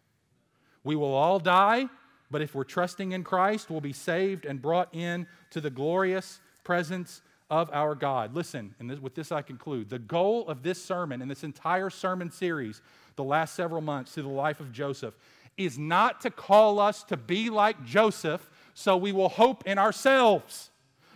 We 0.82 0.96
will 0.96 1.14
all 1.14 1.38
die, 1.38 1.88
but 2.30 2.42
if 2.42 2.54
we're 2.54 2.64
trusting 2.64 3.12
in 3.12 3.24
Christ, 3.24 3.70
we'll 3.70 3.80
be 3.80 3.92
saved 3.92 4.44
and 4.44 4.60
brought 4.60 4.94
in 4.94 5.26
to 5.50 5.60
the 5.60 5.70
glorious 5.70 6.40
presence 6.64 7.22
of 7.50 7.70
our 7.72 7.94
God. 7.94 8.34
Listen, 8.34 8.74
and 8.78 8.88
this, 8.88 9.00
with 9.00 9.14
this 9.14 9.32
I 9.32 9.42
conclude. 9.42 9.90
The 9.90 9.98
goal 9.98 10.48
of 10.48 10.62
this 10.62 10.82
sermon 10.82 11.20
and 11.20 11.30
this 11.30 11.42
entire 11.42 11.90
sermon 11.90 12.30
series, 12.30 12.80
the 13.16 13.24
last 13.24 13.54
several 13.54 13.80
months 13.80 14.12
through 14.12 14.22
the 14.22 14.28
life 14.28 14.60
of 14.60 14.72
Joseph, 14.72 15.14
is 15.56 15.78
not 15.78 16.20
to 16.22 16.30
call 16.30 16.78
us 16.78 17.02
to 17.04 17.16
be 17.16 17.50
like 17.50 17.84
Joseph 17.84 18.48
so 18.74 18.96
we 18.96 19.12
will 19.12 19.28
hope 19.28 19.66
in 19.66 19.78
ourselves. 19.78 20.69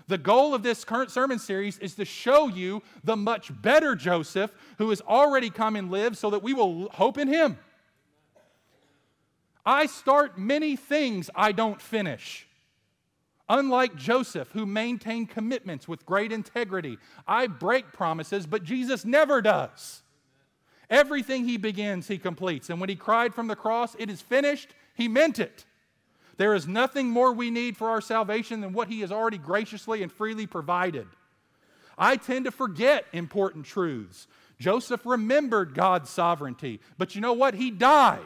The 0.06 0.18
goal 0.18 0.54
of 0.54 0.62
this 0.62 0.84
current 0.84 1.10
sermon 1.10 1.38
series 1.38 1.78
is 1.78 1.94
to 1.94 2.04
show 2.04 2.48
you 2.48 2.82
the 3.02 3.16
much 3.16 3.50
better 3.62 3.94
Joseph 3.94 4.52
who 4.78 4.90
has 4.90 5.00
already 5.00 5.48
come 5.50 5.76
and 5.76 5.90
lived 5.90 6.18
so 6.18 6.30
that 6.30 6.42
we 6.42 6.52
will 6.52 6.90
hope 6.90 7.16
in 7.16 7.28
him. 7.28 7.58
I 9.64 9.86
start 9.86 10.38
many 10.38 10.76
things 10.76 11.30
I 11.34 11.52
don't 11.52 11.80
finish. 11.80 12.46
Unlike 13.48 13.96
Joseph, 13.96 14.50
who 14.52 14.66
maintained 14.66 15.30
commitments 15.30 15.86
with 15.86 16.06
great 16.06 16.32
integrity, 16.32 16.98
I 17.26 17.46
break 17.46 17.92
promises, 17.92 18.46
but 18.46 18.64
Jesus 18.64 19.04
never 19.04 19.40
does. 19.42 20.02
Everything 20.90 21.44
he 21.44 21.56
begins, 21.56 22.08
he 22.08 22.18
completes. 22.18 22.68
And 22.70 22.78
when 22.78 22.88
he 22.88 22.96
cried 22.96 23.34
from 23.34 23.46
the 23.46 23.56
cross, 23.56 23.96
It 23.98 24.10
is 24.10 24.20
finished, 24.20 24.74
he 24.94 25.08
meant 25.08 25.38
it. 25.38 25.64
There 26.36 26.54
is 26.54 26.66
nothing 26.66 27.10
more 27.10 27.32
we 27.32 27.50
need 27.50 27.76
for 27.76 27.90
our 27.90 28.00
salvation 28.00 28.60
than 28.60 28.72
what 28.72 28.88
he 28.88 29.00
has 29.00 29.12
already 29.12 29.38
graciously 29.38 30.02
and 30.02 30.10
freely 30.10 30.46
provided. 30.46 31.06
I 31.96 32.16
tend 32.16 32.46
to 32.46 32.50
forget 32.50 33.06
important 33.12 33.66
truths. 33.66 34.26
Joseph 34.58 35.04
remembered 35.04 35.74
God's 35.74 36.10
sovereignty, 36.10 36.80
but 36.98 37.14
you 37.14 37.20
know 37.20 37.32
what? 37.32 37.54
He 37.54 37.70
died. 37.70 38.20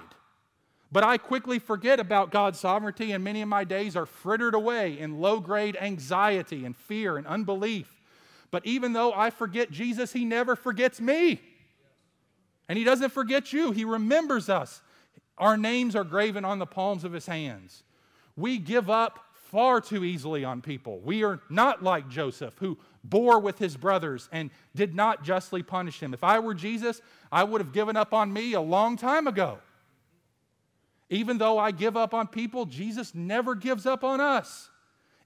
But 0.91 1.05
I 1.05 1.19
quickly 1.19 1.59
forget 1.59 2.01
about 2.01 2.31
God's 2.31 2.59
sovereignty, 2.59 3.13
and 3.13 3.23
many 3.23 3.43
of 3.43 3.49
my 3.49 3.65
days 3.65 3.95
are 3.95 4.07
frittered 4.07 4.55
away 4.55 4.99
in 4.99 5.21
low 5.21 5.39
grade 5.39 5.77
anxiety 5.79 6.65
and 6.65 6.75
fear 6.75 7.19
and 7.19 7.27
unbelief. 7.27 7.95
But 8.51 8.65
even 8.65 8.95
though 8.95 9.13
I 9.13 9.29
forget 9.29 9.71
Jesus, 9.71 10.15
He 10.15 10.25
never 10.25 10.57
forgets 10.57 10.99
me. 10.99 11.41
And 12.71 12.79
He 12.79 12.85
doesn't 12.85 13.11
forget 13.11 13.53
you, 13.53 13.73
He 13.73 13.85
remembers 13.85 14.49
us. 14.49 14.81
Our 15.37 15.59
names 15.59 15.95
are 15.95 16.05
graven 16.05 16.47
on 16.47 16.59
the 16.59 16.67
palms 16.67 17.05
of 17.05 17.13
His 17.13 17.27
hands. 17.27 17.83
We 18.39 18.59
give 18.59 18.89
up 18.89 19.19
far 19.51 19.81
too 19.81 20.05
easily 20.05 20.45
on 20.45 20.63
people. 20.63 21.01
We 21.01 21.25
are 21.25 21.41
not 21.51 21.83
like 21.83 22.09
Joseph, 22.09 22.55
who 22.59 22.79
bore 23.03 23.41
with 23.41 23.59
his 23.59 23.77
brothers 23.77 24.29
and 24.31 24.51
did 24.77 24.95
not 24.95 25.25
justly 25.25 25.63
punish 25.63 26.01
him. 26.01 26.15
If 26.15 26.23
I 26.23 26.39
were 26.39 26.55
Jesus, 26.55 27.01
I 27.33 27.43
would 27.43 27.61
have 27.61 27.73
given 27.73 27.97
up 27.97 28.15
on 28.15 28.33
me 28.33 28.53
a 28.53 28.61
long 28.61 28.97
time 28.97 29.27
ago. 29.27 29.59
Even 31.11 31.39
though 31.39 31.59
I 31.59 31.73
give 31.73 31.97
up 31.97 32.15
on 32.15 32.29
people, 32.29 32.65
Jesus 32.65 33.13
never 33.13 33.57
gives 33.57 33.87
up 33.87 34.05
on 34.05 34.21
us. 34.21 34.71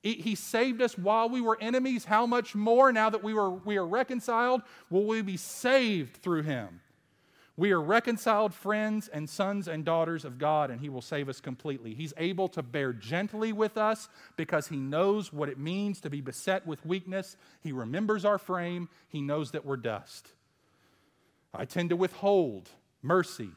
He 0.02 0.34
saved 0.34 0.82
us 0.82 0.98
while 0.98 1.28
we 1.28 1.40
were 1.40 1.56
enemies. 1.60 2.04
How 2.04 2.26
much 2.26 2.56
more 2.56 2.92
now 2.92 3.10
that 3.10 3.22
we, 3.22 3.34
were, 3.34 3.50
we 3.50 3.76
are 3.76 3.86
reconciled 3.86 4.62
will 4.90 5.04
we 5.04 5.22
be 5.22 5.36
saved 5.36 6.16
through 6.16 6.42
him? 6.42 6.80
We 7.56 7.72
are 7.72 7.80
reconciled 7.80 8.54
friends 8.54 9.08
and 9.08 9.28
sons 9.28 9.68
and 9.68 9.84
daughters 9.84 10.24
of 10.24 10.38
God, 10.38 10.70
and 10.70 10.80
He 10.80 10.88
will 10.88 11.02
save 11.02 11.28
us 11.28 11.40
completely. 11.40 11.94
He's 11.94 12.14
able 12.16 12.48
to 12.50 12.62
bear 12.62 12.92
gently 12.92 13.52
with 13.52 13.76
us 13.76 14.08
because 14.36 14.68
He 14.68 14.76
knows 14.76 15.32
what 15.32 15.50
it 15.50 15.58
means 15.58 16.00
to 16.00 16.10
be 16.10 16.22
beset 16.22 16.66
with 16.66 16.86
weakness. 16.86 17.36
He 17.60 17.72
remembers 17.72 18.24
our 18.24 18.38
frame, 18.38 18.88
He 19.08 19.20
knows 19.20 19.50
that 19.50 19.66
we're 19.66 19.76
dust. 19.76 20.28
I 21.54 21.66
tend 21.66 21.90
to 21.90 21.96
withhold 21.96 22.70
mercy 23.02 23.50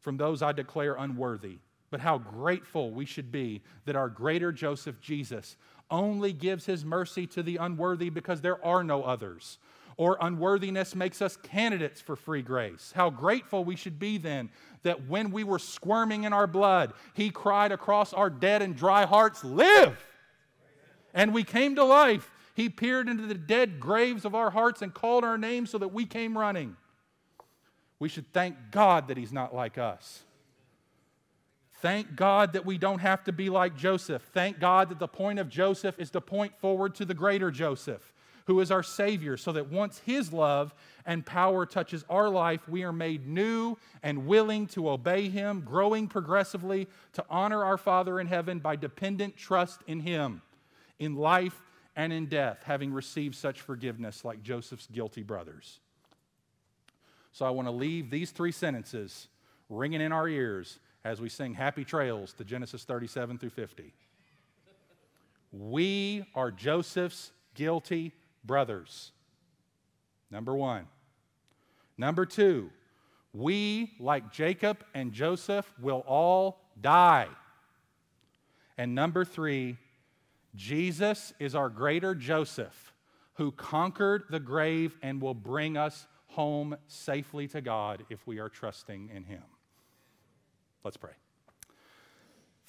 from 0.00 0.16
those 0.16 0.42
I 0.42 0.52
declare 0.52 0.94
unworthy. 0.94 1.58
But 1.90 2.00
how 2.00 2.18
grateful 2.18 2.92
we 2.92 3.04
should 3.04 3.30
be 3.30 3.62
that 3.84 3.96
our 3.96 4.08
greater 4.08 4.52
Joseph 4.52 5.00
Jesus 5.00 5.56
only 5.90 6.32
gives 6.32 6.66
his 6.66 6.84
mercy 6.84 7.26
to 7.28 7.42
the 7.42 7.56
unworthy 7.56 8.10
because 8.10 8.40
there 8.40 8.64
are 8.64 8.84
no 8.84 9.02
others. 9.02 9.58
Or 10.00 10.16
unworthiness 10.18 10.94
makes 10.94 11.20
us 11.20 11.36
candidates 11.36 12.00
for 12.00 12.16
free 12.16 12.40
grace. 12.40 12.90
How 12.96 13.10
grateful 13.10 13.64
we 13.64 13.76
should 13.76 13.98
be 13.98 14.16
then 14.16 14.48
that 14.82 15.06
when 15.06 15.30
we 15.30 15.44
were 15.44 15.58
squirming 15.58 16.24
in 16.24 16.32
our 16.32 16.46
blood, 16.46 16.94
he 17.12 17.28
cried 17.28 17.70
across 17.70 18.14
our 18.14 18.30
dead 18.30 18.62
and 18.62 18.74
dry 18.74 19.04
hearts, 19.04 19.44
Live! 19.44 20.02
And 21.12 21.34
we 21.34 21.44
came 21.44 21.74
to 21.74 21.84
life. 21.84 22.30
He 22.54 22.70
peered 22.70 23.10
into 23.10 23.26
the 23.26 23.34
dead 23.34 23.78
graves 23.78 24.24
of 24.24 24.34
our 24.34 24.48
hearts 24.48 24.80
and 24.80 24.94
called 24.94 25.22
our 25.22 25.36
names 25.36 25.68
so 25.68 25.76
that 25.76 25.92
we 25.92 26.06
came 26.06 26.38
running. 26.38 26.78
We 27.98 28.08
should 28.08 28.32
thank 28.32 28.56
God 28.70 29.08
that 29.08 29.18
He's 29.18 29.34
not 29.34 29.54
like 29.54 29.76
us. 29.76 30.22
Thank 31.82 32.16
God 32.16 32.54
that 32.54 32.64
we 32.64 32.78
don't 32.78 33.00
have 33.00 33.22
to 33.24 33.32
be 33.32 33.50
like 33.50 33.76
Joseph. 33.76 34.22
Thank 34.32 34.60
God 34.60 34.88
that 34.88 34.98
the 34.98 35.08
point 35.08 35.38
of 35.38 35.50
Joseph 35.50 35.98
is 35.98 36.10
to 36.12 36.22
point 36.22 36.58
forward 36.58 36.94
to 36.94 37.04
the 37.04 37.12
greater 37.12 37.50
Joseph, 37.50 38.14
who 38.46 38.60
is 38.60 38.70
our 38.70 38.82
Savior, 38.82 39.36
so 39.36 39.52
that 39.52 39.70
once 39.70 39.98
His 40.00 40.32
love 40.32 40.74
and 41.06 41.24
power 41.24 41.66
touches 41.66 42.04
our 42.08 42.28
life, 42.28 42.68
we 42.68 42.82
are 42.82 42.92
made 42.92 43.26
new 43.26 43.76
and 44.02 44.26
willing 44.26 44.66
to 44.68 44.90
obey 44.90 45.28
Him, 45.28 45.60
growing 45.60 46.08
progressively 46.08 46.88
to 47.14 47.24
honor 47.30 47.64
our 47.64 47.78
Father 47.78 48.20
in 48.20 48.26
heaven 48.26 48.58
by 48.58 48.76
dependent 48.76 49.36
trust 49.36 49.80
in 49.86 50.00
Him 50.00 50.42
in 50.98 51.16
life 51.16 51.60
and 51.96 52.12
in 52.12 52.26
death, 52.26 52.62
having 52.64 52.92
received 52.92 53.34
such 53.34 53.60
forgiveness 53.60 54.24
like 54.24 54.42
Joseph's 54.42 54.86
guilty 54.86 55.22
brothers. 55.22 55.80
So 57.32 57.46
I 57.46 57.50
want 57.50 57.68
to 57.68 57.72
leave 57.72 58.10
these 58.10 58.30
three 58.30 58.52
sentences 58.52 59.28
ringing 59.68 60.00
in 60.00 60.12
our 60.12 60.28
ears 60.28 60.78
as 61.04 61.20
we 61.20 61.28
sing 61.28 61.54
Happy 61.54 61.84
Trails 61.84 62.32
to 62.34 62.44
Genesis 62.44 62.84
37 62.84 63.38
through 63.38 63.50
50. 63.50 63.92
We 65.52 66.24
are 66.34 66.50
Joseph's 66.50 67.32
guilty 67.54 68.12
brothers. 68.44 69.12
Number 70.30 70.54
one. 70.54 70.86
Number 71.96 72.24
two, 72.24 72.70
we, 73.32 73.92
like 74.00 74.32
Jacob 74.32 74.84
and 74.94 75.12
Joseph, 75.12 75.70
will 75.80 76.02
all 76.06 76.60
die. 76.80 77.28
And 78.78 78.94
number 78.94 79.24
three, 79.24 79.76
Jesus 80.54 81.32
is 81.38 81.54
our 81.54 81.68
greater 81.68 82.14
Joseph 82.14 82.92
who 83.34 83.52
conquered 83.52 84.24
the 84.30 84.40
grave 84.40 84.96
and 85.02 85.20
will 85.20 85.34
bring 85.34 85.76
us 85.76 86.06
home 86.26 86.76
safely 86.86 87.48
to 87.48 87.60
God 87.60 88.04
if 88.10 88.26
we 88.26 88.38
are 88.38 88.48
trusting 88.48 89.10
in 89.14 89.24
Him. 89.24 89.42
Let's 90.84 90.96
pray. 90.96 91.12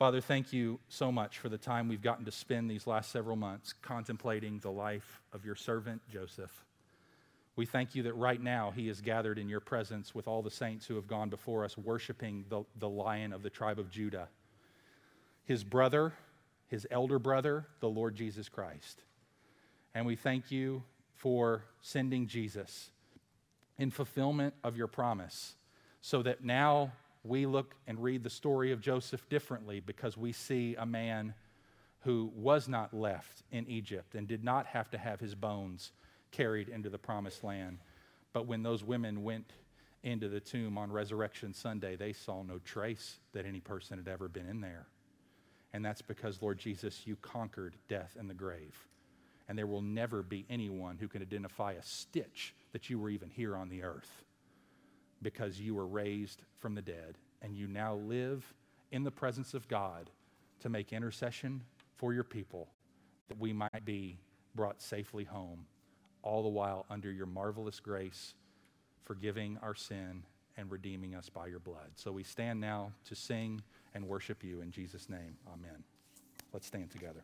Father, 0.01 0.19
thank 0.19 0.51
you 0.51 0.79
so 0.89 1.11
much 1.11 1.37
for 1.37 1.47
the 1.47 1.59
time 1.59 1.87
we've 1.87 2.01
gotten 2.01 2.25
to 2.25 2.31
spend 2.31 2.67
these 2.67 2.87
last 2.87 3.11
several 3.11 3.35
months 3.35 3.71
contemplating 3.83 4.57
the 4.57 4.71
life 4.71 5.21
of 5.31 5.45
your 5.45 5.53
servant 5.53 6.01
Joseph. 6.11 6.65
We 7.55 7.67
thank 7.67 7.93
you 7.93 8.01
that 8.01 8.15
right 8.15 8.41
now 8.41 8.71
he 8.71 8.89
is 8.89 8.99
gathered 8.99 9.37
in 9.37 9.47
your 9.47 9.59
presence 9.59 10.15
with 10.15 10.27
all 10.27 10.41
the 10.41 10.49
saints 10.49 10.87
who 10.87 10.95
have 10.95 11.05
gone 11.05 11.29
before 11.29 11.63
us, 11.63 11.77
worshiping 11.77 12.45
the, 12.49 12.63
the 12.79 12.89
lion 12.89 13.31
of 13.31 13.43
the 13.43 13.51
tribe 13.51 13.77
of 13.77 13.91
Judah, 13.91 14.27
his 15.45 15.63
brother, 15.63 16.13
his 16.67 16.87
elder 16.89 17.19
brother, 17.19 17.67
the 17.79 17.87
Lord 17.87 18.15
Jesus 18.15 18.49
Christ. 18.49 19.03
And 19.93 20.07
we 20.07 20.15
thank 20.15 20.49
you 20.49 20.81
for 21.13 21.65
sending 21.79 22.25
Jesus 22.25 22.89
in 23.77 23.91
fulfillment 23.91 24.55
of 24.63 24.75
your 24.75 24.87
promise, 24.87 25.53
so 26.01 26.23
that 26.23 26.43
now 26.43 26.91
we 27.23 27.45
look 27.45 27.75
and 27.87 28.01
read 28.01 28.23
the 28.23 28.29
story 28.29 28.71
of 28.71 28.81
Joseph 28.81 29.27
differently 29.29 29.79
because 29.79 30.17
we 30.17 30.31
see 30.31 30.75
a 30.75 30.85
man 30.85 31.33
who 32.01 32.31
was 32.35 32.67
not 32.67 32.93
left 32.93 33.43
in 33.51 33.67
Egypt 33.67 34.15
and 34.15 34.27
did 34.27 34.43
not 34.43 34.65
have 34.65 34.89
to 34.89 34.97
have 34.97 35.19
his 35.19 35.35
bones 35.35 35.91
carried 36.31 36.67
into 36.67 36.89
the 36.89 36.97
promised 36.97 37.43
land. 37.43 37.77
But 38.33 38.47
when 38.47 38.63
those 38.63 38.83
women 38.83 39.23
went 39.23 39.53
into 40.03 40.29
the 40.29 40.39
tomb 40.39 40.79
on 40.79 40.91
Resurrection 40.91 41.53
Sunday, 41.53 41.95
they 41.95 42.13
saw 42.13 42.41
no 42.41 42.57
trace 42.59 43.19
that 43.33 43.45
any 43.45 43.59
person 43.59 43.99
had 43.99 44.07
ever 44.07 44.27
been 44.27 44.47
in 44.47 44.61
there. 44.61 44.87
And 45.73 45.85
that's 45.85 46.01
because, 46.01 46.41
Lord 46.41 46.57
Jesus, 46.57 47.05
you 47.05 47.15
conquered 47.17 47.75
death 47.87 48.17
and 48.19 48.27
the 48.27 48.33
grave. 48.33 48.87
And 49.47 49.57
there 49.57 49.67
will 49.67 49.81
never 49.81 50.23
be 50.23 50.45
anyone 50.49 50.97
who 50.97 51.07
can 51.07 51.21
identify 51.21 51.73
a 51.73 51.83
stitch 51.83 52.55
that 52.71 52.89
you 52.89 52.97
were 52.97 53.09
even 53.09 53.29
here 53.29 53.55
on 53.55 53.69
the 53.69 53.83
earth 53.83 54.23
because 55.21 55.59
you 55.59 55.75
were 55.75 55.87
raised 55.87 56.41
from 56.59 56.75
the 56.75 56.81
dead 56.81 57.17
and 57.41 57.55
you 57.55 57.67
now 57.67 57.95
live 57.95 58.53
in 58.91 59.03
the 59.03 59.11
presence 59.11 59.53
of 59.53 59.67
God 59.67 60.09
to 60.59 60.69
make 60.69 60.93
intercession 60.93 61.61
for 61.95 62.13
your 62.13 62.23
people 62.23 62.67
that 63.27 63.39
we 63.39 63.53
might 63.53 63.85
be 63.85 64.17
brought 64.55 64.81
safely 64.81 65.23
home, 65.23 65.65
all 66.23 66.43
the 66.43 66.49
while 66.49 66.85
under 66.89 67.11
your 67.11 67.25
marvelous 67.25 67.79
grace, 67.79 68.33
forgiving 69.05 69.57
our 69.61 69.75
sin 69.75 70.23
and 70.57 70.71
redeeming 70.71 71.15
us 71.15 71.29
by 71.29 71.47
your 71.47 71.59
blood. 71.59 71.91
So 71.95 72.11
we 72.11 72.23
stand 72.23 72.59
now 72.59 72.91
to 73.05 73.15
sing 73.15 73.61
and 73.93 74.07
worship 74.07 74.43
you 74.43 74.61
in 74.61 74.71
Jesus' 74.71 75.09
name. 75.09 75.37
Amen. 75.47 75.83
Let's 76.53 76.67
stand 76.67 76.91
together. 76.91 77.23